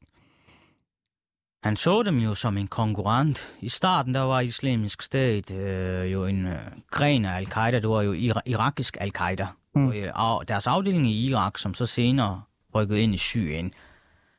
Han 1.64 1.76
så 1.76 2.04
dem 2.04 2.18
jo 2.18 2.34
som 2.34 2.58
en 2.58 2.68
konkurrent. 2.68 3.54
I 3.60 3.70
starten 3.70 4.16
der 4.16 4.22
var 4.22 4.40
islamisk 4.40 5.02
stat 5.02 5.52
øh, 5.52 6.14
jo 6.14 6.26
en 6.26 6.46
øh, 6.46 6.56
gren 6.92 7.26
af 7.26 7.38
al-Qaida. 7.38 7.80
Det 7.80 7.90
var 7.90 8.02
jo 8.02 8.14
ir- 8.14 8.42
irakisk 8.46 8.98
al-Qaida. 9.00 9.48
Mm. 9.76 9.88
Og, 9.88 9.98
øh, 9.98 10.12
og 10.16 10.48
deres 10.48 10.68
afdeling 10.68 11.08
i 11.08 11.30
Irak, 11.30 11.58
som 11.58 11.74
så 11.74 11.86
senere 11.86 12.42
rykkede 12.76 13.02
ind 13.02 13.14
i 13.14 13.18
Syrien, 13.18 13.74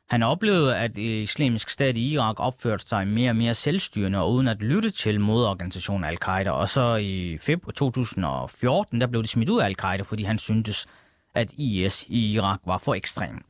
han 0.09 0.23
oplevede, 0.23 0.77
at 0.77 0.97
islamisk 0.97 1.69
stat 1.69 1.97
i 1.97 2.13
Irak 2.13 2.35
opførte 2.39 2.87
sig 2.87 3.07
mere 3.07 3.29
og 3.29 3.35
mere 3.35 3.53
selvstyrende 3.53 4.19
og 4.19 4.31
uden 4.31 4.47
at 4.47 4.61
lytte 4.61 4.91
til 4.91 5.19
modorganisationen 5.19 6.03
Al-Qaida. 6.03 6.49
Og 6.49 6.69
så 6.69 6.95
i 6.95 7.37
februar 7.41 7.71
2014, 7.71 9.01
der 9.01 9.07
blev 9.07 9.21
det 9.21 9.29
smidt 9.29 9.49
ud 9.49 9.59
af 9.59 9.65
Al-Qaida, 9.65 10.03
fordi 10.03 10.23
han 10.23 10.37
syntes, 10.37 10.87
at 11.35 11.53
IS 11.53 12.05
i 12.07 12.33
Irak 12.33 12.59
var 12.65 12.77
for 12.77 12.93
ekstrem. 12.93 13.45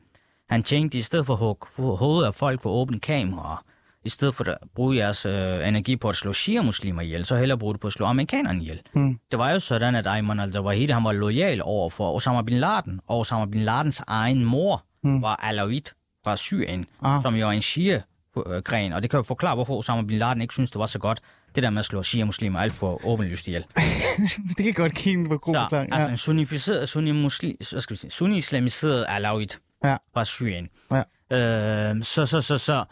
Han 0.50 0.62
tænkte, 0.62 0.96
at 0.96 1.00
i 1.00 1.02
stedet 1.02 1.26
for 1.26 1.32
at 1.32 1.38
hugge 1.38 1.96
hovedet 1.96 2.26
af 2.26 2.34
folk 2.34 2.62
for 2.62 2.70
åbne 2.70 3.00
kameraer, 3.00 3.64
i 4.04 4.08
stedet 4.08 4.34
for 4.34 4.44
at 4.44 4.58
bruge 4.74 4.96
jeres 4.96 5.26
øh, 5.26 5.68
energi 5.68 5.96
på 5.96 6.08
at 6.08 6.14
slå 6.16 6.32
shia-muslimer 6.32 7.02
ihjel, 7.02 7.24
så 7.24 7.36
hellere 7.36 7.58
bruge 7.58 7.74
det 7.74 7.80
på 7.80 7.86
at 7.86 7.92
slå 7.92 8.06
amerikanerne 8.06 8.60
ihjel. 8.60 8.80
Hmm. 8.92 9.18
Det 9.30 9.38
var 9.38 9.50
jo 9.50 9.58
sådan, 9.58 9.94
at 9.94 10.06
Ayman 10.06 10.40
al-Zawahiri 10.40 10.92
han 10.92 11.04
var 11.04 11.12
lojal 11.12 11.60
over 11.64 11.90
for 11.90 12.12
Osama 12.12 12.42
bin 12.42 12.58
Laden, 12.58 13.00
og 13.06 13.18
Osama 13.18 13.46
bin 13.46 13.62
Ladens 13.62 14.02
egen 14.06 14.44
mor 14.44 14.84
hmm. 15.02 15.22
var 15.22 15.36
alawit 15.36 15.94
fra 16.26 16.36
Syrien, 16.36 16.84
ah. 17.02 17.22
som 17.22 17.34
jo 17.34 17.46
er 17.48 17.52
en 17.52 17.62
shia-gren, 17.62 18.92
og 18.92 19.02
det 19.02 19.10
kan 19.10 19.18
jo 19.18 19.22
forklare, 19.22 19.54
hvorfor 19.54 19.76
Osama 19.76 20.02
Bin 20.02 20.18
Laden 20.18 20.40
ikke 20.42 20.54
synes, 20.54 20.70
det 20.70 20.78
var 20.78 20.86
så 20.86 20.98
godt, 20.98 21.20
det 21.54 21.62
der 21.62 21.70
med 21.70 21.78
at 21.78 21.84
slå 21.84 22.02
shia-muslimer 22.02 22.58
alt 22.58 22.72
for 22.72 23.06
åbenlyst 23.06 23.48
ihjel. 23.48 23.64
det 24.56 24.64
kan 24.64 24.74
godt 24.74 24.94
give 24.94 25.14
en 25.14 25.38
god 25.38 25.54
ja, 25.54 25.84
altså 25.92 26.08
en 26.10 26.16
sunnificeret, 26.16 26.88
sunni-muslim, 26.88 27.56
hvad 27.70 27.80
skal 27.80 27.94
vi 27.94 27.98
sige, 27.98 28.10
sunni-islamiseret 28.10 29.06
alawit 29.08 29.58
ja. 29.84 29.96
fra 30.14 30.24
Syrien. 30.24 30.68
Ja. 30.90 31.02
Øh, 31.30 32.04
så, 32.04 32.26
så, 32.26 32.40
så, 32.40 32.58
så, 32.58 32.84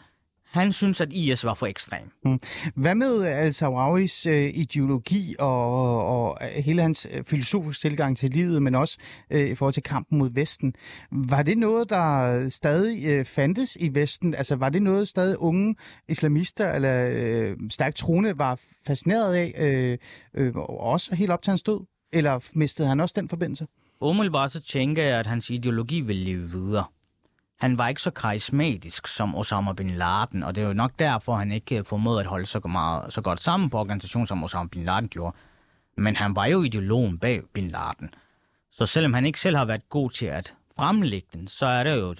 han 0.55 0.73
synes, 0.73 1.01
at 1.01 1.13
IS 1.13 1.45
var 1.45 1.53
for 1.53 1.65
ekstrem. 1.65 2.11
Mm. 2.25 2.39
Hvad 2.75 2.95
med 2.95 3.23
al-Sawrawis 3.23 4.25
øh, 4.25 4.51
ideologi 4.53 5.35
og, 5.39 6.05
og 6.05 6.37
hele 6.41 6.81
hans 6.81 7.07
øh, 7.11 7.23
filosofiske 7.23 7.81
tilgang 7.81 8.17
til 8.17 8.29
livet, 8.29 8.61
men 8.61 8.75
også 8.75 8.97
øh, 9.29 9.49
i 9.49 9.55
forhold 9.55 9.73
til 9.73 9.83
kampen 9.83 10.17
mod 10.17 10.29
Vesten? 10.33 10.73
Var 11.11 11.43
det 11.43 11.57
noget, 11.57 11.89
der 11.89 12.49
stadig 12.49 13.05
øh, 13.05 13.25
fandtes 13.25 13.77
i 13.79 13.95
Vesten? 13.95 14.33
Altså 14.33 14.55
var 14.55 14.69
det 14.69 14.81
noget, 14.81 15.07
stadig 15.07 15.39
unge 15.39 15.75
islamister 16.09 16.71
eller 16.71 17.09
øh, 17.13 17.57
stærkt 17.69 17.95
troende 17.95 18.39
var 18.39 18.59
fascineret 18.87 19.33
af, 19.33 19.53
øh, 19.57 19.97
øh, 20.33 20.55
også 20.55 21.15
helt 21.15 21.31
op 21.31 21.41
til 21.41 21.51
hans 21.51 21.63
død? 21.63 21.85
Eller 22.13 22.49
mistede 22.53 22.87
han 22.87 22.99
også 22.99 23.13
den 23.17 23.29
forbindelse? 23.29 23.67
Umiddelbart 24.01 24.51
så 24.51 24.61
tænker 24.61 25.03
jeg, 25.03 25.19
at 25.19 25.27
hans 25.27 25.49
ideologi 25.49 26.01
vil 26.01 26.15
leve 26.15 26.49
videre 26.49 26.83
han 27.59 27.77
var 27.77 27.87
ikke 27.87 28.01
så 28.01 28.11
karismatisk 28.11 29.07
som 29.07 29.35
Osama 29.35 29.73
Bin 29.73 29.89
Laden, 29.89 30.43
og 30.43 30.55
det 30.55 30.63
er 30.63 30.67
jo 30.67 30.73
nok 30.73 30.91
derfor, 30.99 31.35
han 31.35 31.51
ikke 31.51 31.83
formåede 31.83 32.19
at 32.19 32.25
holde 32.25 32.45
så, 32.45 32.59
meget, 32.59 33.13
så 33.13 33.21
godt 33.21 33.41
sammen 33.41 33.69
på 33.69 33.79
organisationen, 33.79 34.27
som 34.27 34.43
Osama 34.43 34.67
Bin 34.67 34.83
Laden 34.83 35.09
gjorde. 35.09 35.35
Men 35.97 36.15
han 36.15 36.35
var 36.35 36.45
jo 36.45 36.63
ideologen 36.63 37.19
bag 37.19 37.41
Bin 37.53 37.67
Laden. 37.67 38.09
Så 38.71 38.85
selvom 38.85 39.13
han 39.13 39.25
ikke 39.25 39.39
selv 39.39 39.57
har 39.57 39.65
været 39.65 39.89
god 39.89 40.11
til 40.11 40.25
at 40.25 40.53
fremlægge 40.75 41.27
den, 41.33 41.47
så 41.47 41.65
er 41.65 41.83
der 41.83 41.95
jo 41.95 42.15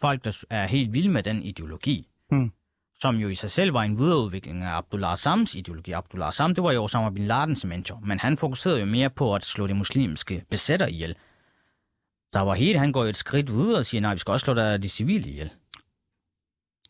folk, 0.00 0.24
der 0.24 0.44
er 0.50 0.66
helt 0.66 0.92
vilde 0.92 1.08
med 1.08 1.22
den 1.22 1.42
ideologi. 1.42 2.08
Hmm. 2.30 2.52
Som 3.00 3.16
jo 3.16 3.28
i 3.28 3.34
sig 3.34 3.50
selv 3.50 3.74
var 3.74 3.82
en 3.82 3.98
videreudvikling 3.98 4.62
af 4.62 4.76
Abdullah 4.76 5.16
Sams 5.16 5.54
ideologi. 5.54 5.92
Abdullah 5.92 6.32
Sam, 6.32 6.54
det 6.54 6.64
var 6.64 6.72
jo 6.72 6.82
Osama 6.82 7.10
Bin 7.10 7.26
Ladens 7.26 7.64
mentor, 7.64 8.00
men 8.04 8.18
han 8.18 8.36
fokuserede 8.36 8.80
jo 8.80 8.86
mere 8.86 9.10
på 9.10 9.34
at 9.34 9.44
slå 9.44 9.66
de 9.66 9.74
muslimske 9.74 10.44
besætter 10.50 10.86
ihjel, 10.86 11.14
helt, 12.54 12.78
han 12.78 12.92
går 12.92 13.02
jo 13.02 13.08
et 13.08 13.16
skridt 13.16 13.50
ud 13.50 13.72
og 13.72 13.86
siger, 13.86 14.00
nej, 14.00 14.14
vi 14.14 14.18
skal 14.18 14.32
også 14.32 14.44
slå 14.44 14.54
der 14.54 14.76
de 14.76 14.88
civile 14.88 15.30
ihjel. 15.30 15.50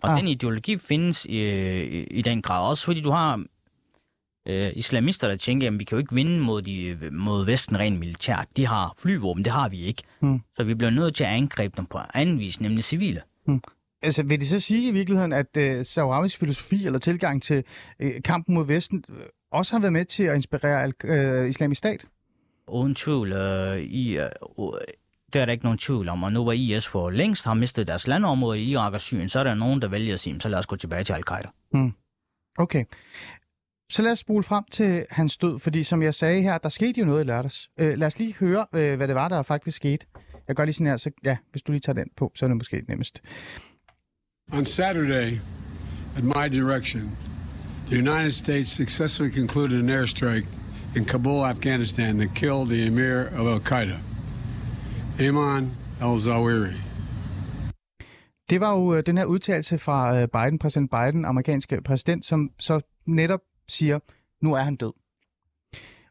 Og 0.03 0.13
ah. 0.13 0.19
den 0.19 0.29
ideologi 0.29 0.77
findes 0.77 1.25
i, 1.25 1.39
i, 1.83 2.05
i 2.05 2.23
den 2.23 2.43
grad 2.43 2.69
også, 2.69 2.85
fordi 2.85 3.01
du 3.01 3.11
har 3.11 3.45
øh, 4.49 4.71
islamister, 4.75 5.29
der 5.29 5.37
tænker, 5.37 5.67
at 5.67 5.79
vi 5.79 5.85
kan 5.85 5.97
jo 5.97 6.01
ikke 6.01 6.15
vinde 6.15 6.41
mod, 6.41 6.63
de, 6.63 6.99
mod 7.13 7.45
Vesten 7.47 7.79
rent 7.79 7.99
militært. 7.99 8.47
De 8.57 8.67
har 8.67 8.95
flyvåben, 8.99 9.45
det 9.45 9.53
har 9.53 9.69
vi 9.69 9.81
ikke. 9.81 10.03
Hmm. 10.21 10.41
Så 10.57 10.65
vi 10.65 10.75
bliver 10.75 10.91
nødt 10.91 11.15
til 11.15 11.25
at 11.25 11.31
angribe 11.31 11.75
dem 11.77 11.87
på 11.87 11.99
anden 12.15 12.39
vis, 12.39 12.61
nemlig 12.61 12.85
civile. 12.85 13.23
Hmm. 13.45 13.63
Altså, 14.03 14.23
vil 14.23 14.41
det 14.41 14.49
så 14.49 14.61
sige 14.61 14.89
i 14.89 14.93
virkeligheden, 14.93 15.33
at 15.33 15.57
øh, 15.57 15.85
Sahrawis 15.85 16.37
filosofi 16.37 16.87
eller 16.87 16.99
tilgang 16.99 17.43
til 17.43 17.65
øh, 18.01 18.23
kampen 18.23 18.55
mod 18.55 18.67
Vesten 18.67 19.05
øh, 19.09 19.25
også 19.53 19.75
har 19.75 19.81
været 19.81 19.93
med 19.93 20.05
til 20.05 20.23
at 20.23 20.35
inspirere 20.35 20.93
øh, 21.05 21.49
islamisk 21.49 21.79
stat? 21.79 22.05
Uden 22.69 22.95
tvivl. 22.95 23.33
Øh, 23.33 23.79
i, 23.79 24.19
øh, 24.19 24.31
det 25.37 25.43
er 25.43 25.47
der 25.47 25.53
ikke 25.53 25.65
nogen 25.65 25.79
tvivl 25.79 26.09
om. 26.09 26.23
Og 26.23 26.33
nu 26.33 26.43
hvor 26.43 26.53
IS 26.53 26.87
for 26.87 27.11
længst 27.11 27.45
har 27.45 27.55
mistet 27.55 27.87
deres 27.87 28.07
landområde 28.07 28.61
i 28.61 28.71
Irak 28.71 28.93
og 28.93 29.01
Syrien, 29.01 29.29
så 29.29 29.39
er 29.39 29.45
der 29.45 29.55
nogen, 29.55 29.83
der 29.83 29.89
vælger 29.89 30.15
at 30.15 30.21
sige, 30.21 30.41
så 30.41 30.49
lad 30.49 30.59
os 30.59 30.67
gå 30.67 30.77
tilbage 30.77 31.05
til 31.05 31.13
al-Qaida. 31.13 31.49
Hmm. 31.73 31.93
Okay. 32.59 32.85
Så 33.91 34.03
lad 34.03 34.13
os 34.13 34.19
spole 34.19 34.43
frem 34.43 34.65
til 34.71 35.07
hans 35.11 35.37
død, 35.37 35.59
fordi 35.59 35.85
som 35.85 36.03
jeg 36.03 36.15
sagde 36.15 36.43
her, 36.43 36.59
der 36.59 36.69
skete 36.69 37.01
jo 37.01 37.07
noget 37.07 37.25
i 37.25 37.27
lørdags. 37.27 37.69
Øh, 37.81 37.99
lad 37.99 38.07
os 38.07 38.19
lige 38.19 38.35
høre, 38.41 38.67
øh, 38.75 38.97
hvad 38.97 39.09
det 39.09 39.15
var, 39.15 39.29
der 39.29 39.43
faktisk 39.43 39.77
skete. 39.77 40.07
Jeg 40.49 40.57
gør 40.57 40.65
lige 40.65 40.75
sådan 40.75 40.87
her, 40.87 40.97
så 40.97 41.11
ja, 41.25 41.37
hvis 41.51 41.63
du 41.63 41.73
lige 41.73 41.81
tager 41.81 41.95
den 41.95 42.09
på, 42.17 42.33
så 42.35 42.45
er 42.45 42.49
det 42.49 42.57
måske 42.57 42.85
nemmest. 42.89 43.23
On 44.53 44.65
Saturday, 44.65 45.39
at 46.17 46.25
my 46.25 46.59
direction, 46.59 47.03
the 47.87 47.99
United 47.99 48.31
States 48.33 48.69
successfully 48.69 49.35
concluded 49.35 49.79
an 49.83 49.91
airstrike 49.91 50.47
in 50.97 51.05
Kabul, 51.05 51.45
Afghanistan 51.45 52.19
that 52.19 52.35
killed 52.35 52.67
the 52.69 52.87
emir 52.87 53.19
of 53.39 53.47
Al-Qaeda. 53.55 54.06
Iman 55.21 55.65
al-Zawiri. 56.03 56.73
Det 58.51 58.61
var 58.61 58.73
jo 58.73 58.95
øh, 58.95 59.03
den 59.07 59.19
her 59.19 59.25
udtalelse 59.25 59.79
fra 59.79 60.21
øh, 60.21 60.29
Biden, 60.29 60.59
præsident 60.59 60.91
Biden, 60.91 61.25
amerikanske 61.25 61.81
præsident, 61.81 62.25
som 62.25 62.51
så 62.59 62.81
netop 63.07 63.41
siger, 63.69 63.99
nu 64.43 64.55
er 64.55 64.61
han 64.61 64.77
død. 64.77 64.93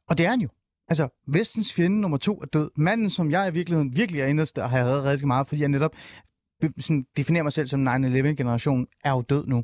Og 0.08 0.18
det 0.18 0.26
er 0.26 0.30
han 0.30 0.42
jo. 0.42 0.50
Altså, 0.88 1.08
vestens 1.28 1.74
fjende 1.74 2.02
nummer 2.02 2.18
to 2.18 2.42
er 2.42 2.46
død. 2.46 2.72
Manden, 2.78 3.10
som 3.10 3.32
jeg 3.32 3.48
i 3.48 3.54
virkeligheden 3.54 3.98
virkelig 3.98 4.22
er 4.22 4.26
inderst, 4.28 4.58
og 4.58 4.70
har 4.70 4.78
jeg 4.78 5.04
rigtig 5.04 5.28
meget, 5.28 5.48
fordi 5.48 5.62
jeg 5.62 5.70
netop 5.70 5.96
sådan, 6.80 7.06
definerer 7.18 7.44
mig 7.44 7.54
selv 7.54 7.68
som 7.68 7.88
9-11-generation, 7.88 8.88
er 9.04 9.12
jo 9.12 9.22
død 9.22 9.46
nu. 9.48 9.64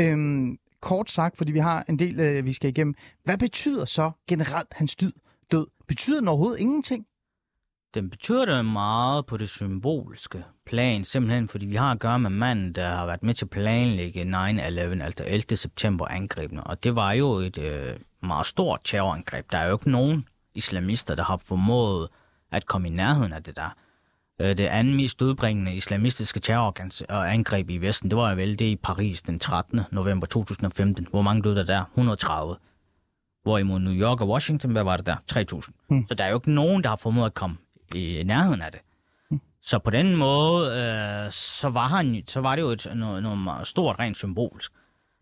Øhm, 0.00 0.56
kort 0.80 1.10
sagt, 1.10 1.36
fordi 1.36 1.52
vi 1.52 1.58
har 1.58 1.84
en 1.88 1.98
del, 1.98 2.20
øh, 2.20 2.46
vi 2.46 2.52
skal 2.52 2.70
igennem. 2.70 2.94
Hvad 3.24 3.38
betyder 3.38 3.84
så 3.84 4.10
generelt 4.28 4.68
hans 4.72 4.96
død? 4.96 5.12
død? 5.50 5.66
Betyder 5.88 6.20
den 6.20 6.28
overhovedet 6.28 6.60
ingenting? 6.60 7.06
Den 7.96 8.10
betyder 8.10 8.62
meget 8.62 9.26
på 9.26 9.36
det 9.36 9.48
symbolske 9.48 10.44
plan, 10.66 11.04
simpelthen 11.04 11.48
fordi 11.48 11.66
vi 11.66 11.76
har 11.76 11.92
at 11.92 11.98
gøre 11.98 12.18
med 12.18 12.30
manden, 12.30 12.72
der 12.72 12.88
har 12.88 13.06
været 13.06 13.22
med 13.22 13.34
til 13.34 13.44
at 13.44 13.50
planlægge 13.50 14.22
9-11, 14.22 15.02
altså 15.02 15.24
11. 15.26 15.56
september 15.56 16.06
angrebene. 16.06 16.64
Og 16.64 16.84
det 16.84 16.96
var 16.96 17.12
jo 17.12 17.32
et 17.32 17.58
øh, 17.58 17.96
meget 18.22 18.46
stort 18.46 18.80
terrorangreb. 18.84 19.52
Der 19.52 19.58
er 19.58 19.66
jo 19.66 19.74
ikke 19.74 19.90
nogen 19.90 20.28
islamister, 20.54 21.14
der 21.14 21.24
har 21.24 21.36
formået 21.36 22.08
at 22.52 22.66
komme 22.66 22.88
i 22.88 22.90
nærheden 22.90 23.32
af 23.32 23.42
det 23.42 23.56
der. 23.56 23.74
Øh, 24.40 24.56
det 24.56 24.66
andet 24.66 24.96
mest 24.96 25.22
udbringende 25.22 25.74
islamistiske 25.74 26.40
terrorangreb 26.40 27.70
i 27.70 27.78
Vesten, 27.78 28.10
det 28.10 28.18
var 28.18 28.34
vel 28.34 28.58
det 28.58 28.64
i 28.64 28.76
Paris 28.76 29.22
den 29.22 29.38
13. 29.38 29.80
november 29.90 30.26
2015. 30.26 31.06
Hvor 31.10 31.22
mange 31.22 31.42
døde 31.42 31.56
der 31.56 31.64
der? 31.64 31.84
130. 31.84 32.56
Hvorimod 33.42 33.80
New 33.80 33.94
York 33.94 34.20
og 34.20 34.28
Washington, 34.28 34.70
hvad 34.70 34.82
var 34.82 34.96
det 34.96 35.06
der? 35.06 35.16
3.000. 35.32 35.86
Mm. 35.90 36.06
Så 36.08 36.14
der 36.14 36.24
er 36.24 36.28
jo 36.28 36.36
ikke 36.36 36.52
nogen, 36.52 36.82
der 36.82 36.88
har 36.88 36.96
formået 36.96 37.26
at 37.26 37.34
komme 37.34 37.56
i 37.94 38.22
nærheden 38.26 38.62
af 38.62 38.70
det. 38.72 38.80
Mm. 39.30 39.40
Så 39.62 39.78
på 39.78 39.90
den 39.90 40.16
måde, 40.16 40.66
øh, 40.66 41.32
så, 41.32 41.68
var 41.68 41.88
han, 41.88 42.22
så 42.26 42.40
var 42.40 42.56
det 42.56 42.62
jo 42.62 42.68
et, 42.68 42.86
noget, 42.94 43.22
noget 43.22 43.66
stort 43.66 43.98
rent 43.98 44.16
symbolsk. 44.16 44.72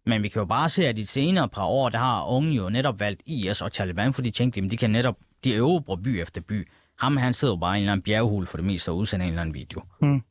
Men 0.07 0.23
vi 0.23 0.29
kan 0.29 0.41
jo 0.41 0.47
bare 0.47 0.69
se, 0.69 0.87
at 0.87 0.97
de 0.97 1.07
senere 1.07 1.49
par 1.49 1.65
år, 1.65 1.89
der 1.89 1.99
har 1.99 2.25
unge 2.25 2.53
jo 2.53 2.69
netop 2.69 3.01
valgt 3.01 3.23
IS 3.27 3.63
og 3.63 3.73
Taliban, 3.73 4.15
fordi 4.15 4.31
de 4.31 4.35
tænkte, 4.35 4.61
at 4.61 4.71
de 4.71 4.77
kan 4.77 4.91
netop, 4.91 5.17
de 5.45 5.55
øvrige 5.55 6.03
by 6.03 6.09
efter 6.09 6.41
by. 6.41 6.69
Ham, 6.99 7.17
han 7.17 7.35
sidder 7.35 7.55
jo 7.55 7.59
bare 7.59 7.75
i 7.75 7.77
en 7.77 7.83
eller 7.83 7.93
anden 7.93 8.05
bjerghul 8.05 8.47
for 8.47 8.57
det 8.57 8.67
meste 8.67 8.89
og 8.91 8.97
udsender 8.97 9.27
en 9.27 9.33
eller 9.33 9.41
anden 9.41 9.55
video. 9.55 9.83
Mm. 10.01 10.23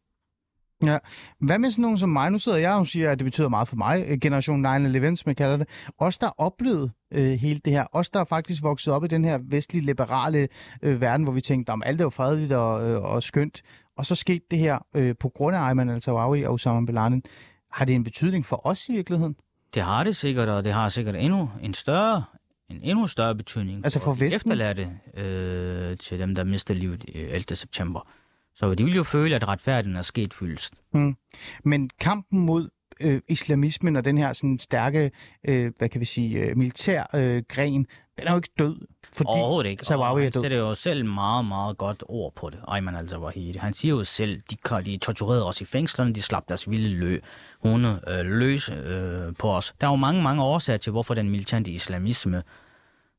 Ja. 0.85 0.97
Hvad 1.39 1.59
med 1.59 1.71
sådan 1.71 1.81
nogen 1.81 1.97
som 1.97 2.09
mig? 2.09 2.31
Nu 2.31 2.39
sidder 2.39 2.57
jeg 2.57 2.73
og 2.73 2.87
siger, 2.87 3.11
at 3.11 3.19
det 3.19 3.25
betyder 3.25 3.49
meget 3.49 3.67
for 3.67 3.75
mig. 3.75 4.03
Øh, 4.07 4.19
generation 4.19 4.65
9-11, 4.65 5.15
som 5.15 5.29
jeg 5.29 5.37
kalder 5.37 5.57
det. 5.57 5.67
Os, 5.97 6.17
der 6.17 6.25
har 6.25 6.35
oplevet 6.37 6.91
øh, 7.13 7.31
hele 7.31 7.59
det 7.65 7.73
her. 7.73 7.85
Os, 7.91 8.09
der 8.09 8.19
er 8.19 8.25
faktisk 8.25 8.63
vokset 8.63 8.93
op 8.93 9.03
i 9.03 9.07
den 9.07 9.25
her 9.25 9.39
vestlige, 9.49 9.85
liberale 9.85 10.47
øh, 10.81 11.01
verden, 11.01 11.23
hvor 11.23 11.33
vi 11.33 11.41
tænkte, 11.41 11.73
at 11.73 11.79
alt 11.85 12.01
er 12.01 12.05
jo 12.05 12.09
fredeligt 12.09 12.51
og, 12.51 12.89
øh, 12.89 13.03
og 13.03 13.23
skønt. 13.23 13.61
Og 13.97 14.05
så 14.05 14.15
skete 14.15 14.45
det 14.51 14.59
her 14.59 14.79
øh, 14.95 15.15
på 15.19 15.29
grund 15.29 15.55
af 15.55 15.61
Ayman 15.61 15.89
al-Tawawi 15.89 16.43
og 16.43 16.53
Osama 16.53 16.85
bin 16.85 16.95
Laden. 16.95 17.23
Har 17.71 17.85
det 17.85 17.95
en 17.95 18.03
betydning 18.03 18.45
for 18.45 18.67
os 18.67 18.89
i 18.89 18.91
virkeligheden? 18.91 19.35
Det 19.73 19.83
har 19.83 20.03
det 20.03 20.15
sikkert, 20.15 20.49
og 20.49 20.63
det 20.63 20.73
har 20.73 20.89
sikkert 20.89 21.15
endnu 21.15 21.49
en 21.61 21.73
større 21.73 22.23
en 22.69 22.79
endnu 22.83 23.07
større 23.07 23.35
betydning 23.35 23.83
altså 23.83 23.99
for, 23.99 24.05
for 24.05 24.13
Vesten? 24.13 24.35
efterladte 24.35 24.89
øh, 25.17 25.97
til 25.97 26.19
dem, 26.19 26.35
der 26.35 26.43
mistede 26.43 26.79
livet 26.79 27.05
11. 27.13 27.55
september. 27.55 28.07
Så 28.55 28.73
de 28.73 28.83
vil 28.85 28.95
jo 28.95 29.03
føle, 29.03 29.35
at 29.35 29.47
retfærdigheden 29.47 29.97
er 29.97 30.01
sket 30.01 30.33
fyldest. 30.33 30.73
Mm. 30.93 31.15
Men 31.63 31.89
kampen 31.99 32.39
mod 32.39 32.69
øh, 33.01 33.21
islamismen 33.29 33.95
og 33.95 34.05
den 34.05 34.17
her 34.17 34.33
sådan 34.33 34.59
stærke, 34.59 35.11
øh, 35.47 35.71
hvad 35.77 35.89
kan 35.89 36.01
vi 36.01 36.05
sige, 36.05 36.39
øh, 36.39 36.57
militær 36.57 37.03
øh, 37.13 37.43
gren, 37.49 37.87
den 38.17 38.27
er 38.27 38.31
jo 38.31 38.37
ikke 38.37 38.49
død. 38.59 38.87
Fordi 39.13 39.27
Overhovedet 39.27 39.69
ikke. 39.69 39.85
Sawawi 39.85 40.25
er 40.25 40.29
død. 40.29 40.41
Han 40.41 40.43
sætter 40.43 40.57
jo 40.57 40.75
selv 40.75 41.05
meget, 41.05 41.45
meget 41.45 41.77
godt 41.77 42.03
ord 42.07 42.33
på 42.35 42.49
det. 42.49 42.59
Ayman 42.67 42.95
al-Zawahiri. 42.95 43.57
Han 43.57 43.73
siger 43.73 43.95
jo 43.95 44.03
selv, 44.03 44.41
de, 44.51 44.83
de 44.85 44.97
torturerede 44.97 45.45
os 45.45 45.61
i 45.61 45.65
fængslerne, 45.65 46.13
de 46.13 46.21
slap 46.21 46.49
deres 46.49 46.69
vilde 46.69 46.89
lø, 46.89 47.19
hunde 47.59 47.99
øh, 48.07 48.25
løs 48.25 48.69
øh, 48.69 49.33
på 49.39 49.51
os. 49.51 49.73
Der 49.81 49.87
er 49.87 49.91
jo 49.91 49.95
mange, 49.95 50.21
mange 50.21 50.43
årsager 50.43 50.77
til, 50.77 50.91
hvorfor 50.91 51.13
den 51.13 51.29
militante 51.29 51.71
islamisme 51.71 52.43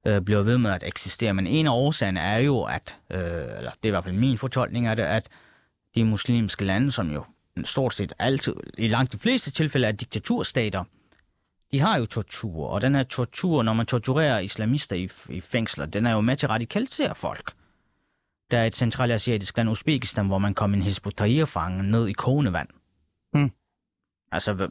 øh, 0.07 0.21
bliver 0.21 0.43
ved 0.43 0.59
med 0.59 0.71
at 0.71 0.83
eksistere. 0.87 1.35
Men 1.35 1.47
en 1.47 1.67
af 1.67 1.71
årsagerne 1.71 2.21
er 2.21 2.39
jo, 2.39 2.63
at, 2.63 2.97
øh, 3.11 3.19
eller 3.59 3.71
det 3.71 3.83
er 3.83 3.89
i 3.89 3.91
hvert 3.91 4.05
fald 4.05 4.15
min 4.15 4.39
fortolkning 4.39 4.87
af 4.87 4.97
det, 4.97 5.03
at 5.03 5.29
de 5.95 6.05
muslimske 6.05 6.65
lande, 6.65 6.91
som 6.91 7.13
jo 7.13 7.25
stort 7.65 7.95
set 7.95 8.13
altid, 8.19 8.55
i 8.79 8.89
langt 8.89 9.13
de 9.13 9.19
fleste 9.19 9.51
tilfælde 9.51 9.87
er 9.87 9.93
diktaturstater, 9.93 10.85
de 11.73 11.81
har 11.81 11.99
jo 11.99 12.07
tortur, 12.07 12.67
og 12.67 12.83
den 12.83 12.95
her 12.95 13.03
tortur, 13.03 13.63
når 13.63 13.73
man 13.73 13.87
torturerer 13.87 14.39
islamister 14.39 14.97
i, 14.97 15.09
i 15.29 15.41
fængsler, 15.41 15.87
den 15.87 16.07
er 16.07 16.13
jo 16.13 16.21
med 16.21 16.37
til 16.37 16.47
at 16.47 16.51
radikalisere 16.51 17.15
folk. 17.15 17.53
Der 18.51 18.59
er 18.59 18.67
et 18.67 18.75
centralasiatisk 18.75 19.57
land, 19.57 19.71
Uzbekistan, 19.71 20.27
hvor 20.27 20.39
man 20.39 20.55
kom 20.55 20.75
en 20.75 20.83
Hezbollah-fange 20.83 21.83
ned 21.83 22.09
i 22.09 22.13
kogende 22.13 22.53
vand. 22.53 22.69
Altså, 24.35 24.69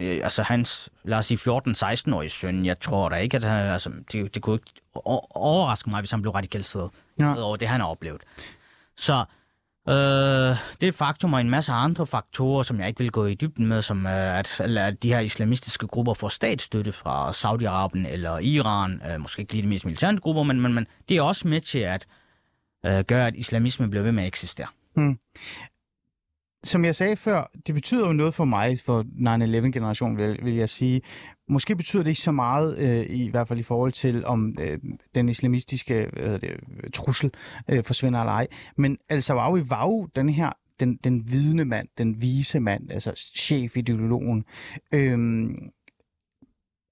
øh, 0.00 0.20
altså 0.22 0.42
hans, 0.42 0.88
lad 1.04 1.18
os 1.18 1.26
sige 1.26 1.38
14-16-årige 1.38 2.30
søn, 2.30 2.66
jeg 2.66 2.80
tror 2.80 3.08
da 3.08 3.16
ikke, 3.16 3.36
at 3.36 3.44
han, 3.44 3.66
altså, 3.66 3.90
det, 4.12 4.34
det 4.34 4.42
kunne 4.42 4.54
ikke 4.54 4.80
overraske 5.34 5.90
mig, 5.90 6.00
hvis 6.00 6.10
han 6.10 6.22
blev 6.22 6.32
radikaliseret 6.32 6.90
ja. 7.18 7.42
over 7.42 7.56
det, 7.56 7.68
han 7.68 7.80
har 7.80 7.88
oplevet. 7.88 8.20
Så 8.96 9.24
øh, 9.88 10.56
det 10.80 10.88
er 10.88 10.92
faktum 10.92 11.32
og 11.32 11.40
en 11.40 11.50
masse 11.50 11.72
andre 11.72 12.06
faktorer, 12.06 12.62
som 12.62 12.80
jeg 12.80 12.88
ikke 12.88 12.98
vil 12.98 13.10
gå 13.10 13.26
i 13.26 13.34
dybden 13.34 13.66
med, 13.66 13.82
som 13.82 14.06
øh, 14.06 14.38
at, 14.38 14.60
at 14.60 15.02
de 15.02 15.08
her 15.08 15.20
islamistiske 15.20 15.86
grupper 15.86 16.14
får 16.14 16.28
statsstøtte 16.28 16.92
fra 16.92 17.30
Saudi-Arabien 17.30 18.08
eller 18.12 18.38
Iran, 18.38 19.02
øh, 19.10 19.20
måske 19.20 19.40
ikke 19.40 19.52
lige 19.52 19.62
de 19.62 19.68
mest 19.68 19.84
militante 19.84 20.22
grupper, 20.22 20.42
men, 20.42 20.60
men, 20.60 20.74
men 20.74 20.86
det 21.08 21.16
er 21.16 21.22
også 21.22 21.48
med 21.48 21.60
til 21.60 21.78
at 21.78 22.06
øh, 22.86 23.04
gøre, 23.04 23.26
at 23.26 23.34
islamisme 23.36 23.90
bliver 23.90 24.02
ved 24.02 24.12
med 24.12 24.22
at 24.22 24.26
eksistere. 24.26 24.68
Hmm 24.94 25.18
som 26.66 26.84
jeg 26.84 26.94
sagde 26.94 27.16
før, 27.16 27.50
det 27.66 27.74
betyder 27.74 28.06
jo 28.06 28.12
noget 28.12 28.34
for 28.34 28.44
mig, 28.44 28.78
for 28.78 29.02
9-11-generationen, 29.02 30.16
vil, 30.18 30.38
vil 30.42 30.54
jeg 30.54 30.68
sige. 30.68 31.02
Måske 31.48 31.76
betyder 31.76 32.02
det 32.02 32.10
ikke 32.10 32.20
så 32.20 32.32
meget, 32.32 32.78
øh, 32.78 33.06
i 33.08 33.28
hvert 33.28 33.48
fald 33.48 33.58
i 33.58 33.62
forhold 33.62 33.92
til, 33.92 34.26
om 34.26 34.56
øh, 34.60 34.78
den 35.14 35.28
islamistiske 35.28 36.10
øh, 36.16 36.40
det, 36.40 36.50
trussel 36.94 37.30
øh, 37.68 37.84
forsvinder 37.84 38.20
eller 38.20 38.32
ej. 38.32 38.46
Men 38.76 38.98
al-Sawawi 39.08 39.70
var 39.70 39.84
jo 39.84 40.08
den 40.16 40.28
her 40.28 40.52
den, 40.80 40.96
den 41.04 41.32
vidne 41.32 41.64
mand, 41.64 41.88
den 41.98 42.22
vise 42.22 42.60
mand, 42.60 42.90
altså 42.90 43.30
chefideologen. 43.36 44.44
Øhm, 44.92 45.70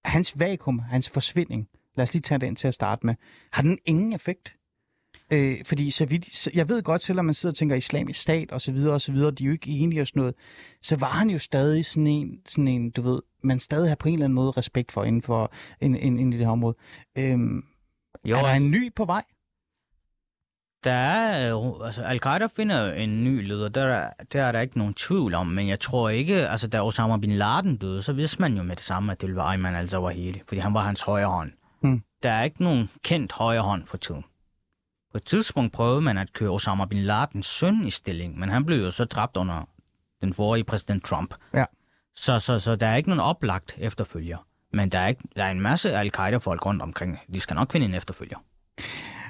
hans 0.04 0.40
vakuum, 0.40 0.78
hans 0.78 1.10
forsvinding, 1.10 1.68
lad 1.96 2.02
os 2.02 2.14
lige 2.14 2.22
tage 2.22 2.38
den 2.38 2.56
til 2.56 2.68
at 2.68 2.74
starte 2.74 3.06
med, 3.06 3.14
har 3.52 3.62
den 3.62 3.78
ingen 3.86 4.12
effekt? 4.12 4.54
Øh, 5.30 5.64
fordi 5.64 5.90
så 5.90 6.06
vidt, 6.06 6.34
så, 6.34 6.50
jeg 6.54 6.68
ved 6.68 6.82
godt, 6.82 7.02
selvom 7.02 7.24
man 7.24 7.34
sidder 7.34 7.52
og 7.52 7.56
tænker 7.56 7.76
islamisk 7.76 8.20
stat 8.20 8.52
og 8.52 8.60
så 8.60 8.72
videre 8.72 8.94
og 8.94 9.00
så 9.00 9.12
videre, 9.12 9.30
de 9.30 9.44
er 9.44 9.46
jo 9.46 9.52
ikke 9.52 9.70
enige 9.70 10.00
og 10.00 10.06
sådan 10.06 10.20
noget, 10.20 10.34
så 10.82 10.96
var 10.96 11.10
han 11.10 11.30
jo 11.30 11.38
stadig 11.38 11.86
sådan 11.86 12.06
en, 12.06 12.38
sådan 12.46 12.68
en 12.68 12.90
du 12.90 13.02
ved, 13.02 13.20
man 13.42 13.60
stadig 13.60 13.90
har 13.90 13.96
på 13.96 14.08
en 14.08 14.14
eller 14.14 14.24
anden 14.24 14.34
måde 14.34 14.50
respekt 14.50 14.92
for 14.92 15.04
inden 15.04 15.22
for 15.22 15.52
en, 15.80 15.96
en, 15.96 16.18
en 16.18 16.32
i 16.32 16.36
det 16.36 16.46
her 16.46 16.52
område. 16.52 16.76
Øhm, 17.18 17.64
jo, 18.24 18.36
er 18.38 18.42
der 18.42 18.50
en 18.50 18.70
ny 18.70 18.94
på 18.94 19.04
vej? 19.04 19.24
Der 20.84 20.92
er, 20.92 21.82
altså 21.84 22.02
Al-Qaida 22.02 22.46
finder 22.56 22.92
en 22.92 23.24
ny 23.24 23.48
leder, 23.48 23.68
der, 23.68 23.86
er, 23.86 24.10
der 24.32 24.42
er 24.44 24.52
der 24.52 24.60
ikke 24.60 24.78
nogen 24.78 24.94
tvivl 24.94 25.34
om, 25.34 25.46
men 25.46 25.68
jeg 25.68 25.80
tror 25.80 26.08
ikke, 26.08 26.48
altså 26.48 26.68
da 26.68 26.82
Osama 26.82 27.16
Bin 27.16 27.32
Laden 27.32 27.76
døde, 27.76 28.02
så 28.02 28.12
vidste 28.12 28.40
man 28.40 28.56
jo 28.56 28.62
med 28.62 28.76
det 28.76 28.84
samme, 28.84 29.12
at 29.12 29.20
det 29.20 29.36
være 29.36 29.44
Ayman 29.44 29.74
al-Zawahiri, 29.74 30.42
fordi 30.46 30.60
han 30.60 30.74
var 30.74 30.80
hans 30.80 31.02
højre 31.02 31.26
hånd. 31.26 31.52
Hmm. 31.80 32.02
Der 32.22 32.30
er 32.30 32.42
ikke 32.42 32.62
nogen 32.62 32.90
kendt 33.02 33.32
højre 33.32 33.62
hånd 33.62 33.86
for 33.86 33.96
tiden. 33.96 34.24
På 35.14 35.18
et 35.18 35.24
tidspunkt 35.24 35.72
prøvede 35.72 36.00
man 36.00 36.18
at 36.18 36.32
køre 36.32 36.50
Osama 36.50 36.84
Bin 36.84 36.98
Ladens 36.98 37.46
søn 37.46 37.84
i 37.84 37.90
stilling, 37.90 38.38
men 38.38 38.48
han 38.48 38.64
blev 38.64 38.78
jo 38.78 38.90
så 38.90 39.04
dræbt 39.04 39.36
under 39.36 39.68
den 40.20 40.34
forrige 40.34 40.64
præsident 40.64 41.04
Trump. 41.04 41.34
Ja. 41.54 41.64
Så, 42.14 42.38
så, 42.38 42.60
så 42.60 42.76
der 42.76 42.86
er 42.86 42.96
ikke 42.96 43.08
nogen 43.08 43.20
oplagt 43.20 43.76
efterfølger. 43.78 44.46
Men 44.72 44.88
der 44.88 44.98
er, 44.98 45.08
ikke, 45.08 45.22
der 45.36 45.44
er 45.44 45.50
en 45.50 45.60
masse 45.60 45.92
al-Qaida-folk 45.92 46.66
rundt 46.66 46.82
omkring. 46.82 47.18
De 47.34 47.40
skal 47.40 47.54
nok 47.54 47.72
finde 47.72 47.86
en 47.86 47.94
efterfølger. 47.94 48.38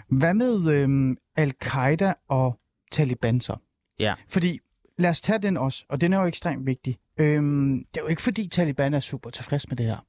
Hvad 0.09 0.35
med 0.35 0.69
øhm, 0.73 1.17
al-Qaida 1.37 2.15
og 2.29 2.59
Taliban 2.91 3.41
så? 3.41 3.57
Ja. 3.99 4.15
Fordi, 4.29 4.61
lad 4.99 5.11
os 5.11 5.21
tage 5.21 5.39
den 5.39 5.57
også, 5.57 5.85
og 5.89 6.01
den 6.01 6.13
er 6.13 6.21
jo 6.21 6.27
ekstremt 6.27 6.67
vigtig. 6.67 6.99
Øhm, 7.21 7.85
det 7.95 8.01
er 8.01 8.05
jo 8.05 8.09
ikke 8.09 8.23
fordi 8.23 8.49
Taliban 8.49 8.95
er 8.95 9.01
super 9.01 9.31
tilfreds 9.31 9.69
med 9.69 9.77
det 9.77 9.87
her. 9.87 10.07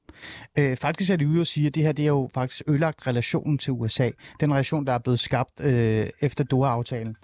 Øh, 0.58 0.76
faktisk 0.76 1.10
er 1.10 1.16
det 1.16 1.26
ude 1.26 1.40
at 1.40 1.46
sige, 1.46 1.66
at 1.66 1.74
det 1.74 1.82
her 1.82 1.92
det 1.92 2.02
er 2.02 2.06
jo 2.08 2.30
faktisk 2.34 2.62
ødelagt 2.66 3.06
relationen 3.06 3.58
til 3.58 3.72
USA. 3.72 4.10
Den 4.40 4.52
relation, 4.52 4.86
der 4.86 4.92
er 4.92 4.98
blevet 4.98 5.20
skabt 5.20 5.60
øh, 5.60 6.10
efter 6.20 6.44
Doha-aftalen. 6.44 7.16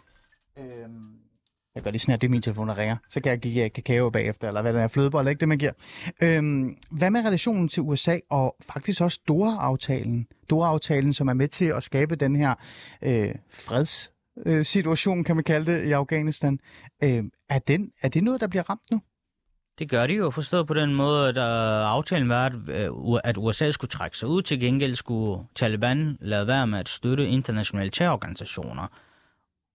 Øhm, 0.59 1.13
jeg 1.75 1.83
gør 1.83 1.91
lige 1.91 2.01
sådan 2.01 2.13
her, 2.13 2.17
det 2.17 2.27
er 2.27 2.31
min 2.31 2.43
telefon, 2.43 2.69
der 2.69 2.79
ringer. 2.79 2.97
Så 3.09 3.21
kan 3.21 3.31
jeg 3.31 3.39
give 3.39 3.69
kakao 3.69 4.11
bagefter, 4.11 4.49
eller 4.49 4.63
hvad 4.63 4.73
den 4.73 4.81
er, 4.81 4.89
flødebolle, 4.89 5.31
ikke 5.31 5.41
det, 5.41 5.49
man 5.49 5.59
giver. 5.59 5.73
Øhm, 6.23 6.77
hvad 6.91 7.11
med 7.11 7.25
relationen 7.25 7.69
til 7.69 7.83
USA, 7.83 8.19
og 8.31 8.57
faktisk 8.73 9.01
også 9.01 9.21
Doha-aftalen? 9.29 10.27
Doha-aftalen, 10.51 11.13
som 11.13 11.29
er 11.29 11.35
med 11.35 11.49
til 11.49 11.65
at 11.65 11.83
skabe 11.83 12.17
den 12.17 12.37
her 12.37 12.55
øh, 13.03 13.35
freds 13.51 14.13
Øh, 14.47 14.65
situation, 14.65 15.25
kan 15.25 15.37
man 15.37 15.45
kalde 15.45 15.73
det, 15.73 15.85
i 15.85 15.93
Afghanistan. 15.93 16.59
Øh, 17.03 17.25
er, 17.49 17.59
den, 17.59 17.93
er 18.03 18.09
det 18.09 18.25
noget, 18.25 18.41
der 18.41 18.47
bliver 18.47 18.71
ramt 18.71 18.91
nu? 18.91 19.01
Det 19.79 19.89
gør 19.89 20.07
de 20.07 20.15
jo 20.15 20.31
forstået 20.31 20.67
på 20.67 20.75
den 20.75 20.95
måde, 20.95 21.29
at 21.29 21.37
øh, 21.37 21.91
aftalen 21.91 22.29
var, 22.29 22.47
at, 22.47 22.53
øh, 22.69 22.91
at 23.25 23.37
USA 23.39 23.71
skulle 23.71 23.89
trække 23.89 24.19
sig 24.19 24.29
ud. 24.29 24.43
Til 24.43 24.61
gengæld 24.61 24.95
skulle 24.95 25.45
Taliban 25.55 26.19
lade 26.21 26.47
være 26.47 26.67
med 26.67 26.79
at 26.79 26.89
støtte 26.89 27.29
internationale 27.29 27.91
terrororganisationer, 27.91 28.87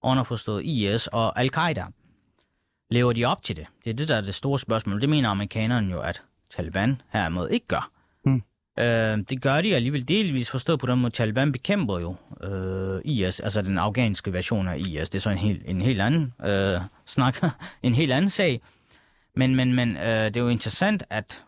underforstået 0.03 0.65
IS 0.65 1.07
og 1.07 1.39
Al-Qaida. 1.39 1.85
Lever 2.91 3.13
de 3.13 3.25
op 3.25 3.43
til 3.43 3.55
det? 3.55 3.67
Det 3.83 3.89
er 3.89 3.93
det, 3.93 4.07
der 4.07 4.15
er 4.15 4.21
det 4.21 4.35
store 4.35 4.59
spørgsmål. 4.59 5.01
Det 5.01 5.09
mener 5.09 5.29
amerikanerne 5.29 5.91
jo, 5.91 5.99
at 5.99 6.23
Taliban 6.49 7.01
hermed 7.09 7.49
ikke 7.49 7.67
gør. 7.67 7.96
Øh, 8.77 9.17
det 9.29 9.41
gør 9.41 9.61
de 9.61 9.75
alligevel 9.75 10.07
delvis 10.07 10.49
forstået 10.51 10.79
på 10.79 10.87
den 10.87 10.99
måde, 10.99 11.13
Taliban 11.13 11.51
bekæmper 11.51 11.99
jo 11.99 12.15
øh, 12.43 13.01
IS, 13.05 13.39
altså 13.39 13.61
den 13.61 13.77
afghanske 13.77 14.33
version 14.33 14.67
af 14.67 14.77
IS. 14.77 15.09
Det 15.09 15.15
er 15.15 15.19
så 15.19 15.29
en 15.29 15.37
helt, 15.37 15.61
en 15.65 15.81
helt 15.81 16.01
anden 16.01 16.33
øh, 16.45 16.81
snak, 17.05 17.37
en 17.83 17.95
helt 17.95 18.11
anden 18.11 18.29
sag. 18.29 18.61
Men, 19.35 19.55
men, 19.55 19.73
men 19.73 19.97
øh, 19.97 20.25
det 20.25 20.37
er 20.37 20.41
jo 20.41 20.47
interessant, 20.47 21.03
at 21.09 21.43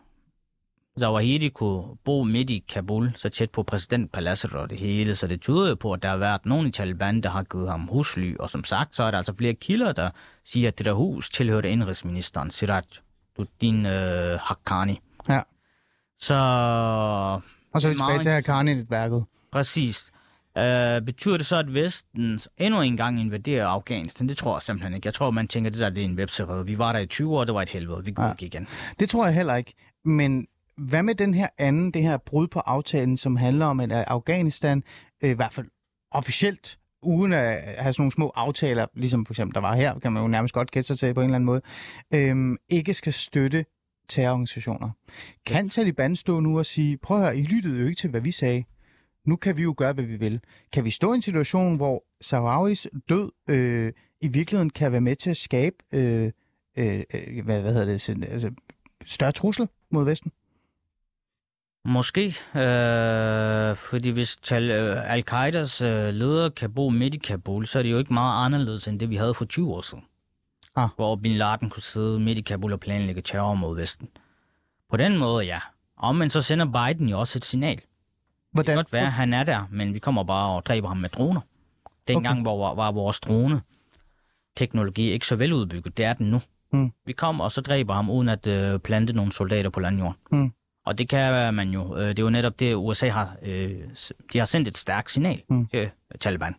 Zawahiri 0.98 1.48
kunne 1.48 1.96
bo 2.04 2.22
midt 2.24 2.50
i 2.50 2.64
Kabul, 2.68 3.12
så 3.16 3.28
tæt 3.28 3.50
på 3.50 3.62
præsidentpaladset 3.62 4.54
og 4.54 4.70
det 4.70 4.78
hele, 4.78 5.16
så 5.16 5.26
det 5.26 5.40
tyder 5.40 5.68
jo 5.68 5.74
på, 5.74 5.92
at 5.92 6.02
der 6.02 6.08
har 6.08 6.16
været 6.16 6.46
nogen 6.46 6.66
i 6.66 6.70
Taliban, 6.70 7.20
der 7.20 7.30
har 7.30 7.42
givet 7.42 7.70
ham 7.70 7.80
husly, 7.80 8.36
og 8.36 8.50
som 8.50 8.64
sagt, 8.64 8.96
så 8.96 9.02
er 9.02 9.10
der 9.10 9.18
altså 9.18 9.34
flere 9.34 9.54
kilder, 9.54 9.92
der 9.92 10.10
siger, 10.44 10.68
at 10.68 10.78
det 10.78 10.86
der 10.86 10.92
hus 10.92 11.30
tilhørte 11.30 11.70
indrigsministeren, 11.70 12.50
Siraj 12.50 12.82
Duddin 13.36 13.86
øh, 13.86 14.38
Haqqani. 14.40 15.00
Ja. 15.28 15.40
Så... 16.20 16.34
Og 17.72 17.80
så 17.80 17.88
er 17.88 17.92
vi 17.92 17.98
tilbage 17.98 18.18
til 18.18 18.30
Haqqani-netværket. 18.30 19.24
Præcis. 19.52 20.12
Øh, 20.58 21.02
betyder 21.02 21.36
det 21.36 21.46
så, 21.46 21.56
at 21.56 21.74
Vesten 21.74 22.40
endnu 22.56 22.80
en 22.80 22.96
gang 22.96 23.20
invaderer 23.20 23.66
Afghanistan? 23.66 24.28
Det 24.28 24.36
tror 24.36 24.56
jeg 24.56 24.62
simpelthen 24.62 24.94
ikke. 24.94 25.06
Jeg 25.06 25.14
tror, 25.14 25.30
man 25.30 25.48
tænker, 25.48 25.70
at 25.70 25.74
det 25.74 25.80
der 25.80 25.90
det 25.90 26.00
er 26.00 26.04
en 26.04 26.18
webserie. 26.18 26.66
Vi 26.66 26.78
var 26.78 26.92
der 26.92 26.98
i 26.98 27.06
20 27.06 27.38
år, 27.38 27.44
det 27.44 27.54
var 27.54 27.62
et 27.62 27.68
helvede. 27.68 28.04
Vi 28.04 28.10
går 28.10 28.22
ja. 28.22 28.30
ikke 28.30 28.46
igen. 28.46 28.68
Det 29.00 29.08
tror 29.08 29.26
jeg 29.26 29.34
heller 29.34 29.56
ikke. 29.56 29.74
Men 30.04 30.46
hvad 30.76 31.02
med 31.02 31.14
den 31.14 31.34
her 31.34 31.48
anden, 31.58 31.90
det 31.90 32.02
her 32.02 32.16
brud 32.16 32.48
på 32.48 32.60
aftalen, 32.60 33.16
som 33.16 33.36
handler 33.36 33.66
om, 33.66 33.80
at 33.80 33.92
Afghanistan, 33.92 34.82
øh, 35.22 35.30
i 35.30 35.34
hvert 35.34 35.52
fald 35.52 35.66
officielt, 36.10 36.78
uden 37.02 37.32
at 37.32 37.62
have 37.78 37.92
sådan 37.92 38.02
nogle 38.02 38.12
små 38.12 38.32
aftaler, 38.34 38.86
ligesom 38.94 39.26
for 39.26 39.32
eksempel 39.32 39.54
der 39.54 39.60
var 39.60 39.76
her, 39.76 39.98
kan 39.98 40.12
man 40.12 40.22
jo 40.22 40.28
nærmest 40.28 40.54
godt 40.54 40.70
gætte 40.70 40.86
sig 40.86 40.98
til 40.98 41.14
på 41.14 41.20
en 41.20 41.24
eller 41.24 41.34
anden 41.34 41.46
måde, 41.46 41.60
øh, 42.14 42.58
ikke 42.68 42.94
skal 42.94 43.12
støtte 43.12 43.64
terrororganisationer. 44.10 44.90
Kan 45.46 45.68
Taliban 45.68 46.16
stå 46.16 46.40
nu 46.40 46.58
og 46.58 46.66
sige, 46.66 46.96
prøv 46.96 47.16
at 47.16 47.22
høre, 47.22 47.38
I 47.38 47.42
lyttede 47.42 47.80
jo 47.80 47.86
ikke 47.86 47.98
til, 47.98 48.10
hvad 48.10 48.20
vi 48.20 48.30
sagde. 48.30 48.64
Nu 49.24 49.36
kan 49.36 49.56
vi 49.56 49.62
jo 49.62 49.74
gøre, 49.76 49.92
hvad 49.92 50.04
vi 50.04 50.16
vil. 50.16 50.40
Kan 50.72 50.84
vi 50.84 50.90
stå 50.90 51.12
i 51.12 51.14
en 51.14 51.22
situation, 51.22 51.76
hvor 51.76 52.04
Sahrawis 52.20 52.86
død 53.08 53.30
øh, 53.48 53.92
i 54.20 54.28
virkeligheden 54.28 54.70
kan 54.70 54.92
være 54.92 55.00
med 55.00 55.16
til 55.16 55.30
at 55.30 55.36
skabe 55.36 55.76
øh, 55.92 56.32
øh, 56.76 57.04
hvad, 57.44 57.60
hvad 57.60 57.72
hedder 57.72 57.84
det, 57.84 58.28
altså, 58.30 58.50
større 59.06 59.32
trussel 59.32 59.68
mod 59.90 60.04
Vesten? 60.04 60.32
Måske, 61.84 62.26
øh, 62.56 63.76
fordi 63.76 64.10
hvis 64.10 64.36
tal, 64.36 64.70
øh, 64.70 65.12
al-Qaidas 65.12 65.80
øh, 65.80 66.14
leder 66.14 66.48
kan 66.48 66.72
bo 66.72 66.88
midt 66.88 67.14
i 67.14 67.18
Kabul, 67.18 67.66
så 67.66 67.78
er 67.78 67.82
det 67.82 67.90
jo 67.90 67.98
ikke 67.98 68.12
meget 68.12 68.44
anderledes 68.44 68.88
end 68.88 69.00
det, 69.00 69.10
vi 69.10 69.16
havde 69.16 69.34
for 69.34 69.44
20 69.44 69.74
år 69.74 69.80
siden. 69.80 70.04
Ah. 70.76 70.88
Hvor 70.96 71.16
Bin 71.16 71.32
Laden 71.32 71.70
kunne 71.70 71.82
sidde 71.82 72.20
midt 72.20 72.38
i 72.38 72.42
Kabul 72.42 72.72
og 72.72 72.80
planlægge 72.80 73.22
terror 73.22 73.54
mod 73.54 73.76
Vesten. 73.76 74.08
På 74.90 74.96
den 74.96 75.18
måde, 75.18 75.44
ja. 75.44 75.58
Og 75.96 76.16
men 76.16 76.30
så 76.30 76.42
sender 76.42 76.66
Biden 76.66 77.08
jo 77.08 77.20
også 77.20 77.38
et 77.38 77.44
signal. 77.44 77.80
Hvordan? 78.52 78.66
Det 78.66 78.66
kan 78.66 78.76
godt 78.76 78.92
være, 78.92 79.06
at 79.06 79.12
han 79.12 79.32
er 79.32 79.44
der, 79.44 79.66
men 79.70 79.94
vi 79.94 79.98
kommer 79.98 80.24
bare 80.24 80.56
og 80.56 80.66
dræber 80.66 80.88
ham 80.88 80.96
med 80.96 81.08
droner. 81.08 81.40
Dengang 82.08 82.48
okay. 82.48 82.60
var, 82.60 82.74
var 82.74 82.92
vores 82.92 83.20
drone 83.20 83.60
teknologi 84.56 85.10
ikke 85.10 85.26
så 85.26 85.36
veludbygget. 85.36 85.96
Det 85.96 86.04
er 86.04 86.12
den 86.12 86.30
nu. 86.30 86.40
Mm. 86.72 86.92
Vi 87.06 87.12
kommer 87.12 87.44
og 87.44 87.52
så 87.52 87.60
dræber 87.60 87.94
ham, 87.94 88.10
uden 88.10 88.28
at 88.28 88.46
øh, 88.46 88.78
plante 88.78 89.12
nogle 89.12 89.32
soldater 89.32 89.70
på 89.70 89.80
landjorden. 89.80 90.16
Mm. 90.32 90.52
Og 90.86 90.98
det 90.98 91.08
kan 91.08 91.54
man 91.54 91.70
jo. 91.70 91.96
Øh, 91.96 92.08
det 92.08 92.18
er 92.18 92.22
jo 92.22 92.30
netop 92.30 92.60
det, 92.60 92.74
USA 92.74 93.08
har. 93.08 93.36
Øh, 93.42 93.70
de 94.32 94.38
har 94.38 94.44
sendt 94.44 94.68
et 94.68 94.76
stærkt 94.76 95.10
signal 95.10 95.42
mm. 95.48 95.66
til 95.66 95.90
Taliban. 96.20 96.54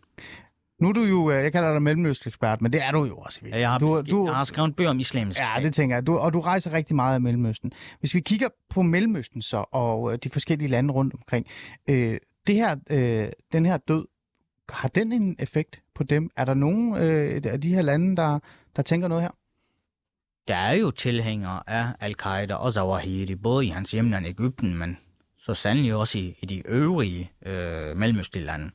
Nu 0.82 0.88
er 0.88 0.92
du 0.92 1.02
jo, 1.02 1.30
øh, 1.30 1.42
jeg 1.42 1.52
kalder 1.52 1.72
dig 1.72 1.82
mellemøstekspert, 1.82 2.62
men 2.62 2.72
det 2.72 2.82
er 2.82 2.90
du 2.90 3.04
jo 3.04 3.16
også. 3.16 3.40
Jeg 3.46 3.70
har, 3.70 3.78
du, 3.78 4.02
du, 4.10 4.26
jeg 4.26 4.34
har 4.34 4.44
skrevet 4.44 4.68
en 4.68 4.74
bøger 4.74 4.90
om 4.90 4.98
islamisk 4.98 5.40
Ja, 5.40 5.46
stat. 5.46 5.62
det 5.62 5.74
tænker 5.74 5.96
jeg. 5.96 6.06
Du, 6.06 6.18
og 6.18 6.32
du 6.32 6.40
rejser 6.40 6.72
rigtig 6.72 6.96
meget 6.96 7.14
af 7.14 7.20
Mellemøsten. 7.20 7.72
Hvis 8.00 8.14
vi 8.14 8.20
kigger 8.20 8.48
på 8.70 8.82
Mellemøsten 8.82 9.42
så, 9.42 9.64
og 9.72 10.24
de 10.24 10.30
forskellige 10.30 10.68
lande 10.68 10.94
rundt 10.94 11.14
omkring, 11.14 11.46
øh, 11.88 12.18
det 12.46 12.54
her, 12.54 12.76
øh, 12.90 13.28
den 13.52 13.66
her 13.66 13.76
død, 13.76 14.06
har 14.68 14.88
den 14.88 15.12
en 15.12 15.36
effekt 15.38 15.80
på 15.94 16.02
dem? 16.04 16.30
Er 16.36 16.44
der 16.44 16.54
nogen 16.54 16.96
øh, 16.96 17.42
af 17.44 17.60
de 17.60 17.74
her 17.74 17.82
lande, 17.82 18.16
der, 18.16 18.38
der 18.76 18.82
tænker 18.82 19.08
noget 19.08 19.22
her? 19.22 19.30
Der 20.48 20.56
er 20.56 20.72
jo 20.74 20.90
tilhængere 20.90 21.62
af 21.66 21.86
al-Qaida 22.00 22.54
og 22.54 22.72
Zawahiri, 22.72 23.34
både 23.34 23.66
i 23.66 23.68
hans 23.68 23.90
hjemland 23.90 24.26
Ægypten, 24.26 24.74
men 24.78 24.98
så 25.38 25.54
sandelig 25.54 25.94
også 25.94 26.18
i, 26.18 26.34
i 26.42 26.46
de 26.46 26.62
øvrige 26.68 27.30
øh, 27.46 27.96
mellemøstlige 27.96 28.44
lande. 28.46 28.70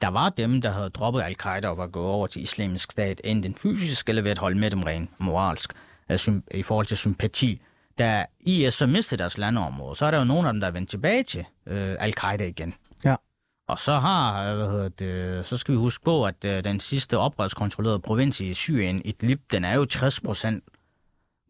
Der 0.00 0.08
var 0.08 0.28
dem, 0.28 0.60
der 0.60 0.70
havde 0.70 0.90
droppet 0.90 1.22
al-Qaida 1.22 1.68
og 1.68 1.76
var 1.76 1.86
gået 1.86 2.06
over 2.06 2.26
til 2.26 2.42
islamisk 2.42 2.92
stat, 2.92 3.20
enten 3.24 3.54
fysisk 3.54 4.08
eller 4.08 4.22
ved 4.22 4.30
at 4.30 4.38
holde 4.38 4.58
med 4.58 4.70
dem 4.70 4.82
rent 4.82 5.10
moralsk, 5.18 5.72
altså, 6.08 6.40
i 6.54 6.62
forhold 6.62 6.86
til 6.86 6.96
sympati. 6.96 7.62
Da 7.98 8.26
IS 8.40 8.74
så 8.74 8.86
mistede 8.86 9.18
deres 9.18 9.38
landområde, 9.38 9.96
så 9.96 10.06
er 10.06 10.10
der 10.10 10.18
jo 10.18 10.24
nogle 10.24 10.48
af 10.48 10.52
dem, 10.52 10.60
der 10.60 10.66
er 10.66 10.72
vendt 10.72 10.90
tilbage 10.90 11.22
til 11.22 11.44
øh, 11.66 11.96
al-Qaida 11.98 12.44
igen. 12.44 12.74
Ja. 13.04 13.16
Og 13.68 13.78
så 13.78 13.98
har, 13.98 14.54
hvad 14.54 14.70
hedder 14.70 14.88
det, 14.88 15.46
så 15.46 15.56
skal 15.56 15.72
vi 15.72 15.78
huske 15.78 16.04
på, 16.04 16.24
at 16.26 16.44
øh, 16.44 16.64
den 16.64 16.80
sidste 16.80 17.18
oprørskontrollerede 17.18 18.00
provins 18.00 18.40
i 18.40 18.54
Syrien, 18.54 19.02
Idlib, 19.04 19.40
den 19.52 19.64
er 19.64 19.74
jo 19.74 19.84
60 19.84 20.20
procent 20.20 20.64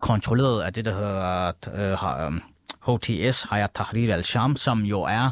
kontrolleret 0.01 0.63
af 0.63 0.73
det, 0.73 0.85
der 0.85 0.95
hedder 0.95 2.41
uh, 2.87 2.97
HTS, 2.97 3.43
Hayat 3.43 3.71
Tahrir 3.75 4.15
al-Sham, 4.15 4.57
som 4.57 4.81
jo 4.81 5.03
er 5.03 5.31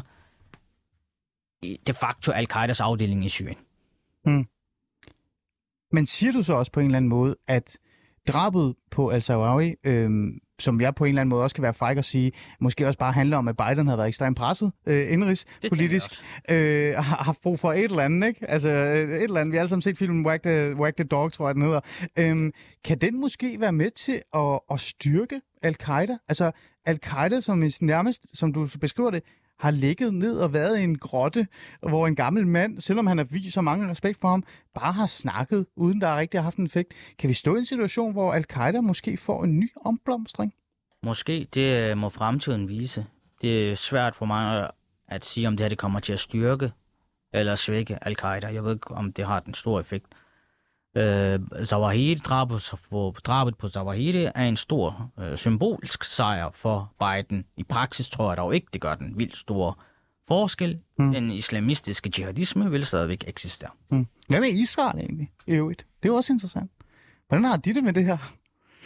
de 1.63 1.93
facto 1.93 2.31
al-Qaidas 2.31 2.79
afdeling 2.79 3.25
i 3.25 3.29
Syrien. 3.29 3.57
Hmm. 4.25 4.45
Men 5.91 6.05
siger 6.05 6.31
du 6.31 6.41
så 6.41 6.53
også 6.53 6.71
på 6.71 6.79
en 6.79 6.85
eller 6.85 6.97
anden 6.97 7.09
måde, 7.09 7.35
at 7.47 7.77
drabet 8.27 8.75
på 8.91 9.09
al-Sawawi, 9.09 9.75
øhm, 9.83 10.39
som 10.59 10.81
jeg 10.81 10.95
på 10.95 11.05
en 11.05 11.09
eller 11.09 11.21
anden 11.21 11.29
måde 11.29 11.43
også 11.43 11.55
kan 11.55 11.61
være 11.61 11.73
fræk 11.73 11.97
at 11.97 12.05
sige, 12.05 12.31
måske 12.59 12.87
også 12.87 12.99
bare 12.99 13.13
handler 13.13 13.37
om, 13.37 13.47
at 13.47 13.57
Biden 13.57 13.87
har 13.87 13.95
været 13.95 14.07
ekstremt 14.07 14.37
presset 14.37 14.71
øh, 14.85 15.13
indrigs, 15.13 15.45
det 15.61 15.69
politisk, 15.69 16.11
øh, 16.49 16.95
har 16.95 17.23
haft 17.23 17.41
brug 17.41 17.59
for 17.59 17.73
et 17.73 17.83
eller 17.83 18.03
andet, 18.03 18.27
ikke? 18.27 18.49
Altså 18.49 18.69
et 18.69 19.23
eller 19.23 19.39
andet. 19.41 19.51
Vi 19.51 19.57
har 19.57 19.61
alle 19.61 19.69
sammen 19.69 19.81
set 19.81 19.97
filmen 19.97 20.25
Whack 20.25 20.43
the, 20.43 20.75
Whack 20.75 20.97
the 20.97 21.03
Dog, 21.03 21.33
tror 21.33 21.47
jeg, 21.47 21.55
den 21.55 21.63
hedder. 21.63 21.79
Øhm, 22.17 22.51
kan 22.83 22.97
den 22.97 23.19
måske 23.19 23.59
være 23.59 23.73
med 23.73 23.91
til 23.91 24.21
at, 24.33 24.59
at 24.71 24.79
styrke 24.79 25.41
al-Qaida? 25.61 26.17
Altså 26.27 26.51
al-Qaida, 26.89 27.39
som 27.41 27.63
nærmest, 27.81 28.25
som 28.33 28.53
du 28.53 28.67
beskriver 28.79 29.11
det, 29.11 29.23
har 29.59 29.71
ligget 29.71 30.13
ned 30.13 30.39
og 30.39 30.53
været 30.53 30.79
i 30.79 30.83
en 30.83 30.97
grotte, 30.97 31.47
hvor 31.81 32.07
en 32.07 32.15
gammel 32.15 32.47
mand, 32.47 32.79
selvom 32.79 33.07
han 33.07 33.17
har 33.17 33.25
vist 33.25 33.53
så 33.53 33.61
mange 33.61 33.89
respekt 33.89 34.19
for 34.21 34.27
ham, 34.27 34.43
bare 34.73 34.91
har 34.91 35.07
snakket, 35.07 35.65
uden 35.75 36.01
der 36.01 36.17
rigtig 36.17 36.39
har 36.39 36.43
haft 36.43 36.57
en 36.57 36.65
effekt. 36.65 36.93
Kan 37.19 37.29
vi 37.29 37.33
stå 37.33 37.55
i 37.55 37.59
en 37.59 37.65
situation, 37.65 38.11
hvor 38.11 38.33
al-Qaida 38.33 38.81
måske 38.81 39.17
får 39.17 39.43
en 39.43 39.59
ny 39.59 39.69
omblomstring? 39.85 40.53
Måske. 41.03 41.47
Det 41.53 41.91
øh, 41.91 41.97
må 41.97 42.09
fremtiden 42.09 42.69
vise. 42.69 43.05
Det 43.41 43.71
er 43.71 43.75
svært 43.75 44.15
for 44.15 44.25
mig 44.25 44.69
at 45.07 45.25
sige, 45.25 45.47
om 45.47 45.57
det 45.57 45.63
her 45.63 45.69
det 45.69 45.77
kommer 45.77 45.99
til 45.99 46.13
at 46.13 46.19
styrke 46.19 46.71
eller 47.33 47.55
svække 47.55 47.97
al-Qaida. 48.01 48.47
Jeg 48.47 48.63
ved 48.63 48.73
ikke, 48.73 48.91
om 48.91 49.13
det 49.13 49.25
har 49.25 49.39
den 49.39 49.53
store 49.53 49.81
effekt. 49.81 50.05
Øh, 50.97 51.39
Zawahiri, 51.65 52.15
drabet 52.15 52.71
på, 52.89 53.15
drabet 53.23 53.57
på 53.57 53.67
Zawahiri 53.67 54.23
er 54.35 54.45
en 54.45 54.57
stor 54.57 55.11
øh, 55.19 55.37
symbolsk 55.37 56.03
sejr 56.03 56.49
for 56.53 56.93
Biden. 56.99 57.45
I 57.57 57.63
praksis 57.63 58.09
tror 58.09 58.29
jeg 58.29 58.37
dog 58.37 58.55
ikke, 58.55 58.67
det 58.73 58.81
gør 58.81 58.95
den 58.95 59.19
vildt 59.19 59.37
store 59.37 59.73
forskel. 60.27 60.79
Hmm. 60.97 61.13
Den 61.13 61.31
islamistiske 61.31 62.11
jihadisme 62.17 62.71
vil 62.71 62.85
stadigvæk 62.85 63.23
eksistere. 63.27 63.69
Hmm. 63.89 64.07
Hvad 64.27 64.39
med 64.39 64.49
Israel 64.49 64.99
egentlig 64.99 65.31
i 65.47 65.51
øvrigt? 65.51 65.85
Det 66.03 66.09
er 66.09 66.13
jo 66.13 66.15
også 66.15 66.33
interessant. 66.33 66.71
Hvordan 67.27 67.45
har 67.45 67.57
de 67.57 67.73
det 67.73 67.83
med 67.83 67.93
det 67.93 68.05
her? 68.05 68.17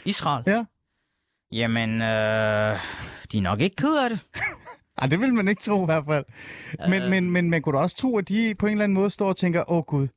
Israel? 0.06 0.44
Ja. 0.48 0.66
Jamen, 1.52 1.90
øh, 2.02 2.80
de 3.32 3.38
er 3.38 3.42
nok 3.42 3.62
ikke 3.62 3.76
ked 3.76 4.04
af 4.04 4.10
det. 4.10 4.26
Ej, 4.98 5.08
det 5.08 5.20
vil 5.20 5.34
man 5.34 5.48
ikke 5.48 5.62
tro 5.62 5.82
i 5.82 5.86
hvert 5.86 6.06
fald. 6.06 6.26
Men, 6.90 7.02
øh... 7.02 7.10
men, 7.10 7.32
men 7.32 7.50
man 7.50 7.62
kunne 7.62 7.78
da 7.78 7.82
også 7.82 7.96
tro, 7.96 8.18
at 8.18 8.30
de 8.30 8.56
på 8.56 8.66
en 8.66 8.72
eller 8.72 8.84
anden 8.84 8.94
måde 8.94 9.10
står 9.10 9.30
og 9.30 9.38
tænker, 9.38 9.72
åh 9.72 9.84
gud, 9.84 10.08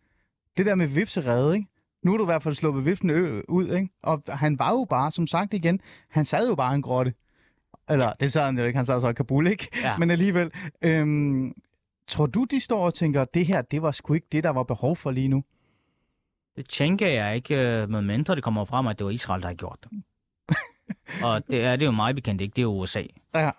det 0.56 0.66
der 0.66 0.74
med 0.74 0.86
vipserede, 0.86 1.56
ikke? 1.56 1.68
Nu 2.06 2.12
er 2.12 2.16
du 2.16 2.24
i 2.24 2.32
hvert 2.32 2.42
fald 2.42 2.54
sluppet 2.54 2.84
viften 2.84 3.10
ud, 3.48 3.74
ikke? 3.74 3.88
Og 4.02 4.22
han 4.28 4.58
var 4.58 4.70
jo 4.70 4.86
bare, 4.90 5.10
som 5.10 5.26
sagt 5.26 5.54
igen, 5.54 5.80
han 6.10 6.24
sad 6.24 6.48
jo 6.48 6.54
bare 6.54 6.74
en 6.74 6.82
grotte. 6.82 7.14
Eller, 7.88 8.12
det 8.20 8.32
sad 8.32 8.44
han 8.44 8.58
jo 8.58 8.64
ikke, 8.64 8.76
han 8.76 8.86
sad 8.86 9.00
så 9.00 9.08
i 9.08 9.12
Kabul, 9.12 9.46
ikke? 9.46 9.68
Ja. 9.82 9.98
Men 9.98 10.10
alligevel. 10.10 10.50
Øhm, 10.82 11.52
tror 12.08 12.26
du, 12.26 12.44
de 12.44 12.60
står 12.60 12.84
og 12.84 12.94
tænker, 12.94 13.22
at 13.22 13.34
det 13.34 13.46
her, 13.46 13.62
det 13.62 13.82
var 13.82 13.90
sgu 13.90 14.14
ikke 14.14 14.26
det, 14.32 14.44
der 14.44 14.50
var 14.50 14.62
behov 14.62 14.96
for 14.96 15.10
lige 15.10 15.28
nu? 15.28 15.44
Det 16.56 16.68
tænker 16.68 17.08
jeg 17.08 17.36
ikke, 17.36 17.82
øh, 17.82 17.90
med 17.90 18.02
mindre 18.02 18.34
det 18.34 18.42
kommer 18.42 18.64
frem, 18.64 18.86
at 18.86 18.98
det 18.98 19.04
var 19.04 19.10
Israel, 19.10 19.42
der 19.42 19.48
har 19.48 19.54
gjort 19.54 19.78
det. 19.82 20.02
og 21.24 21.46
det 21.46 21.64
er 21.64 21.76
det 21.76 21.86
jo 21.86 21.90
meget 21.90 22.16
bekendt 22.16 22.40
ikke, 22.40 22.54
det 22.56 22.62
er 22.62 22.66
USA. 22.66 23.02
Ja. 23.34 23.50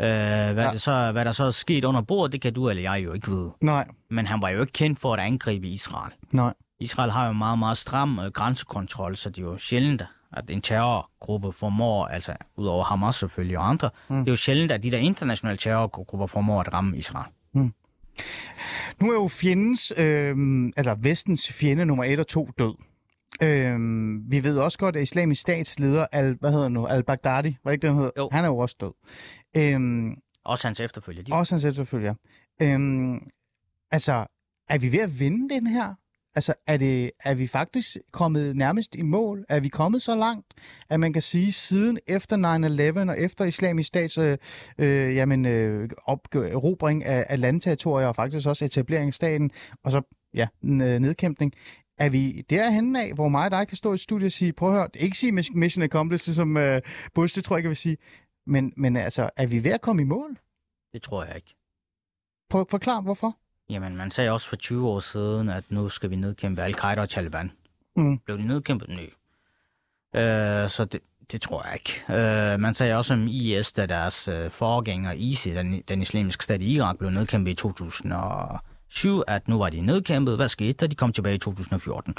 Øh, 0.00 0.54
hvad, 0.54 0.64
ja. 0.64 0.70
det 0.72 0.80
så, 0.80 1.12
hvad 1.12 1.24
der 1.24 1.32
så 1.32 1.44
er 1.44 1.50
sket 1.50 1.84
under 1.84 2.00
bordet, 2.00 2.32
det 2.32 2.40
kan 2.40 2.54
du 2.54 2.68
eller 2.68 2.82
jeg 2.82 3.04
jo 3.04 3.12
ikke 3.12 3.28
vide. 3.28 3.52
Nej. 3.60 3.88
Men 4.10 4.26
han 4.26 4.42
var 4.42 4.48
jo 4.48 4.60
ikke 4.60 4.72
kendt 4.72 4.98
for 4.98 5.14
at 5.14 5.20
angribe 5.20 5.66
Israel. 5.66 6.12
Nej. 6.30 6.54
Israel 6.80 7.10
har 7.10 7.24
jo 7.26 7.32
en 7.32 7.38
meget, 7.38 7.58
meget 7.58 7.76
stram 7.76 8.18
øh, 8.18 8.30
grænsekontrol, 8.30 9.16
så 9.16 9.30
det 9.30 9.38
er 9.38 9.50
jo 9.50 9.58
sjældent, 9.58 10.02
at 10.32 10.50
en 10.50 10.62
terrorgruppe 10.62 11.52
formår, 11.52 12.06
altså 12.06 12.36
udover 12.56 12.84
Hamas 12.84 13.14
selvfølgelig 13.14 13.58
og 13.58 13.68
andre, 13.68 13.90
mm. 14.08 14.18
det 14.18 14.28
er 14.28 14.32
jo 14.32 14.36
sjældent, 14.36 14.72
at 14.72 14.82
de 14.82 14.90
der 14.90 14.98
internationale 14.98 15.56
terrorgrupper 15.56 16.26
formår 16.26 16.60
at 16.60 16.72
ramme 16.72 16.96
Israel. 16.96 17.32
Mm. 17.52 17.72
Nu 19.00 19.10
er 19.10 19.14
jo 19.14 19.28
fjendens, 19.28 19.92
øh, 19.96 20.36
altså 20.76 20.96
vestens 21.00 21.52
fjende 21.52 21.84
nummer 21.84 22.04
et 22.04 22.20
og 22.20 22.26
to 22.26 22.48
død. 22.58 22.74
Øh, 23.42 23.78
vi 24.30 24.44
ved 24.44 24.58
også 24.58 24.78
godt, 24.78 24.96
at 24.96 25.02
islamisk 25.02 25.40
statsleder, 25.40 26.06
al, 26.12 26.36
hvad 26.40 26.52
hedder 26.52 26.68
nu, 26.68 26.86
al-Baghdadi, 26.86 27.56
var 27.64 27.70
det 27.70 27.74
ikke 27.74 27.86
den 27.86 27.96
hedder? 27.96 28.10
Jo. 28.18 28.28
Han 28.32 28.44
er 28.44 28.48
jo 28.48 28.58
også 28.58 28.76
død. 28.80 28.92
Øh, 29.56 29.80
også 30.44 30.68
hans 30.68 30.80
efterfølger. 30.80 31.22
De... 31.22 31.32
Også 31.32 31.54
hans 31.54 31.64
efterfølger. 31.64 32.14
Øh, 32.62 32.78
altså, 33.90 34.26
er 34.68 34.78
vi 34.78 34.92
ved 34.92 34.98
at 34.98 35.20
vinde 35.20 35.54
den 35.54 35.66
her 35.66 35.94
Altså, 36.36 36.54
er, 36.66 36.76
det, 36.76 37.10
er 37.24 37.34
vi 37.34 37.46
faktisk 37.46 37.96
kommet 38.12 38.56
nærmest 38.56 38.94
i 38.94 39.02
mål? 39.02 39.44
Er 39.48 39.60
vi 39.60 39.68
kommet 39.68 40.02
så 40.02 40.16
langt, 40.16 40.54
at 40.90 41.00
man 41.00 41.12
kan 41.12 41.22
sige, 41.22 41.52
siden 41.52 41.98
efter 42.06 42.36
9-11 43.06 43.10
og 43.10 43.20
efter 43.20 43.44
islamisk 43.44 43.88
stats 43.88 44.18
øh, 44.18 44.38
øh, 44.78 45.16
jamen, 45.16 45.46
øh, 45.46 45.90
erobring 46.34 47.04
af, 47.04 47.26
af 47.28 47.40
landterritorier 47.40 48.06
og 48.06 48.16
faktisk 48.16 48.48
også 48.48 48.64
etablering 48.64 49.08
af 49.08 49.14
staten, 49.14 49.50
og 49.84 49.92
så 49.92 50.02
ja, 50.34 50.48
nedkæmpning, 50.62 51.52
er 51.98 52.08
vi 52.08 52.44
derhen 52.50 52.96
af, 52.96 53.12
hvor 53.14 53.28
mig 53.28 53.44
og 53.44 53.50
dig 53.50 53.68
kan 53.68 53.76
stå 53.76 53.94
i 53.94 53.98
studiet 53.98 54.26
og 54.26 54.32
sige, 54.32 54.52
prøv 54.52 54.68
at 54.68 54.74
høre, 54.74 54.88
ikke 54.94 55.18
sige 55.18 55.32
mission 55.54 55.82
accomplished, 55.82 56.34
som 56.34 56.56
uh, 56.56 56.78
Bush, 57.14 57.36
det 57.36 57.44
tror 57.44 57.56
jeg 57.56 57.58
ikke, 57.58 57.66
jeg 57.66 57.70
vil 57.70 57.76
sige, 57.76 57.96
men, 58.46 58.72
men 58.76 58.96
altså, 58.96 59.30
er 59.36 59.46
vi 59.46 59.64
ved 59.64 59.70
at 59.70 59.80
komme 59.80 60.02
i 60.02 60.04
mål? 60.04 60.38
Det 60.92 61.02
tror 61.02 61.24
jeg 61.24 61.36
ikke. 61.36 61.54
Prøv 62.50 62.60
at 62.60 62.68
forklare, 62.68 63.02
hvorfor? 63.02 63.38
Jamen, 63.70 63.96
man 63.96 64.10
sagde 64.10 64.30
også 64.30 64.48
for 64.48 64.56
20 64.56 64.88
år 64.88 65.00
siden, 65.00 65.48
at 65.48 65.64
nu 65.68 65.88
skal 65.88 66.10
vi 66.10 66.16
nedkæmpe 66.16 66.62
Al-Qaida 66.62 67.00
og 67.00 67.08
Taliban. 67.08 67.52
Mm. 67.96 68.18
Blev 68.18 68.38
de 68.38 68.46
nedkæmpet? 68.46 68.88
Nej. 68.88 69.10
Øh, 70.14 70.70
så 70.70 70.84
det, 70.84 71.00
det 71.32 71.40
tror 71.40 71.64
jeg 71.64 71.74
ikke. 71.74 72.02
Øh, 72.08 72.60
man 72.60 72.74
sagde 72.74 72.96
også 72.96 73.14
om 73.14 73.26
IS, 73.30 73.72
da 73.72 73.86
deres 73.86 74.28
øh, 74.28 74.50
forgænger 74.50 75.12
ISI, 75.12 75.50
den, 75.50 75.82
den 75.88 76.02
islamiske 76.02 76.44
stat 76.44 76.62
i 76.62 76.74
Irak, 76.74 76.98
blev 76.98 77.10
nedkæmpet 77.10 77.50
i 77.52 77.54
2007, 77.54 79.22
at 79.26 79.48
nu 79.48 79.58
var 79.58 79.70
de 79.70 79.80
nedkæmpet. 79.80 80.36
Hvad 80.36 80.48
skete 80.48 80.72
der? 80.72 80.86
De 80.86 80.96
kom 80.96 81.12
tilbage 81.12 81.34
i 81.34 81.38
2014. 81.38 82.14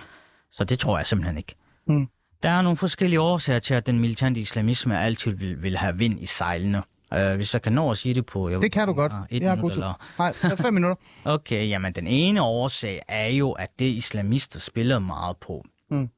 Så 0.51 0.63
det 0.63 0.79
tror 0.79 0.97
jeg 0.97 1.07
simpelthen 1.07 1.37
ikke. 1.37 1.55
Mm. 1.87 2.07
Der 2.43 2.49
er 2.49 2.61
nogle 2.61 2.77
forskellige 2.77 3.21
årsager 3.21 3.59
til, 3.59 3.73
at 3.73 3.87
den 3.87 3.99
militante 3.99 4.39
islamisme 4.39 4.99
altid 4.99 5.31
vil, 5.31 5.63
vil 5.63 5.77
have 5.77 5.97
vind 5.97 6.19
i 6.19 6.25
sejlene. 6.25 6.83
Uh, 7.15 7.35
hvis 7.35 7.53
jeg 7.53 7.61
kan 7.61 7.73
nå 7.73 7.91
at 7.91 7.97
sige 7.97 8.13
det 8.13 8.25
på... 8.25 8.49
Jeg 8.49 8.61
det 8.61 8.71
kan 8.71 8.87
du 8.87 8.93
godt. 8.93 9.13
Et 9.29 9.41
jeg 9.41 9.55
minut, 9.55 9.73
eller... 9.73 9.93
Nej, 10.19 10.33
fem 10.33 10.73
minutter. 10.73 10.95
Okay, 11.35 11.69
jamen 11.69 11.93
den 11.93 12.07
ene 12.07 12.41
årsag 12.41 13.01
er 13.07 13.27
jo, 13.27 13.51
at 13.51 13.69
det 13.79 13.85
islamister 13.85 14.59
spiller 14.59 14.99
meget 14.99 15.37
på. 15.37 15.65
Mm. 15.89 16.09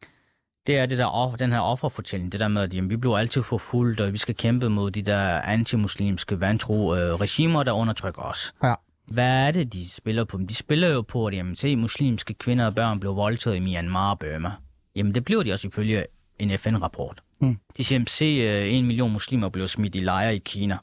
Det 0.68 0.78
er 0.78 0.86
det 0.86 0.98
der, 0.98 1.36
den 1.40 1.52
her 1.52 1.60
offerfortælling, 1.60 2.32
det 2.32 2.40
der 2.40 2.48
med, 2.48 2.62
at 2.62 2.74
jamen, 2.74 2.90
vi 2.90 2.98
bliver 2.98 3.18
altid 3.18 3.44
forfulgt, 3.44 4.02
og 4.02 4.14
vi 4.14 4.18
skal 4.18 4.36
kæmpe 4.36 4.70
mod 4.70 4.92
de 4.92 5.02
der 5.02 5.42
antimuslimske 5.42 6.40
vantro 6.40 6.96
øh, 6.96 7.16
regimer, 7.16 7.64
der 7.64 7.72
undertrykker 7.72 8.22
os. 8.22 8.54
Ja. 8.64 8.74
Hvad 9.08 9.48
er 9.48 9.52
det, 9.52 9.74
de 9.74 9.90
spiller 9.90 10.24
på? 10.24 10.40
De 10.50 10.56
spiller 10.56 10.88
jo 10.88 11.02
på, 11.02 11.26
at 11.26 11.34
jamen, 11.34 11.56
se, 11.56 11.76
muslimske 11.76 12.34
kvinder 12.34 12.66
og 12.66 12.76
børn 12.76 13.00
blev 13.00 13.16
voldtaget 13.16 13.58
i 13.58 13.60
Myanmar 13.60 14.12
og 14.12 14.20
Burma. 14.20 14.52
Jamen 14.96 15.16
det 15.16 15.26
bliver 15.26 15.44
de 15.44 15.54
også 15.54 15.68
ifølge 15.68 16.04
en 16.40 16.60
FN-rapport. 16.60 17.22
Mm. 17.40 17.58
De 17.78 17.84
siger, 17.84 18.04
se, 18.08 18.26
øh, 18.26 18.74
en 18.74 18.86
million 18.86 19.14
muslimer 19.14 19.50
blev 19.50 19.68
smidt 19.68 19.96
i 19.96 20.00
lejre 20.00 20.36
i 20.36 20.40
Kina. 20.40 20.78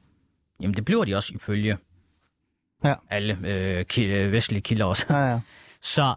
Jamen 0.60 0.76
det 0.76 0.84
bliver 0.84 1.04
de 1.04 1.14
også 1.14 1.32
ifølge 1.34 1.76
ja. 2.84 2.94
alle 3.10 3.38
øh, 3.98 4.32
vestlige 4.32 4.62
kilder 4.62 4.84
også. 4.84 5.06
Ja, 5.10 5.30
ja. 5.30 5.40
Så 5.82 6.14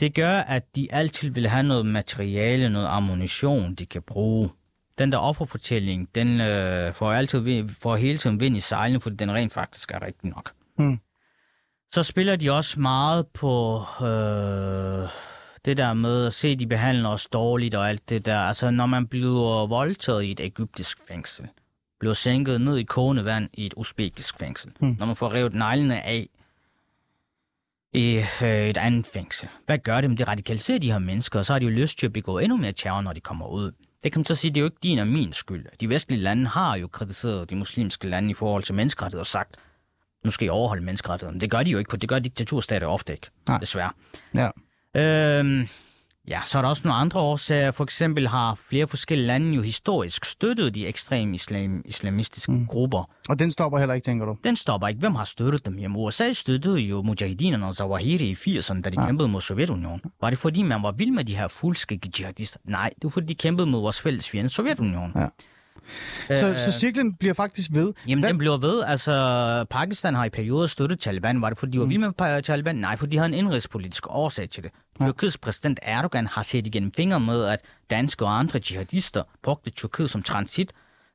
det 0.00 0.14
gør, 0.14 0.38
at 0.38 0.76
de 0.76 0.92
altid 0.92 1.30
vil 1.30 1.48
have 1.48 1.62
noget 1.62 1.86
materiale, 1.86 2.68
noget 2.68 2.86
ammunition, 2.86 3.74
de 3.74 3.86
kan 3.86 4.02
bruge. 4.02 4.50
Den 4.98 5.12
der 5.12 5.18
offerfortælling, 5.18 6.08
den 6.14 6.40
øh, 6.40 6.94
får, 6.94 7.12
altid, 7.12 7.68
får 7.68 7.96
hele 7.96 8.18
tiden 8.18 8.40
vind 8.40 8.56
i 8.56 8.60
sejlene, 8.60 9.00
fordi 9.00 9.16
den 9.16 9.32
rent 9.32 9.52
faktisk 9.52 9.90
er 9.90 10.02
rigtig 10.02 10.30
nok. 10.30 10.52
Mm. 10.78 10.98
Så 11.94 12.02
spiller 12.02 12.36
de 12.36 12.50
også 12.50 12.80
meget 12.80 13.26
på 13.26 13.84
øh, 14.00 15.08
det 15.64 15.76
der 15.76 15.94
med 15.94 16.26
at 16.26 16.32
se, 16.32 16.56
de 16.56 16.66
behandler 16.66 17.08
os 17.08 17.26
dårligt 17.26 17.74
og 17.74 17.88
alt 17.88 18.08
det 18.08 18.24
der. 18.24 18.38
Altså, 18.38 18.70
når 18.70 18.86
man 18.86 19.06
bliver 19.06 19.66
voldtaget 19.66 20.22
i 20.22 20.30
et 20.30 20.40
egyptisk 20.40 20.98
fængsel, 21.08 21.48
bliver 22.00 22.14
sænket 22.14 22.60
ned 22.60 22.76
i 22.78 22.82
kogende 22.82 23.24
vand 23.24 23.48
i 23.54 23.66
et 23.66 23.74
usbekisk 23.76 24.38
fængsel, 24.38 24.72
mm. 24.80 24.96
når 24.98 25.06
man 25.06 25.16
får 25.16 25.32
revet 25.34 25.54
neglene 25.54 26.02
af 26.02 26.28
i 27.94 28.14
øh, 28.42 28.68
et 28.68 28.76
andet 28.76 29.06
fængsel. 29.06 29.48
Hvad 29.66 29.78
gør 29.78 30.00
det? 30.00 30.18
Det 30.18 30.28
radikaliserer 30.28 30.78
de 30.78 30.92
her 30.92 30.98
mennesker, 30.98 31.38
og 31.38 31.46
så 31.46 31.52
har 31.52 31.58
de 31.58 31.64
jo 31.64 31.70
lyst 31.70 31.98
til 31.98 32.06
at 32.06 32.12
begå 32.12 32.38
endnu 32.38 32.56
mere 32.56 32.72
terror, 32.72 33.00
når 33.00 33.12
de 33.12 33.20
kommer 33.20 33.46
ud. 33.46 33.72
Det 34.02 34.12
kan 34.12 34.18
man 34.18 34.24
så 34.24 34.34
sige, 34.34 34.50
det 34.50 34.56
er 34.56 34.60
jo 34.60 34.66
ikke 34.66 34.76
din 34.82 34.98
og 34.98 35.06
min 35.06 35.32
skyld. 35.32 35.66
De 35.80 35.88
vestlige 35.90 36.20
lande 36.20 36.46
har 36.46 36.76
jo 36.76 36.88
kritiseret 36.88 37.50
de 37.50 37.56
muslimske 37.56 38.08
lande 38.08 38.30
i 38.30 38.34
forhold 38.34 38.62
til 38.62 38.74
menneskerettigheder 38.74 39.22
og 39.22 39.26
sagt, 39.26 39.56
nu 40.24 40.30
skal 40.30 40.46
I 40.46 40.48
overholde 40.48 40.84
menneskerettigheden. 40.84 41.40
Det 41.40 41.50
gør 41.50 41.62
de 41.62 41.70
jo 41.70 41.78
ikke, 41.78 41.96
det 41.96 42.08
gør 42.08 42.18
diktaturstater 42.18 42.86
ofte 42.86 43.12
ikke, 43.12 43.26
Nej. 43.48 43.58
desværre. 43.58 43.90
Ja. 44.34 44.50
Øhm, 44.96 45.68
ja, 46.28 46.40
så 46.44 46.58
er 46.58 46.62
der 46.62 46.68
også 46.68 46.82
nogle 46.84 46.96
andre 46.96 47.20
årsager. 47.20 47.70
For 47.70 47.84
eksempel 47.84 48.28
har 48.28 48.54
flere 48.68 48.88
forskellige 48.88 49.26
lande 49.26 49.54
jo 49.54 49.62
historisk 49.62 50.24
støttet 50.24 50.74
de 50.74 50.86
ekstreme 50.86 51.34
islam, 51.34 51.82
islamistiske 51.84 52.52
mm. 52.52 52.66
grupper. 52.66 53.10
Og 53.28 53.38
den 53.38 53.50
stopper 53.50 53.78
heller 53.78 53.94
ikke, 53.94 54.04
tænker 54.04 54.26
du? 54.26 54.36
Den 54.44 54.56
stopper 54.56 54.88
ikke. 54.88 55.00
Hvem 55.00 55.14
har 55.14 55.24
støttet 55.24 55.66
dem? 55.66 55.78
Jamen, 55.78 55.96
USA 55.96 56.32
støttede 56.32 56.78
jo 56.78 57.02
mujahidinerne 57.02 57.66
og 57.66 57.74
Zawahiri 57.74 58.24
i 58.24 58.58
80'erne, 58.58 58.80
da 58.80 58.90
de 58.90 59.00
ja. 59.00 59.06
kæmpede 59.06 59.28
mod 59.28 59.40
Sovjetunionen. 59.40 60.00
Var 60.20 60.30
det 60.30 60.38
fordi, 60.38 60.62
man 60.62 60.82
var 60.82 60.92
vild 60.92 61.10
med 61.10 61.24
de 61.24 61.36
her 61.36 61.48
fuldskægge 61.48 62.10
jihadister? 62.18 62.58
Nej, 62.64 62.90
det 62.94 63.04
var 63.04 63.10
fordi, 63.10 63.26
de 63.26 63.34
kæmpede 63.34 63.66
mod 63.66 63.80
vores 63.80 64.00
fælles 64.00 64.30
fjende, 64.30 64.50
Sovjetunionen. 64.50 65.12
Ja. 65.16 65.26
Så, 66.26 66.46
øh, 66.46 66.58
så 66.58 66.72
cirklen 66.72 67.14
bliver 67.14 67.34
faktisk 67.34 67.70
ved. 67.72 67.92
Jamen, 68.08 68.22
Hvad? 68.22 68.30
den 68.30 68.38
bliver 68.38 68.56
ved. 68.56 68.82
Altså, 68.86 69.64
Pakistan 69.70 70.14
har 70.14 70.24
i 70.24 70.28
perioder 70.30 70.66
støttet 70.66 71.00
Taliban. 71.00 71.42
Var 71.42 71.48
det, 71.48 71.58
fordi 71.58 71.72
de 71.72 71.78
var 71.78 71.84
mm. 71.84 71.90
vilde 71.90 72.12
med 72.18 72.42
Taliban? 72.42 72.76
Nej, 72.76 72.96
fordi 72.96 73.10
de 73.10 73.16
havde 73.16 73.28
en 73.28 73.34
indrigspolitisk 73.34 74.06
årsag 74.08 74.50
til 74.50 74.62
det. 74.62 74.72
Tyrkiets 75.00 75.38
præsident 75.38 75.80
Erdogan 75.82 76.26
har 76.26 76.42
set 76.42 76.66
igennem 76.66 76.92
fingre 76.92 77.20
med, 77.20 77.44
at 77.44 77.60
danske 77.90 78.24
og 78.24 78.38
andre 78.38 78.60
jihadister 78.70 79.22
brugte 79.42 79.70
Tyrkiet 79.70 80.10
som 80.10 80.22
transit, 80.22 80.72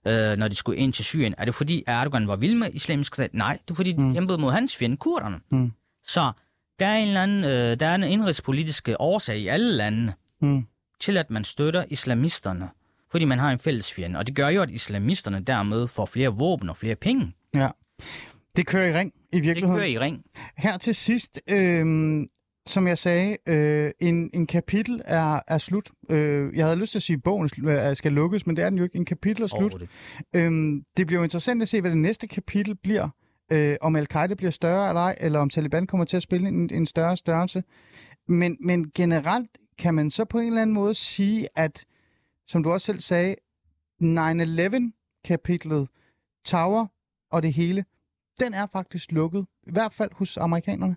øh, 0.07 0.37
når 0.37 0.47
de 0.47 0.55
skulle 0.55 0.77
ind 0.77 0.93
til 0.93 1.05
Syrien. 1.05 1.35
Er 1.37 1.45
det 1.45 1.55
fordi 1.55 1.83
Erdogan 1.87 2.27
var 2.27 2.35
vild 2.35 2.55
med 2.55 2.67
islamisk 2.73 3.15
stat? 3.15 3.33
Nej, 3.33 3.57
det 3.65 3.71
er 3.71 3.75
fordi 3.75 3.91
de 3.91 4.03
mm. 4.03 4.13
kæmpede 4.13 4.37
mod 4.37 4.51
hans 4.51 4.75
fjende, 4.75 4.97
kurderne. 4.97 5.37
Mm. 5.51 5.71
Så 6.03 6.31
der 6.79 6.85
er 6.85 6.97
en 6.97 7.07
eller 7.07 7.23
anden, 7.23 7.43
øh, 7.43 7.79
der 7.79 7.87
er 7.87 7.95
en 7.95 8.03
indrigspolitisk 8.03 8.89
årsag 8.99 9.37
i 9.39 9.47
alle 9.47 9.71
lande 9.71 10.13
mm. 10.41 10.65
til, 10.99 11.17
at 11.17 11.29
man 11.29 11.43
støtter 11.43 11.85
islamisterne 11.89 12.69
fordi 13.11 13.25
man 13.25 13.39
har 13.39 13.51
en 13.51 13.59
fælles 13.59 13.93
fjende. 13.93 14.19
Og 14.19 14.27
det 14.27 14.35
gør 14.35 14.49
jo, 14.49 14.61
at 14.61 14.71
islamisterne 14.71 15.39
dermed 15.39 15.87
får 15.87 16.05
flere 16.05 16.29
våben 16.29 16.69
og 16.69 16.77
flere 16.77 16.95
penge. 16.95 17.33
Ja. 17.55 17.69
Det 18.55 18.67
kører 18.67 18.87
i 18.87 18.99
ring, 18.99 19.13
i 19.31 19.39
virkeligheden. 19.39 19.75
Det 19.75 19.79
kører 19.79 19.89
i 19.89 19.99
ring. 19.99 20.23
Her 20.57 20.77
til 20.77 20.95
sidst, 20.95 21.41
øh, 21.49 21.85
som 22.67 22.87
jeg 22.87 22.97
sagde, 22.97 23.37
øh, 23.47 23.91
en, 23.99 24.29
en 24.33 24.47
kapitel 24.47 25.01
er, 25.05 25.39
er 25.47 25.57
slut. 25.57 25.89
Øh, 26.09 26.55
jeg 26.55 26.65
havde 26.65 26.79
lyst 26.79 26.91
til 26.91 26.99
at 26.99 27.03
sige, 27.03 27.17
at 27.17 27.23
bogen 27.23 27.49
skal 27.95 28.13
lukkes, 28.13 28.47
men 28.47 28.55
det 28.55 28.65
er 28.65 28.69
den 28.69 28.77
jo 28.77 28.83
ikke. 28.83 28.95
En 28.95 29.05
kapitel 29.05 29.43
er 29.43 29.47
slut. 29.47 29.73
Oh, 29.73 29.79
det. 29.79 29.89
Øh, 30.33 30.81
det 30.97 31.07
bliver 31.07 31.19
jo 31.19 31.23
interessant 31.23 31.61
at 31.61 31.67
se, 31.67 31.81
hvad 31.81 31.91
det 31.91 31.97
næste 31.97 32.27
kapitel 32.27 32.75
bliver. 32.75 33.09
Øh, 33.51 33.75
om 33.81 33.95
al-Qaida 33.95 34.33
bliver 34.33 34.51
større 34.51 34.89
eller 34.89 35.01
ej, 35.01 35.15
eller 35.19 35.39
om 35.39 35.49
Taliban 35.49 35.87
kommer 35.87 36.05
til 36.05 36.17
at 36.17 36.23
spille 36.23 36.47
en, 36.47 36.69
en 36.73 36.85
større 36.85 37.17
størrelse. 37.17 37.63
Men, 38.27 38.57
men 38.61 38.91
generelt 38.95 39.49
kan 39.79 39.93
man 39.93 40.09
så 40.09 40.25
på 40.25 40.39
en 40.39 40.47
eller 40.47 40.61
anden 40.61 40.73
måde 40.73 40.93
sige, 40.93 41.47
at 41.55 41.85
som 42.47 42.63
du 42.63 42.71
også 42.71 42.85
selv 42.85 42.99
sagde, 42.99 43.35
9-11-kapitlet, 44.03 45.87
Tower 46.45 46.85
og 47.31 47.43
det 47.43 47.53
hele, 47.53 47.85
den 48.39 48.53
er 48.53 48.67
faktisk 48.73 49.11
lukket. 49.11 49.45
I 49.67 49.71
hvert 49.71 49.93
fald 49.93 50.09
hos 50.13 50.37
amerikanerne. 50.37 50.95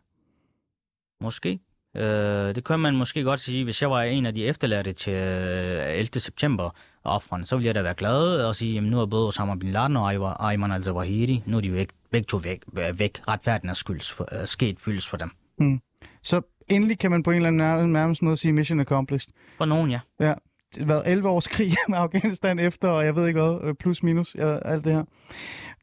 Måske. 1.20 1.60
Øh, 1.96 2.54
det 2.54 2.64
kan 2.64 2.80
man 2.80 2.96
måske 2.96 3.22
godt 3.22 3.40
sige, 3.40 3.64
hvis 3.64 3.82
jeg 3.82 3.90
var 3.90 4.02
en 4.02 4.26
af 4.26 4.34
de 4.34 4.46
efterladte 4.46 4.92
til 4.92 5.12
11. 5.12 6.20
september 6.20 6.70
offrene, 7.04 7.46
så 7.46 7.56
ville 7.56 7.66
jeg 7.66 7.74
da 7.74 7.82
være 7.82 7.94
glad 7.94 8.44
og 8.44 8.56
sige, 8.56 8.74
jamen 8.74 8.90
nu 8.90 9.00
er 9.00 9.06
både 9.06 9.26
Osama 9.28 9.54
Bin 9.54 9.70
Laden 9.70 9.96
og 9.96 10.50
Ayman 10.52 10.72
al-Zawahiri, 10.72 11.42
nu 11.46 11.56
er 11.56 11.60
de 11.60 11.68
jo 11.68 11.74
væk, 11.74 11.90
begge 12.10 12.26
to 12.26 12.36
væk. 12.36 12.62
væk. 12.94 13.28
Retfærden 13.28 13.68
er 13.68 13.74
skylds 13.74 14.12
for, 14.12 14.28
uh, 14.40 14.46
sket 14.46 14.80
fyldes 14.80 15.08
for 15.08 15.16
dem. 15.16 15.30
Mm. 15.58 15.80
Så 16.22 16.40
endelig 16.68 16.98
kan 16.98 17.10
man 17.10 17.22
på 17.22 17.30
en 17.30 17.36
eller 17.36 17.48
anden 17.48 17.92
nærmest 17.92 18.22
måde 18.22 18.36
sige 18.36 18.52
mission 18.52 18.80
accomplished. 18.80 19.32
For 19.58 19.64
nogen, 19.64 19.90
ja. 19.90 20.00
Ja, 20.20 20.34
været 20.78 21.02
11 21.06 21.28
års 21.28 21.48
krig 21.48 21.74
med 21.88 21.98
Afghanistan 21.98 22.58
efter, 22.58 22.88
og 22.88 23.04
jeg 23.04 23.16
ved 23.16 23.26
ikke 23.26 23.40
hvad, 23.40 23.58
øh, 23.62 23.74
plus 23.74 24.02
minus, 24.02 24.34
ja, 24.34 24.58
alt 24.58 24.84
det 24.84 24.92
her. 24.92 25.04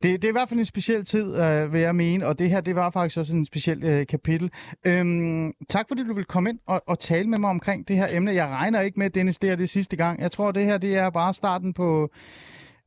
Det, 0.04 0.22
det 0.22 0.24
er 0.24 0.30
i 0.30 0.32
hvert 0.32 0.50
fald 0.50 0.60
en 0.60 0.66
speciel 0.66 1.06
tid, 1.06 1.36
øh, 1.36 1.74
vil 1.74 1.82
jeg 1.82 1.96
mene, 1.96 2.28
og 2.28 2.40
det 2.40 2.50
her, 2.50 2.62
det 2.62 2.76
var 2.76 2.90
faktisk 2.90 3.18
også 3.18 3.36
en 3.36 3.46
speciel 3.46 3.84
øh, 3.84 4.08
kapitel. 4.08 4.52
Øhm, 4.86 5.54
tak 5.70 5.86
fordi 5.88 6.04
du 6.04 6.14
vil 6.14 6.26
komme 6.26 6.50
ind 6.50 6.60
og, 6.68 6.82
og 6.88 7.00
tale 7.00 7.30
med 7.30 7.38
mig 7.38 7.50
omkring 7.50 7.88
det 7.88 7.96
her 7.96 8.08
emne. 8.12 8.34
Jeg 8.34 8.48
regner 8.48 8.82
ikke 8.82 9.00
med, 9.00 9.10
Dennis, 9.10 9.38
det 9.38 9.50
er 9.50 9.56
det 9.56 9.70
sidste 9.70 9.96
gang. 9.96 10.22
Jeg 10.22 10.32
tror, 10.32 10.52
det 10.52 10.66
her, 10.66 10.78
det 10.78 10.96
er 10.96 11.10
bare 11.10 11.34
starten 11.34 11.74
på 11.74 12.10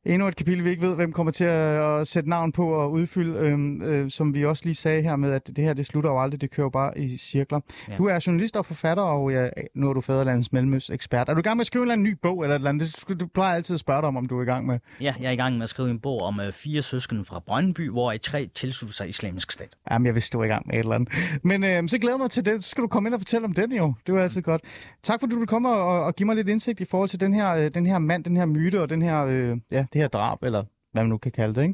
endnu 0.05 0.27
et 0.27 0.35
kapitel, 0.35 0.65
vi 0.65 0.69
ikke 0.69 0.81
ved, 0.81 0.95
hvem 0.95 1.11
kommer 1.11 1.31
til 1.31 1.43
at, 1.43 2.07
sætte 2.07 2.29
navn 2.29 2.51
på 2.51 2.73
og 2.73 2.91
udfylde, 2.91 3.39
øhm, 3.39 3.81
øh, 3.81 4.11
som 4.11 4.33
vi 4.33 4.45
også 4.45 4.65
lige 4.65 4.75
sagde 4.75 5.01
her 5.01 5.15
med, 5.15 5.31
at 5.31 5.47
det 5.47 5.57
her, 5.57 5.73
det 5.73 5.85
slutter 5.85 6.09
jo 6.09 6.21
aldrig, 6.21 6.41
det 6.41 6.51
kører 6.51 6.65
jo 6.65 6.69
bare 6.69 6.97
i 6.97 7.17
cirkler. 7.17 7.59
Ja. 7.89 7.95
Du 7.95 8.05
er 8.05 8.23
journalist 8.27 8.57
og 8.57 8.65
forfatter, 8.65 9.03
og 9.03 9.31
ja, 9.31 9.47
nu 9.75 9.89
er 9.89 9.93
du 9.93 10.01
Fæderlandets 10.01 10.51
Mellemøs 10.51 10.89
ekspert. 10.89 11.29
Er 11.29 11.33
du 11.33 11.39
i 11.39 11.43
gang 11.43 11.57
med 11.57 11.61
at 11.61 11.67
skrive 11.67 11.81
en 11.81 11.85
eller 11.85 11.93
anden 11.93 12.03
ny 12.03 12.17
bog, 12.23 12.43
eller 12.43 12.55
et 12.55 12.59
eller 12.59 12.69
andet? 12.69 13.03
Det, 13.07 13.19
du 13.19 13.27
plejer 13.27 13.55
altid 13.55 13.73
at 13.73 13.79
spørge 13.79 14.01
dig 14.01 14.07
om, 14.07 14.17
om 14.17 14.25
du 14.25 14.37
er 14.37 14.41
i 14.41 14.45
gang 14.45 14.65
med. 14.65 14.79
Ja, 15.01 15.13
jeg 15.19 15.27
er 15.27 15.31
i 15.31 15.35
gang 15.35 15.55
med 15.55 15.63
at 15.63 15.69
skrive 15.69 15.89
en 15.89 15.99
bog 15.99 16.21
om 16.21 16.39
uh, 16.39 16.53
fire 16.53 16.81
søskende 16.81 17.25
fra 17.25 17.39
Brøndby, 17.39 17.89
hvor 17.89 18.11
i 18.11 18.17
tre 18.17 18.49
tilslutter 18.55 18.95
sig 18.95 19.09
islamisk 19.09 19.51
stat. 19.51 19.69
Jamen, 19.91 20.05
jeg 20.05 20.15
vidste, 20.15 20.33
du 20.33 20.37
var 20.37 20.45
i 20.45 20.47
gang 20.47 20.67
med 20.67 20.75
et 20.75 20.79
eller 20.79 20.95
andet. 20.95 21.09
Men 21.43 21.63
øh, 21.63 21.87
så 21.87 21.97
glæder 21.97 22.17
mig 22.17 22.29
til 22.29 22.45
det. 22.45 22.63
Så 22.63 22.69
skal 22.69 22.81
du 22.81 22.87
komme 22.87 23.07
ind 23.07 23.13
og 23.13 23.19
fortælle 23.19 23.45
om 23.45 23.53
den 23.53 23.71
jo. 23.71 23.93
Det 24.05 24.15
var 24.15 24.21
altid 24.21 24.41
godt. 24.41 24.61
Tak 25.03 25.19
fordi 25.19 25.33
du 25.33 25.39
vil 25.39 25.47
komme 25.47 25.69
og, 25.69 26.03
og 26.03 26.15
give 26.15 26.25
mig 26.25 26.35
lidt 26.35 26.49
indsigt 26.49 26.79
i 26.79 26.85
forhold 26.85 27.09
til 27.09 27.19
den 27.19 27.33
her, 27.33 27.55
øh, 27.55 27.71
den 27.73 27.85
her 27.85 27.99
mand, 27.99 28.23
den 28.23 28.37
her 28.37 28.45
myte 28.45 28.81
og 28.81 28.89
den 28.89 29.01
her, 29.01 29.25
øh, 29.25 29.57
ja, 29.71 29.85
det 29.93 30.01
her 30.01 30.07
drab 30.07 30.43
eller 30.43 30.63
hvad 30.91 31.03
man 31.03 31.09
nu 31.09 31.17
kan 31.17 31.31
kalde 31.31 31.55
det. 31.55 31.61
Ikke? 31.61 31.69